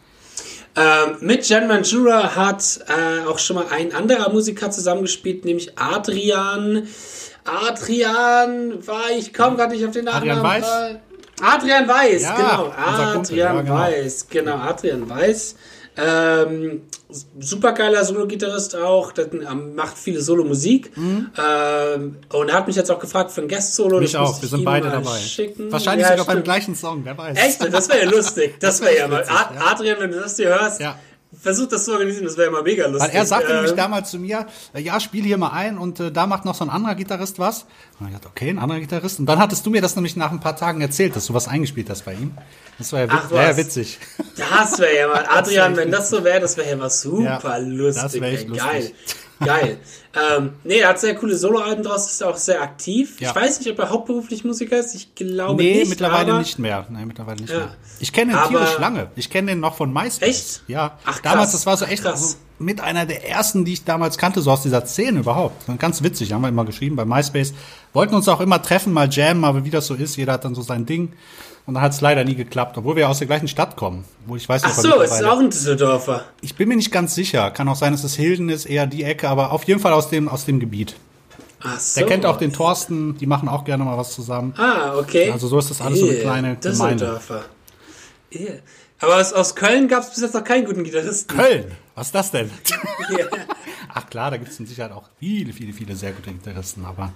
[0.76, 6.86] Ähm, mit Jan Manjura hat äh, auch schon mal ein anderer Musiker zusammengespielt, nämlich Adrian.
[7.44, 10.28] Adrian war, ich komme gerade nicht auf den Namen.
[10.28, 10.64] Adrian Weiß?
[11.40, 12.64] Adrian Weiß, Ja, genau.
[12.64, 13.74] unser Kumpel, Adrian ja, genau.
[13.74, 15.56] Weiß, genau, Adrian Weiß.
[15.98, 16.82] Ähm,
[17.38, 20.92] supergeiler Solo-Gitarrist auch, der macht viele Solo-Musik.
[20.96, 23.96] Ähm, und er hat mich jetzt auch gefragt für ein Guest-Solo.
[23.96, 24.02] Mhm.
[24.02, 24.36] Mich das muss auch.
[24.36, 25.18] ich Wir sind beide dabei.
[25.18, 25.72] Schicken.
[25.72, 26.44] Wahrscheinlich Ja, sogar beim stimmt.
[26.44, 27.36] gleichen Song, wer weiß.
[27.38, 27.72] Echt?
[27.72, 28.54] Das wäre ja lustig.
[28.60, 29.20] Das wäre ja mal.
[29.20, 29.34] witzig.
[29.60, 30.98] Adrian, wenn du das hier hörst, Ja.
[31.40, 33.08] Versuch das zu organisieren, das wäre ja mal mega lustig.
[33.10, 36.00] Weil er sagte nämlich Ähm, damals zu mir, äh, ja, spiel hier mal ein und
[36.00, 37.66] äh, da macht noch so ein anderer Gitarrist was.
[38.00, 39.18] Und ich dachte, okay, ein anderer Gitarrist.
[39.20, 41.48] Und dann hattest du mir das nämlich nach ein paar Tagen erzählt, dass du was
[41.48, 42.32] eingespielt hast bei ihm.
[42.78, 43.98] Das war ja, Ach, wit wär ja witzig.
[44.36, 45.26] Das wäre ja mal.
[45.30, 48.02] Adrian, echt wenn das so wäre, das wäre ja mal super Ja, lustig.
[48.02, 48.66] das wär echt lustig.
[48.66, 48.92] Geil.
[49.44, 49.78] Geil.
[50.38, 53.20] Ähm, nee, er hat sehr coole Soloalben draus, ist auch sehr aktiv.
[53.20, 53.30] Ja.
[53.30, 54.94] Ich weiß nicht, ob er hauptberuflich Musiker ist.
[54.94, 55.88] Ich glaube Nee, nicht.
[55.90, 56.86] mittlerweile aber nicht mehr.
[56.88, 57.58] Nee, mittlerweile nicht Ja.
[57.58, 57.68] mehr.
[58.00, 59.08] Ich kenne den Aber- tierisch lange.
[59.16, 60.28] Ich kenne den noch von MySpace.
[60.28, 60.62] Echt?
[60.68, 60.98] Ja.
[61.04, 61.52] Ach, damals, krass.
[61.52, 62.30] das war so echt krass.
[62.32, 65.64] so mit einer der ersten, die ich damals kannte, so aus dieser Szene überhaupt.
[65.78, 67.52] Ganz witzig, haben wir immer geschrieben bei MySpace.
[67.92, 70.54] Wollten uns auch immer treffen, mal jammen, aber wie das so ist, jeder hat dann
[70.54, 71.12] so sein Ding.
[71.66, 74.04] Und dann hat es leider nie geklappt, obwohl wir aus der gleichen Stadt kommen.
[74.24, 76.24] Wo ich weiß Ach so, ist auch ein Düsseldorfer.
[76.40, 77.50] Ich bin mir nicht ganz sicher.
[77.50, 80.05] Kann auch sein, dass es Hilden ist, eher die Ecke, aber auf jeden Fall aus
[80.10, 80.94] dem, aus dem Gebiet.
[81.62, 82.00] Ach so.
[82.00, 84.54] Der kennt auch den Thorsten, die machen auch gerne mal was zusammen.
[84.56, 85.30] Ah, okay.
[85.30, 87.20] Also so ist das alles so eine Ehe, kleine Gemeinde.
[88.30, 88.62] Ehe.
[89.00, 91.36] Aber aus, aus Köln gab es bis jetzt noch keinen guten Gitarristen.
[91.36, 92.50] Köln, was ist das denn?
[93.18, 93.26] Ja.
[93.94, 97.12] Ach klar, da gibt es in Sicherheit auch viele, viele, viele sehr gute Gitarristen, aber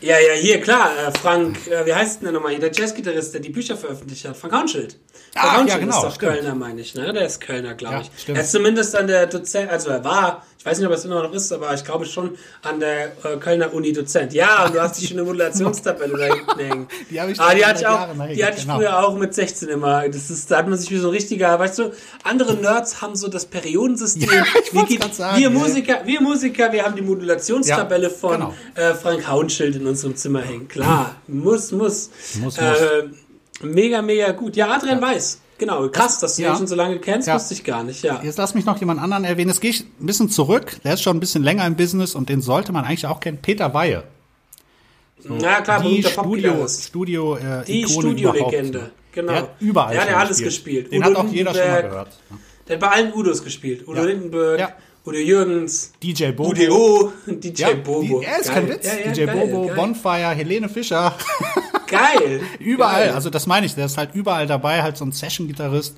[0.00, 3.34] Ja, ja, hier, klar, äh, Frank, äh, wie heißt denn der nochmal hier, der Jazzgitarrist,
[3.34, 4.92] der die Bücher veröffentlicht hat, Frank Haunschild.
[4.92, 6.32] Frank Ach, ja, Haunschild genau, ist doch stimmt.
[6.32, 7.12] Kölner, meine ich, ne?
[7.12, 8.10] Der ist Kölner, glaube Ja, ich.
[8.20, 8.38] stimmt.
[8.38, 11.22] Er ist zumindest an der Dozent, also er war, ich weiß nicht, ob es immer
[11.22, 14.32] noch ist, aber ich glaube schon an der äh, Kölner Uni Dozent.
[14.32, 16.88] Ja, und du hast die schöne Modulationstabelle da hinten hängen.
[17.10, 18.76] Die habe ich ah, die schon hatte ich auch, hängen, die hatte ich genau.
[18.78, 20.08] früher auch mit 16 immer.
[20.08, 21.92] Das ist, da hat man sich wie so ein richtiger, weißt du,
[22.22, 24.26] andere Nerds haben so das Periodensystem.
[24.34, 25.50] Ja, ich wir, geht- sagen, wir ja.
[25.50, 28.54] Musiker, wir Musiker, wir haben die Modulationstabelle Ja, von genau.
[28.74, 30.66] äh, Frank Haunschild in unserem Zimmer hängen.
[30.68, 32.08] Klar, muss, muss.
[32.40, 32.58] Muss, muss.
[32.58, 33.08] Äh,
[33.60, 34.56] mega, mega gut.
[34.56, 35.40] Ja, Adrian Weiß.
[35.58, 36.52] Genau, krass, dass du Ja.
[36.52, 37.34] den schon so lange kennst, Ja.
[37.36, 38.20] wusste ich gar nicht, ja.
[38.24, 39.50] jetzt lass mich noch jemand anderen erwähnen.
[39.50, 40.76] Jetzt gehe ich ein bisschen zurück.
[40.84, 43.38] Der ist schon ein bisschen länger im Business und den sollte man eigentlich auch kennen.
[43.40, 44.02] Peter Weihe.
[45.26, 46.66] Na klar, Die Studio.
[46.68, 48.90] Studio äh, Die Studiolegende.
[49.12, 49.32] Genau.
[49.32, 50.90] Der hat überall Der hat ja alles gespielt.
[50.92, 52.08] Den Udo hat auch jeder schon mal gehört.
[52.68, 53.86] Der hat bei allen Udos gespielt.
[53.86, 54.04] Udo Ja.
[54.06, 54.68] Lindenberg, Ja.
[55.06, 56.50] Udo Jürgens, DJ Bobo.
[56.50, 58.20] UDO, DJ Ja, Bobo.
[58.20, 58.54] Die, ja, ist Geil.
[58.54, 58.86] kein Witz.
[58.86, 59.76] Ja, ja, DJ geil, Bobo, geil.
[59.76, 61.14] Bonfire, Helene Fischer.
[61.98, 62.40] Geil.
[62.58, 63.14] Überall, Geil.
[63.14, 65.96] also das meine ich, der ist halt überall dabei, halt so ein Session-Gitarrist.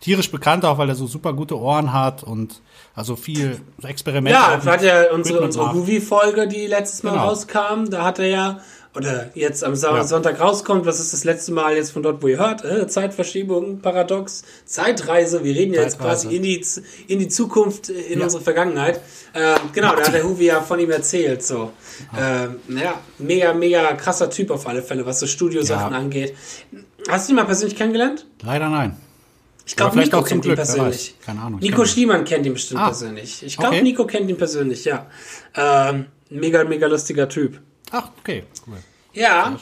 [0.00, 2.60] Tierisch bekannt auch, weil er so super gute Ohren hat und
[2.94, 4.38] also viel Experimente.
[4.38, 5.72] Ja, auch hat ja unsere, unsere.
[5.74, 7.28] Movie-Folge, die letztes Mal Genau.
[7.28, 8.60] rauskam, da hat er ja,
[8.96, 10.04] oder jetzt am Sa Ja.
[10.04, 12.64] Sonntag rauskommt, was ist das letzte Mal jetzt von dort, wo ihr hört?
[12.64, 16.64] Äh, Zeitverschiebung, Paradox, Zeitreise, wir reden ja jetzt quasi in die,
[17.08, 18.24] in die Zukunft, äh, in Ja.
[18.24, 19.00] unsere Vergangenheit.
[19.34, 21.72] Ähm, genau, da hat der Huvi ja von ihm erzählt, so.
[22.18, 25.98] Ähm, ja, mega, mega krasser Typ auf alle Fälle, was so Studiosachen Ja.
[25.98, 26.34] angeht.
[27.08, 28.26] Hast du ihn mal persönlich kennengelernt?
[28.42, 28.96] Leider nein.
[29.68, 31.16] Ich glaube, Nico kennt ihn Glück, wer persönlich.
[31.26, 31.86] Keine Ahnung, Nico ihn.
[31.88, 32.86] Schliemann kennt ihn bestimmt Ah.
[32.86, 33.42] persönlich.
[33.42, 33.82] Ich glaube, Okay.
[33.82, 35.06] Nico kennt ihn persönlich, ja.
[35.56, 37.58] Ähm, mega, mega lustiger Typ.
[37.92, 38.76] Ach, okay, cool.
[39.12, 39.56] Ja,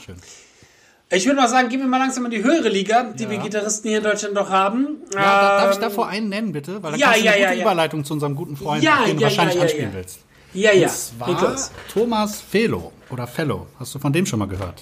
[1.11, 3.29] ich würde mal sagen, gehen wir mal langsam in die höhere Liga, die Ja.
[3.29, 4.97] wir Gitarristen hier in Deutschland noch haben.
[5.13, 6.81] Ja, da, darf ich Ähm, davor einen nennen, bitte?
[6.81, 7.61] Weil da ja, kannst du ja, eine ja, gute.
[7.61, 10.19] Überleitung zu unserem guten Freund, den du wahrscheinlich anspielen willst.
[10.53, 10.87] Ja, ja.
[10.87, 11.55] Und zwar
[11.93, 13.67] Thomas Felo oder Fellow.
[13.79, 14.81] Hast du von dem schon mal gehört?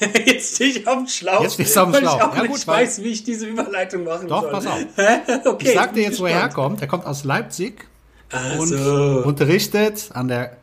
[0.24, 1.42] Jetzt stehe ich auf dem Schlauch.
[1.42, 2.16] Jetzt stehst du auf dem Schlauch.
[2.16, 4.50] Ich auch Ja, nicht gut, weil- weiß, wie ich diese Überleitung machen Doch, soll.
[4.52, 4.78] pass auf.
[5.46, 5.66] okay.
[5.68, 6.80] Ich sag dir jetzt, wo er herkommt.
[6.80, 7.84] Er kommt aus Leipzig
[8.58, 9.22] und so.
[9.26, 10.56] unterrichtet an der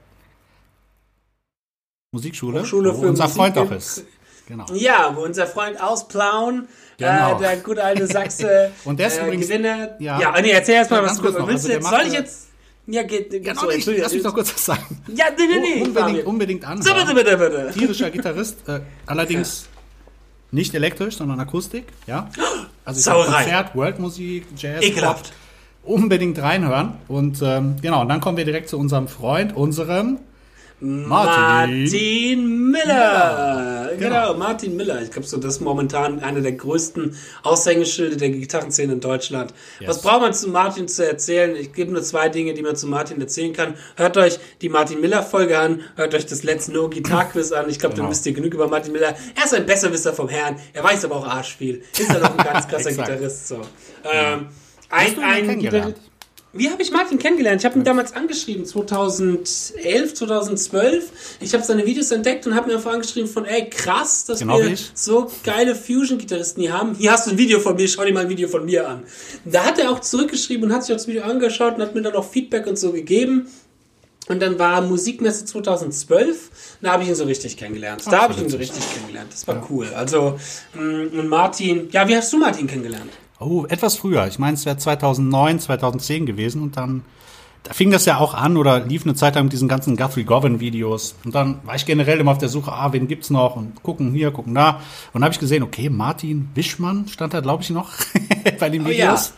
[2.19, 4.03] Musikschule, Hochschule wo unser Musik Freund auch ist.
[4.47, 4.65] Genau.
[4.73, 7.35] Ja, wo unser Freund ausplauen, Genau.
[7.37, 9.89] äh, der gute alte Sachse, Und der ist äh, übrigens- Gewinner.
[9.99, 10.19] ja.
[10.19, 11.47] Ja, nee, erzähl erst mal, Ja, was ganz du kurz noch.
[11.47, 11.65] willst.
[11.69, 12.47] Also jetzt, soll ich äh, jetzt?
[12.87, 13.45] Ja, geht.
[13.45, 13.85] Ja, so, noch nicht.
[13.85, 15.03] Lass mich doch kurz was sagen.
[15.15, 15.83] Ja, nee, nee, nee.
[15.83, 16.81] unbedingt, unbedingt anhören.
[16.81, 17.71] So, bitte, bitte, bitte.
[17.77, 19.67] Tierischer Gitarrist, äh, allerdings
[20.51, 21.85] nicht elektrisch, sondern Akustik.
[22.07, 22.27] Ja.
[22.85, 23.11] Also.
[23.11, 25.25] Konzert, Worldmusik, Jazz, Ekelhaft.
[25.83, 25.93] Pop.
[25.95, 26.93] Unbedingt reinhören.
[27.07, 30.17] Und ähm, genau, und dann kommen wir direkt zu unserem Freund, unserem
[30.81, 31.83] Martin.
[31.83, 33.89] Martin Miller.
[33.97, 34.09] Genau.
[34.27, 34.33] Genau.
[34.37, 35.01] Martin Miller.
[35.01, 39.53] Ich glaube, so das ist momentan einer der größten Aushängeschilde der Gitarrenszene in Deutschland.
[39.79, 39.89] Yes.
[39.89, 41.55] Was braucht man zu Martin zu erzählen?
[41.55, 43.73] Ich gebe nur zwei Dinge, die man zu Martin erzählen kann.
[43.97, 47.69] Hört euch die Martin Miller Folge an, hört euch das letzte No Guitar Quiz an.
[47.69, 48.11] Ich glaube, dann Genau.
[48.11, 49.15] wisst ihr genug über Martin Miller.
[49.35, 50.55] Er ist ein Besserwisser vom Herrn.
[50.73, 51.81] Er weiß aber auch arschviel.
[51.97, 52.89] Ist er noch ein ganz krasser.
[52.93, 53.47] Gitarrist.
[53.49, 53.55] So.
[54.09, 54.47] Ähm,
[54.89, 55.95] Hast ein, du ihn ein kennengelernt?
[55.95, 56.08] Gitarrist.
[56.51, 57.61] Wie habe ich Martin kennengelernt?
[57.61, 61.11] Ich habe ihn damals angeschrieben, 2011, 2012.
[61.41, 64.59] Ich habe seine Videos entdeckt und habe mir einfach angeschrieben von, ey, krass, dass Genau
[64.59, 66.95] wir so geile Fusion-Gitarristen hier haben.
[66.95, 69.03] Hier hast du ein Video von mir, schau dir mal ein Video von mir an.
[69.45, 72.01] Da hat er auch zurückgeschrieben und hat sich auch das Video angeschaut und hat mir
[72.01, 73.47] dann auch Feedback und so gegeben.
[74.27, 78.03] Und dann war Musikmesse 2012, da habe ich ihn so richtig kennengelernt.
[78.09, 79.31] Da habe ich ihn so richtig kennengelernt.
[79.31, 79.87] Das war cool.
[79.95, 80.39] Also,
[80.75, 83.11] mh, und Martin, ja, wie hast du Martin kennengelernt?
[83.39, 84.27] Oh, etwas früher.
[84.27, 87.03] Ich meine, es wäre 2009, 2010 gewesen und dann
[87.63, 90.23] da fing das ja auch an oder lief eine Zeit lang mit diesen ganzen Guthrie
[90.23, 93.57] Govan Videos und dann war ich generell immer auf der Suche, ah, wen gibt's noch
[93.57, 94.79] und gucken hier, gucken da
[95.13, 97.91] und habe ich gesehen, okay, Martin Wischmann stand da glaube ich noch
[98.59, 98.91] bei den Oh ja.
[98.91, 99.33] Videos.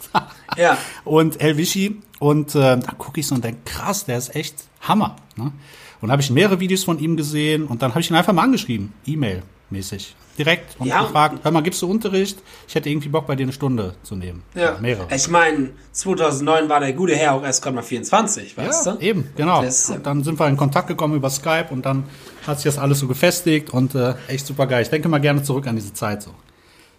[0.55, 0.77] Ja.
[1.03, 4.55] und El Wischi und äh, da gucke ich so und denke, krass, der ist echt
[4.81, 5.15] Hammer.
[5.35, 5.51] Ne?
[5.99, 8.43] Und habe ich mehrere Videos von ihm gesehen und dann habe ich ihn einfach mal
[8.43, 9.41] angeschrieben, E-Mail
[9.71, 11.01] mäßig, direkt und Ja.
[11.03, 12.37] gefragt, hör mal, gibst du Unterricht?
[12.67, 14.43] Ich hätte irgendwie Bock bei dir eine Stunde zu nehmen.
[14.55, 14.77] Ja.
[14.79, 15.07] mehrere.
[15.15, 18.99] Ich meine, 2009 war der gute Herr auch erst gerade mal 24, weißt Ja, du?
[18.99, 19.61] eben, genau.
[19.63, 22.03] Das, und dann sind wir in Kontakt gekommen über Skype und dann
[22.45, 24.81] hat sich das alles so gefestigt und äh, echt super geil.
[24.83, 26.31] Ich denke mal gerne zurück an diese Zeit so.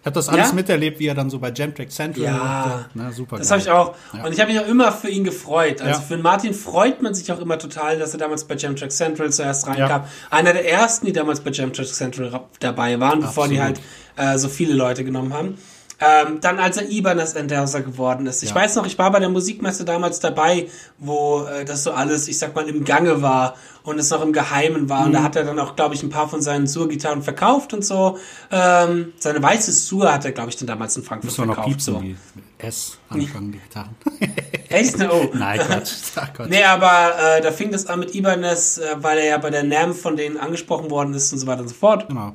[0.03, 0.53] Ich habe das alles Ja?
[0.53, 2.25] miterlebt, wie er dann so bei Jamtrack Central.
[2.25, 3.95] Ja, äh, ne, super das habe ich auch.
[4.13, 4.25] Ja.
[4.25, 5.81] Und ich habe mich auch immer für ihn gefreut.
[5.81, 6.05] Also Ja.
[6.05, 9.31] für Martin freut man sich auch immer total, dass er damals bei Jam Track Central
[9.31, 10.03] zuerst reinkam.
[10.29, 13.79] Einer der ersten, die damals bei Jam Track Central ra- dabei waren, bevor die halt
[14.17, 14.35] Absolut.
[14.35, 15.57] äh, so viele Leute genommen haben.
[16.05, 18.43] Ähm, dann als er Ibanez Endhauser geworden ist.
[18.43, 18.55] Ich Ja.
[18.55, 22.37] weiß noch, ich war bei der Musikmesse damals dabei, wo äh, das so alles, ich
[22.39, 25.01] sag mal, im Gange war und es noch im Geheimen war.
[25.03, 25.13] Und Mhm.
[25.13, 28.17] da hat er dann auch, glaube ich, ein paar von seinen Sur-Gitarren verkauft und so.
[28.51, 31.69] Ähm, seine weiße Sur hat er, glaube ich, dann damals in Frankfurt Müssen noch verkauft.
[31.69, 31.99] piepsen, so.
[32.01, 32.15] die
[32.57, 33.95] S anfangen, die Gitarren.
[34.69, 34.95] Echt?
[35.01, 35.29] Oh.
[35.33, 35.91] Nein, Quatsch.
[36.15, 36.49] Ach Gott.
[36.49, 39.63] Nee, aber äh, da fing das an mit Ibanez, äh, weil er ja bei der
[39.63, 42.07] NAM von denen angesprochen worden ist und so weiter und so fort.
[42.07, 42.33] Genau.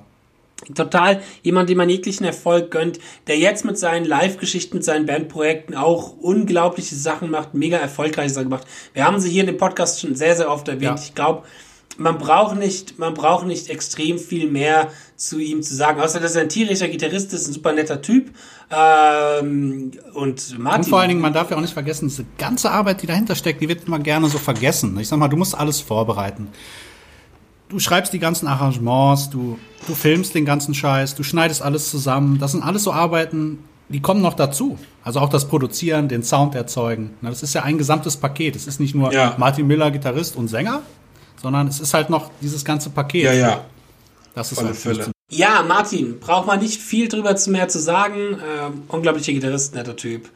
[0.74, 2.98] Total jemand, dem man jeglichen Erfolg gönnt,
[3.28, 8.50] der jetzt mit seinen Live-Geschichten, mit seinen Bandprojekten auch unglaubliche Sachen macht, mega erfolgreiche Sachen
[8.50, 8.66] gemacht.
[8.92, 10.98] Wir haben sie hier in dem Podcast schon sehr, sehr oft erwähnt.
[10.98, 11.04] Ja.
[11.04, 11.44] Ich glaube,
[11.96, 16.36] man braucht nicht, man braucht nicht extrem viel mehr zu ihm zu sagen, außer dass
[16.36, 18.30] er ein tierischer Gitarrist ist, ein super netter Typ.
[18.70, 20.82] Ähm, und Martin.
[20.82, 23.34] Und vor allen Dingen, man darf ja auch nicht vergessen, diese ganze Arbeit, die dahinter
[23.34, 24.98] steckt, die wird immer gerne so vergessen.
[25.00, 26.48] Ich sag mal, du musst alles vorbereiten.
[27.68, 32.38] Du schreibst die ganzen Arrangements, du, du filmst den ganzen Scheiß, du schneidest alles zusammen.
[32.38, 33.58] Das sind alles so Arbeiten,
[33.88, 34.78] die kommen noch dazu.
[35.04, 37.10] Also auch das Produzieren, den Sound erzeugen.
[37.20, 38.56] Na, Das ist ja ein gesamtes Paket.
[38.56, 39.34] Es ist nicht nur Ja.
[39.38, 40.80] Martin Miller, Gitarrist und Sänger,
[41.42, 43.24] sondern es ist halt noch dieses ganze Paket.
[43.24, 43.64] ja, ja.
[44.34, 45.10] Das ist Volle halt Fülle.
[45.30, 48.38] Ja, Martin, braucht man nicht viel drüber zu mehr zu sagen.
[48.38, 50.30] Ähm, unglaublicher Gitarrist, netter Typ.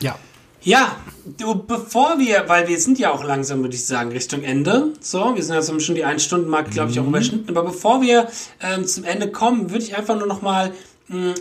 [0.00, 0.16] Ja.
[0.64, 0.96] Ja,
[1.38, 4.92] du, bevor wir, weil wir sind ja auch langsam, würde ich sagen, Richtung Ende.
[5.00, 7.48] So, wir sind jetzt schon die Ein-Stunden-Marke, glaube ich, auch überschnitten.
[7.48, 8.28] Aber bevor wir
[8.60, 10.72] ähm, zum Ende kommen, würde ich einfach nur noch mal
[11.08, 11.34] mh,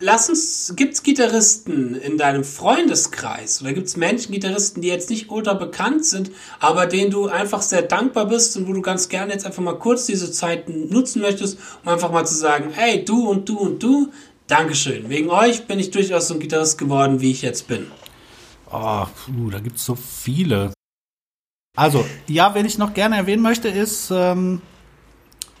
[0.00, 5.54] lass uns, gibt's Gitarristen in deinem Freundeskreis oder gibt's Menschen, Gitarristen, die jetzt nicht ultra
[5.54, 9.46] bekannt sind, aber denen du einfach sehr dankbar bist und wo du ganz gerne jetzt
[9.46, 13.48] einfach mal kurz diese Zeit nutzen möchtest, um einfach mal zu sagen, hey, du und
[13.48, 14.10] du und du,
[14.46, 15.08] Dankeschön.
[15.08, 17.86] Wegen euch bin ich durchaus so ein Gitarrist geworden, wie ich jetzt bin.
[18.72, 20.72] Oh, puh, da gibt's so viele.
[21.76, 24.60] Also, ja, wen ich noch gerne erwähnen möchte, ist ähm,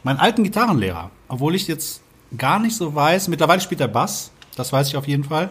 [0.02, 1.10] meinen alten Gitarrenlehrer.
[1.28, 2.02] Obwohl ich jetzt
[2.36, 5.50] gar nicht so weiß, mittlerweile spielt er Bass, das weiß ich auf jeden Fall.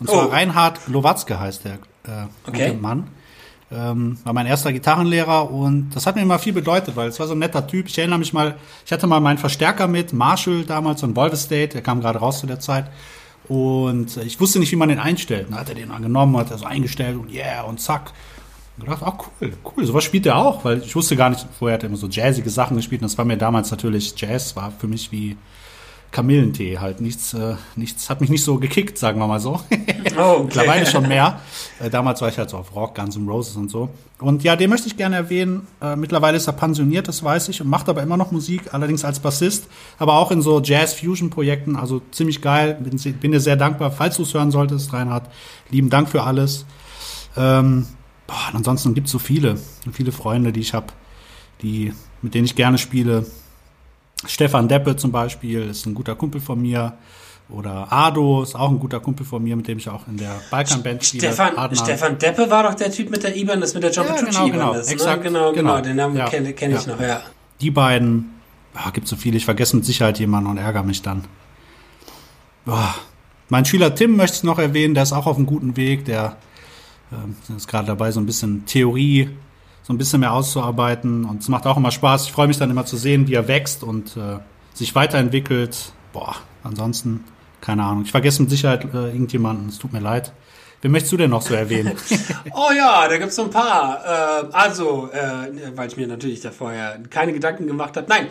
[0.00, 0.30] Und zwar Oh.
[0.30, 2.68] Reinhard Glowatzke heißt der äh, Okay.
[2.70, 3.08] gute Mann.
[3.70, 7.26] Ähm, war mein erster Gitarrenlehrer und das hat mir immer viel bedeutet, weil es war
[7.26, 7.88] so ein netter Typ.
[7.88, 8.56] Ich erinnere mich mal,
[8.86, 12.18] ich hatte mal meinen Verstärker mit, Marshall damals, so ein Volvo State, der kam gerade
[12.18, 12.90] raus zu der Zeit.
[13.48, 15.46] Und ich wusste nicht, wie man den einstellt.
[15.50, 18.12] Dann hat er den angenommen, hat er so eingestellt und yeah und zack.
[18.76, 21.74] Und gedacht, oh cool, cool, sowas spielt er auch, weil ich wusste gar nicht, vorher
[21.74, 24.70] hat er immer so jazzige Sachen gespielt und das war mir damals natürlich, Jazz war
[24.70, 25.36] für mich wie
[26.10, 27.00] Kamillentee halt.
[27.00, 29.60] Nichts, äh, nichts hat mich nicht so gekickt, sagen wir mal so.
[30.16, 30.42] Oh, okay.
[30.44, 31.40] Mittlerweile schon mehr.
[31.78, 33.88] Äh, damals war ich halt so auf Rock, Guns N' Roses und so.
[34.18, 35.68] Und ja, den möchte ich gerne erwähnen.
[35.80, 39.04] Äh, mittlerweile ist er pensioniert, das weiß ich, und macht aber immer noch Musik, allerdings
[39.04, 41.76] als Bassist, aber auch in so Jazz-Fusion-Projekten.
[41.76, 42.78] Also ziemlich geil.
[42.80, 45.30] Bin, bin dir sehr dankbar, falls du es hören solltest, Reinhard.
[45.70, 46.66] Lieben Dank für alles.
[47.36, 47.86] Ähm,
[48.26, 49.56] boah, ansonsten gibt es so viele,
[49.92, 50.88] viele Freunde, die ich habe,
[51.62, 53.24] die, mit denen ich gerne spiele.
[54.26, 56.94] Stefan Deppe zum Beispiel ist ein guter Kumpel von mir.
[57.50, 60.38] Oder Ado ist auch ein guter Kumpel von mir, mit dem ich auch in der
[60.50, 61.32] Balkanband spiele.
[61.32, 64.12] Stefan, Stefan Deppe war doch der Typ mit der IBAN, das mit der John ja,
[64.12, 64.72] Petrucci genau, genau.
[64.74, 64.80] Ne?
[64.80, 65.30] Exakt, ne?
[65.30, 66.92] Genau, genau, genau, den Namen ja, kenne kenn ich ja.
[66.92, 67.22] noch, ja.
[67.62, 68.34] Die beiden,
[68.74, 71.24] oh, gibt so viele, ich vergesse mit Sicherheit jemanden und ärgere mich dann.
[72.66, 72.94] Boah.
[73.48, 76.36] Mein Schüler Tim möchte ich noch erwähnen, der ist auch auf einem guten Weg, der
[77.10, 79.30] äh, ist gerade dabei, so ein bisschen Theorie
[79.82, 81.24] so ein bisschen mehr auszuarbeiten.
[81.24, 82.26] Und es macht auch immer Spaß.
[82.26, 84.38] Ich freue mich dann immer zu sehen, wie er wächst und äh,
[84.74, 85.92] sich weiterentwickelt.
[86.12, 87.24] Boah, ansonsten,
[87.60, 88.02] keine Ahnung.
[88.04, 89.68] Ich vergesse mit Sicherheit äh, irgendjemanden.
[89.68, 90.32] Es tut mir leid.
[90.80, 91.96] Wen möchtest du denn noch so erwähnen?
[92.54, 94.00] oh ja, da gibt's so ein paar.
[94.04, 98.06] Äh, also, äh, weil ich mir natürlich da vorher keine Gedanken gemacht habe.
[98.08, 98.28] Nein,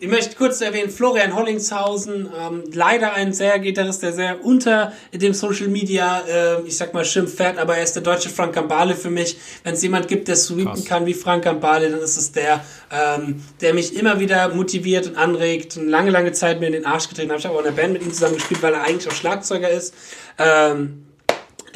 [0.00, 5.34] ich möchte kurz erwähnen, Florian Hollingshausen, ähm, leider ein sehr Gitarrist, der sehr unter dem
[5.34, 8.94] Social Media, äh, ich sag mal, Schimpf fährt, aber er ist der deutsche Frank Gambale
[8.94, 9.38] für mich.
[9.64, 13.42] Wenn es jemand gibt, der sweepen kann wie Frank Gambale, dann ist es der, ähm,
[13.60, 17.08] der mich immer wieder motiviert und anregt und lange, lange Zeit mir in den Arsch
[17.08, 17.40] getreten hat.
[17.40, 19.68] Ich habe auch in der Band mit ihm zusammen gespielt, weil er eigentlich auch Schlagzeuger
[19.68, 19.94] ist.
[20.38, 21.06] Ähm,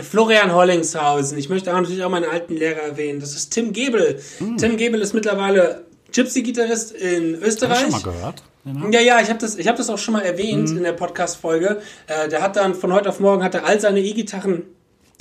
[0.00, 1.36] Florian Hollingshausen.
[1.38, 3.20] Ich möchte auch natürlich auch meinen alten Lehrer erwähnen.
[3.20, 4.20] Das ist Tim Gebel.
[4.38, 4.56] Hm.
[4.56, 7.80] Tim Gebel ist mittlerweile Gypsy-Gitarrist in Österreich.
[7.80, 8.42] Hab ich schon mal gehört.
[8.64, 8.88] Genau.
[8.90, 10.78] Ja, ja, ich habe das, ich hab das auch schon mal erwähnt mhm.
[10.78, 11.80] in der Podcast-Folge.
[12.06, 14.62] Äh, der hat dann von heute auf morgen hat er all seine E-Gitarren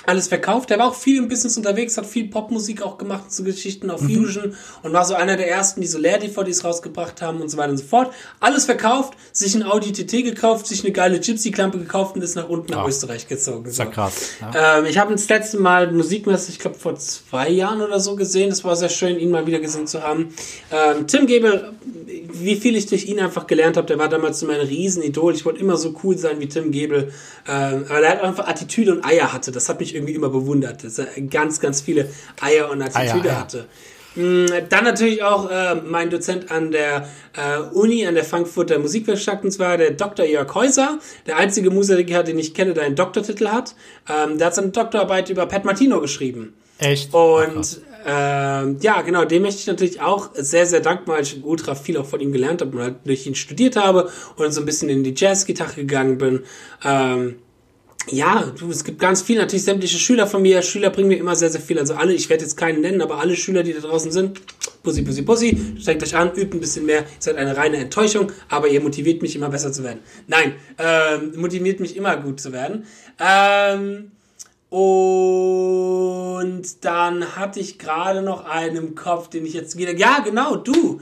[0.06, 0.70] alles verkauft.
[0.70, 4.02] Der war auch viel im Business unterwegs, hat viel Popmusik auch gemacht zu Geschichten auf
[4.02, 4.16] mhm.
[4.16, 7.72] Fusion und war so einer der ersten, die so Leer-DVDs rausgebracht haben und so weiter
[7.72, 8.14] und so fort.
[8.40, 12.50] Alles verkauft, sich ein Audi TT gekauft, sich eine geile Gypsy-Klampe gekauft und ist nach
[12.50, 13.72] unten nach Österreich gezogen.
[13.72, 13.84] So.
[13.84, 14.30] Ist krass.
[14.42, 14.80] Ja.
[14.80, 18.52] Ähm, ich habe das letzte Mal Musikmesse, ich glaube vor zwei Jahren oder so gesehen.
[18.52, 20.34] Es war sehr schön, ihn mal wieder gesehen zu haben.
[20.72, 21.74] Ähm, Tim Gebel,
[22.44, 25.34] wie viel ich durch ihn einfach gelernt habe, der war damals mein Riesenidol.
[25.34, 27.12] Ich wollte immer so cool sein wie Tim Gebel.
[27.48, 29.52] Ähm, aber er hat einfach Attitüde und Eier hatte.
[29.52, 32.10] Das hat mich irgendwie immer bewundert, dass er ganz, ganz viele
[32.40, 33.66] Eier und Attitüde Eier, hatte.
[34.16, 39.44] Mm, dann natürlich auch äh, mein Dozent an der äh, Uni, an der Frankfurter Musikwerkstatt,
[39.44, 40.26] und zwar der Dr.
[40.26, 43.76] Jörg Häuser, der einzige Musiker, den ich kenne, der einen Doktortitel hat.
[44.10, 46.54] Ähm, der hat seine Doktorarbeit über Pat Martino geschrieben.
[46.78, 47.14] Echt?
[47.14, 51.76] Und äh, ja, genau, dem möchte ich natürlich auch sehr, sehr dankbar, weil ich ultra
[51.76, 54.66] viel auch von ihm gelernt habe und halt durch ihn studiert habe und so ein
[54.66, 56.44] bisschen in die Jazzgitarre gegangen bin.
[56.84, 57.36] Ähm,
[58.10, 60.62] ja, du, es gibt ganz viel, natürlich sämtliche Schüler von mir.
[60.64, 61.78] Schüler bringen mir immer sehr, sehr viel.
[61.78, 64.42] Also alle, ich werde jetzt keinen nennen, aber alle Schüler, die da draußen sind,
[64.82, 67.02] Pussy, Pussy, Pussy, strengt euch an, übt ein bisschen mehr.
[67.02, 70.00] Ihr seid eine reine Enttäuschung, aber ihr motiviert mich immer besser zu werden.
[70.28, 72.86] Nein, ähm, motiviert mich immer gut zu werden.
[73.20, 74.12] Ähm,
[74.72, 79.94] und dann hatte ich gerade noch einen im Kopf, den ich jetzt wieder.
[79.94, 81.02] Ja, genau, du.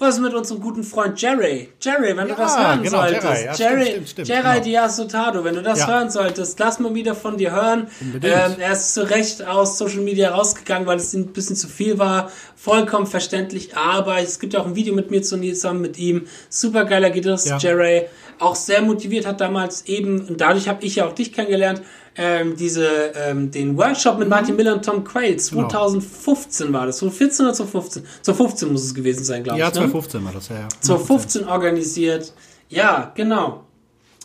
[0.00, 1.70] Was ist mit unserem guten Freund Jerry?
[1.80, 3.24] Jerry, wenn ja, du das hören genau, solltest.
[3.24, 4.64] Jerry, ja, Jerry, stimmt, stimmt, Jerry genau.
[4.64, 5.88] Diasotado, wenn du das ja.
[5.88, 7.88] hören solltest, lass mal wieder von dir hören.
[8.22, 11.98] Ähm, er ist zu Recht aus Social Media rausgegangen, weil es ein bisschen zu viel
[11.98, 12.30] war.
[12.54, 16.28] Vollkommen verständlich, aber es gibt ja auch ein Video mit mir zusammen mit ihm.
[16.48, 17.52] Supergeiler Gitarrist.
[17.58, 18.04] Jerry.
[18.38, 21.82] Auch sehr motiviert, hat damals eben, und dadurch habe ich ja auch dich kennengelernt,
[22.18, 25.36] ähm, diese, ähm, den Workshop mit Martin Miller und Tom Quayle.
[25.36, 26.78] 2015 genau.
[26.80, 26.98] war das.
[26.98, 28.02] 2014 oder 2015?
[28.22, 29.74] 2015 muss es gewesen sein, glaube ja, ich.
[29.74, 30.26] Ja, 2015 ne?
[30.26, 30.56] war das, ja.
[30.56, 30.68] ja.
[30.80, 32.32] 2015 organisiert.
[32.68, 33.64] Ja, genau.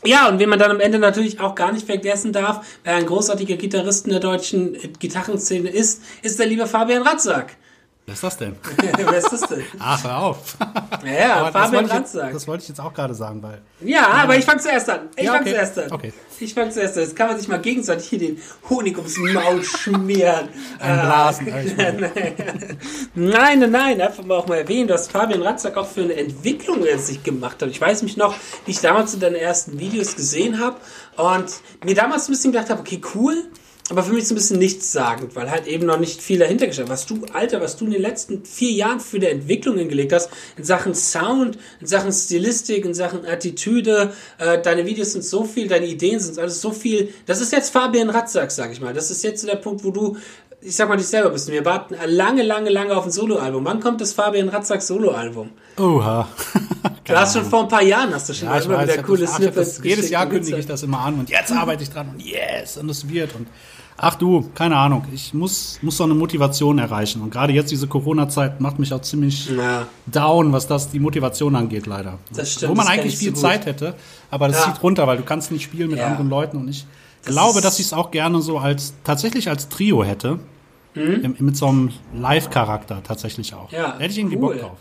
[0.06, 3.06] Ja, und wen man dann am Ende natürlich auch gar nicht vergessen darf, wer ein
[3.06, 7.56] großartiger Gitarrist in der deutschen Gitarrenszene ist, ist der liebe Fabian Ratzak.
[8.06, 8.58] Wer ist das denn?
[8.98, 9.64] Wer ist das denn?
[9.80, 10.58] Ach, hör auf.
[11.06, 12.34] Ja, Fabian Ranzak.
[12.34, 13.62] Das wollte ich jetzt auch gerade sagen, weil.
[13.80, 15.08] Ja, aber ich fange zuerst an.
[15.16, 15.52] Ich ja, fange okay.
[15.52, 15.92] zuerst an.
[15.92, 16.14] Okay.
[16.38, 17.04] Ich fange zuerst an.
[17.04, 20.50] Jetzt kann man sich mal gegenseitig hier den Honig ums Maul schmieren.
[20.80, 21.48] Ein Blasen.
[23.16, 24.02] nein, nein, nein.
[24.02, 27.62] Einfach mal auch mal erwähnen, dass Fabian Ranzak auch für eine Entwicklung er sich gemacht
[27.62, 27.70] hat.
[27.70, 28.36] Ich weiß mich noch,
[28.66, 30.76] wie ich damals in deinen ersten Videos gesehen habe
[31.16, 31.54] und
[31.86, 33.46] mir damals ein bisschen gedacht habe, okay, cool
[33.90, 36.88] aber für mich ist ein bisschen nichtssagend, weil halt eben noch nicht viel dahinter gesteckt
[36.88, 40.30] Was du, Alter, was du in den letzten vier Jahren für die Entwicklung hingelegt hast,
[40.56, 45.68] in Sachen Sound, in Sachen Stilistik, in Sachen Attitüde, äh, deine Videos sind so viel,
[45.68, 47.14] deine Ideen sind alles so viel.
[47.26, 48.94] Das ist jetzt Fabian Ratzak, sag ich mal.
[48.94, 50.16] Das ist jetzt so der Punkt, wo du,
[50.62, 51.52] ich sag mal, dich selber bist.
[51.52, 53.66] Wir warten lange, lange, lange auf ein Soloalbum.
[53.66, 55.50] Wann kommt das Fabian Ratzak Soloalbum?
[55.78, 56.30] Oha.
[57.04, 59.82] du hast schon vor ein paar Jahren, hast du schon ja, immer wieder coole Snippets.
[59.84, 62.90] Jedes Jahr kündige ich das immer an und jetzt arbeite ich dran und yes, und
[62.90, 63.48] es wird und
[63.98, 65.06] Ach du, keine Ahnung.
[65.14, 67.22] Ich muss, muss so eine Motivation erreichen.
[67.22, 69.86] Und gerade jetzt diese Corona-Zeit macht mich auch ziemlich Ja.
[70.08, 72.18] down, was das die Motivation angeht, leider.
[72.36, 73.42] Das stimmt, Wo man das eigentlich ich viel so.
[73.44, 73.96] Zeit hätte,
[74.32, 74.74] aber das Ja.
[74.74, 76.08] zieht runter, weil du kannst nicht spielen mit Ja.
[76.08, 76.58] anderen Leuten.
[76.58, 76.86] Und ich
[77.24, 80.40] glaube, ist- dass ich es auch gerne so als tatsächlich als Trio hätte.
[80.96, 83.72] Im, mit so einem Live-Charakter tatsächlich auch.
[83.72, 83.78] Mhm.
[83.78, 84.54] Ja, Da hätte ich irgendwie cool.
[84.54, 84.78] Bock drauf.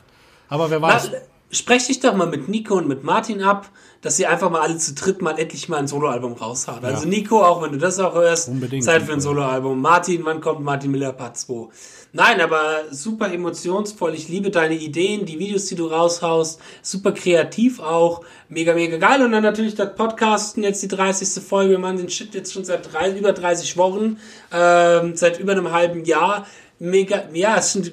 [0.50, 1.10] Aber wer weiß.
[1.10, 1.18] Na,
[1.52, 3.68] sprech dich doch mal mit Nico und mit Martin ab,
[4.00, 6.84] dass sie einfach mal alle zu dritt mal endlich mal ein Soloalbum raushauen.
[6.84, 9.20] Also Nico, auch wenn du das auch hörst, Unbedingt, Zeit für ein.
[9.20, 9.80] Soloalbum.
[9.80, 11.68] Martin, wann kommt Martin Miller Part 2?
[12.14, 14.14] Nein, aber super emotionsvoll.
[14.14, 16.60] Ich liebe deine Ideen, die Videos, die du raushaust.
[16.82, 18.22] Super kreativ auch.
[18.48, 19.22] Mega, mega geil.
[19.22, 21.42] Und dann natürlich das Podcasten, jetzt die 30.
[21.42, 21.70] Folge.
[21.70, 24.18] Wir machen den Shit jetzt schon seit drei, über 30 Wochen,
[24.52, 26.46] ähm, seit über einem halben Jahr.
[26.78, 27.92] Mega, ja, es sind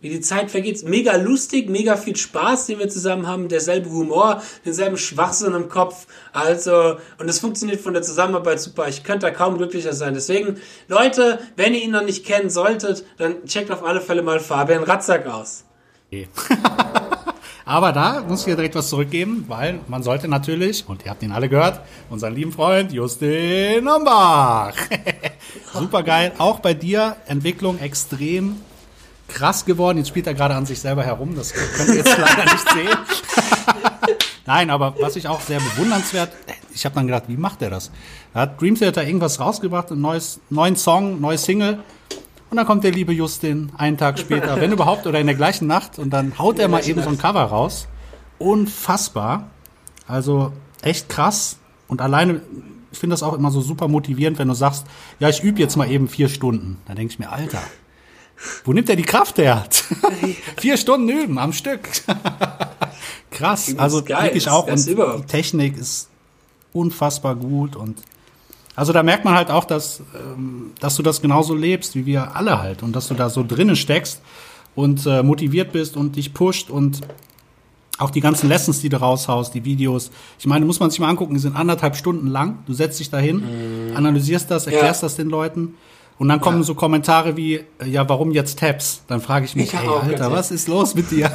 [0.00, 0.82] wie die Zeit vergeht.
[0.84, 6.06] Mega lustig, mega viel Spaß, den wir zusammen haben, derselbe Humor, denselben Schwachsinn im Kopf.
[6.32, 8.88] Also, und es funktioniert von der Zusammenarbeit super.
[8.88, 10.14] Ich könnte da kaum glücklicher sein.
[10.14, 14.40] Deswegen, Leute, wenn ihr ihn noch nicht kennen solltet, dann checkt auf alle Fälle mal
[14.40, 15.64] Fabian Ratzak aus.
[16.06, 16.28] Okay.
[17.68, 21.22] Aber da muss ich dir direkt was zurückgeben, weil man sollte natürlich, und ihr habt
[21.22, 24.72] ihn alle gehört, unseren lieben Freund Justin Hombach.
[25.74, 26.32] Super geil.
[26.38, 28.56] Auch bei dir Entwicklung extrem
[29.28, 29.98] krass geworden.
[29.98, 31.36] Jetzt spielt er gerade an sich selber herum.
[31.36, 32.98] Das könnt ihr jetzt leider nicht sehen.
[34.46, 36.32] Nein, aber was ich auch sehr bewundernswert,
[36.74, 37.90] ich habe dann gedacht, wie macht er das?
[38.32, 41.78] Da hat Dream Theater irgendwas rausgebracht, ein neues, neuen Song, neue Single.
[42.50, 45.66] Und dann kommt der liebe Justin einen Tag später, wenn überhaupt, oder in der gleichen
[45.66, 45.98] Nacht.
[45.98, 47.18] Und dann haut er mal eben so ein.
[47.18, 47.88] Cover raus.
[48.38, 49.50] Unfassbar.
[50.06, 51.58] Also echt krass.
[51.86, 52.40] Und alleine,
[52.90, 54.86] ich finde das auch immer so super motivierend, wenn du sagst,
[55.18, 56.78] ja, ich übe jetzt mal eben vier Stunden.
[56.86, 57.60] Da denke ich mir, Alter,
[58.64, 59.64] wo nimmt er die Kraft her?
[60.58, 61.88] vier Stunden üben am Stück.
[63.30, 63.74] krass.
[63.76, 64.66] Also geil, wirklich auch.
[64.66, 64.96] Und die
[65.26, 66.08] Technik ist
[66.72, 67.98] unfassbar gut und
[68.78, 72.36] also da merkt man halt auch, dass, ähm, dass du das genauso lebst, wie wir
[72.36, 72.84] alle halt.
[72.84, 74.22] Und dass du da so drinnen steckst
[74.76, 77.00] und äh, motiviert bist und dich pusht und
[77.98, 80.12] auch die ganzen Lessons, die du raushaust, die Videos.
[80.38, 82.58] Ich meine, muss man sich mal angucken, die sind anderthalb Stunden lang.
[82.66, 83.42] Du setzt dich dahin,
[83.96, 85.74] analysierst das, erklärst das den Leuten.
[86.18, 86.64] Und dann kommen Ja.
[86.64, 89.02] so Kommentare wie, äh, ja, warum jetzt Tabs?
[89.06, 91.30] Dann frage ich mich, Ja, ey, Alter, was ist los mit dir?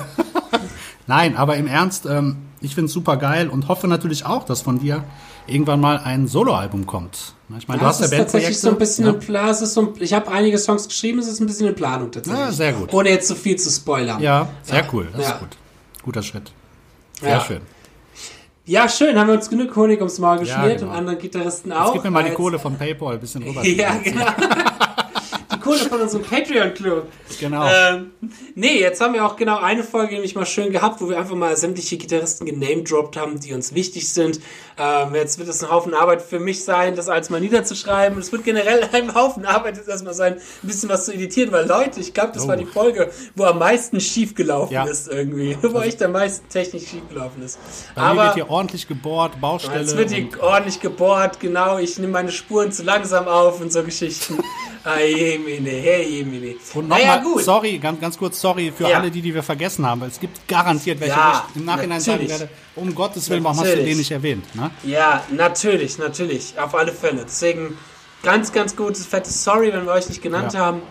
[1.08, 4.80] Nein, aber im Ernst, ähm, ich find's super geil und hoffe natürlich auch, dass von
[4.80, 5.04] dir
[5.48, 7.34] irgendwann mal ein Soloalbum kommt.
[7.58, 9.12] Ich meine, du hast ja ist tatsächlich so ein bisschen ne?
[9.12, 9.50] in Plan.
[9.50, 12.10] es ist so ein, ich habe einige Songs geschrieben, es ist ein bisschen in Planung
[12.12, 12.44] tatsächlich.
[12.46, 12.94] Ja, sehr gut.
[12.94, 14.20] Ohne jetzt zu viel zu spoilern.
[14.22, 14.86] Ja, sehr Ja.
[14.92, 15.08] cool.
[15.14, 15.34] Das Ja.
[15.34, 15.50] ist gut.
[16.04, 16.52] Guter Schritt.
[17.22, 17.42] Sehr Ja.
[17.42, 17.62] schön.
[18.66, 20.92] Ja, schön, haben wir uns genug Honig ums Maul geschmiert genau.
[20.92, 21.88] und anderen Gitarristen auch.
[21.88, 23.66] Jetzt gib mir mal die Kohle von PayPal ein bisschen rüber.
[23.66, 24.26] Ja, genau.
[25.64, 27.08] Kohle von unserem Patreon-Club.
[27.40, 27.66] Genau.
[27.68, 28.12] Ähm,
[28.56, 31.36] nee, jetzt haben wir auch genau eine Folge nämlich mal schön gehabt, wo wir einfach
[31.36, 34.40] mal sämtliche Gitarristen genamedroppt haben, die uns wichtig sind.
[34.78, 38.18] Ähm, jetzt wird es ein Haufen Arbeit für mich sein, das alles mal niederzuschreiben.
[38.20, 41.68] Es wird generell ein Haufen Arbeit jetzt erstmal sein, ein bisschen was zu editieren, weil
[41.68, 42.48] Leute, ich glaube, das Oh.
[42.50, 44.84] war die Folge, wo am meisten schief gelaufen Ja.
[44.86, 45.58] ist irgendwie.
[45.64, 47.58] Wo echt am meisten technisch schief gelaufen ist.
[47.96, 49.80] Bei mir Aber wird hier ordentlich gebohrt, Baustelle.
[49.80, 51.78] Jetzt wird und- ordentlich gebohrt, genau.
[51.78, 54.40] Ich nehme meine Spuren zu langsam auf und so Geschichten.
[54.84, 54.98] ah,
[55.54, 56.56] jemine, hey, jemine.
[56.74, 57.44] Und nochmal, gut.
[57.44, 58.98] sorry, ganz, ganz kurz, sorry für Ja.
[59.00, 62.30] alle, die, die wir vergessen haben, es gibt garantiert welche, Ja, ich im Nachhinein natürlich.
[62.30, 63.90] sagen werde, um Gottes Willen, warum hast du Natürlich.
[63.92, 64.56] den nicht erwähnt?
[64.56, 64.72] Ne?
[64.84, 66.54] Ja, natürlich, natürlich.
[66.60, 67.24] Auf alle Fälle.
[67.26, 67.78] Deswegen
[68.24, 70.60] ganz, ganz gutes, fettes Sorry, wenn wir euch nicht genannt Ja.
[70.60, 70.82] haben.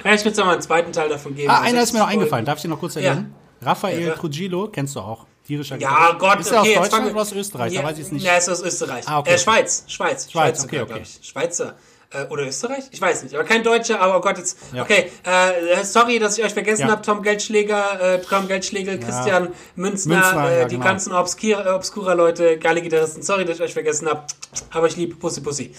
[0.00, 1.50] Vielleicht wird es noch mal einen zweiten Teil davon geben.
[1.50, 3.02] Ah, Also einer ist mir noch eingefallen, darf ich dir noch kurz Ja.
[3.02, 3.34] erwähnen?
[3.62, 4.14] Raphael Ja.
[4.14, 6.18] Trujillo, kennst du auch, tierischer Ja, Gitarrist.
[6.18, 7.72] Gott, Ist er aus okay, jetzt Deutschland oder aus Österreich?
[7.72, 8.24] Ja, Da weiß ich es nicht.
[8.24, 9.04] Ja, er ist aus Österreich.
[9.08, 9.38] Ah, okay, Äh.
[9.38, 11.02] Schweiz, Schweiz, Schweiz, sogar, okay, okay.
[11.22, 11.74] Schweizer.
[12.14, 12.84] Äh, oder Österreich?
[12.90, 14.58] Ich weiß nicht, aber kein Deutscher, aber oh Gott, jetzt.
[14.72, 14.82] Ja.
[14.82, 16.92] Okay, äh, sorry, dass ich euch vergessen Ja.
[16.92, 17.02] habe.
[17.02, 20.86] Tom Geldschläger, äh, Tom Geldschläger, Christian Münzner, Münzner, äh, ja, die genau.
[20.86, 23.22] ganzen obskura, obskura Leute, geile Gitarristen.
[23.22, 24.22] Sorry, dass ich euch vergessen habe.
[24.70, 25.74] Aber ich liebe Pussy Pussy.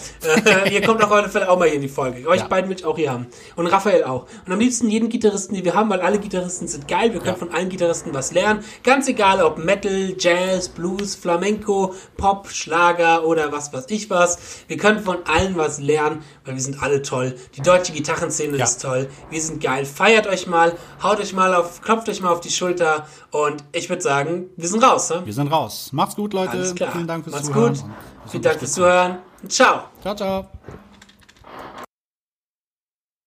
[0.46, 2.28] Äh, ihr kommt auf alle Fälle auch mal hier in die Folge.
[2.28, 2.48] Euch Ja.
[2.48, 3.28] beiden will ich auch hier haben.
[3.56, 4.26] Und Raphael auch.
[4.46, 7.14] Und am liebsten jeden Gitarristen, den wir haben, weil alle Gitarristen sind geil.
[7.14, 7.40] Wir können Ja.
[7.40, 8.64] von allen Gitarristen was lernen.
[8.84, 14.38] Ganz egal, ob Metal, Jazz, Blues, Flamenco, Pop, Schlager oder was weiß ich was.
[14.68, 17.36] Wir können von allen was lernen, weil wir sind alle toll.
[17.56, 18.64] Die deutsche Gitarrenszene Ja.
[18.66, 19.10] ist toll.
[19.30, 19.86] Wir sind geil.
[19.86, 23.90] Feiert euch mal, haut euch mal auf, klopft euch mal auf die Schulter und ich
[23.90, 25.10] würde sagen, wir sind raus.
[25.10, 25.22] Ne?
[25.26, 25.90] Wir sind raus.
[25.92, 26.52] Macht's gut, Leute.
[26.52, 26.92] Alles klar.
[26.92, 27.74] Vielen Dank fürs Macht's Zuhören.
[27.74, 27.84] gut.
[27.84, 27.92] und
[28.24, 28.72] bis Vielen Dank fürs.
[28.74, 29.18] Zuhören.
[29.48, 29.84] Ciao.
[30.02, 30.48] Ciao, ciao.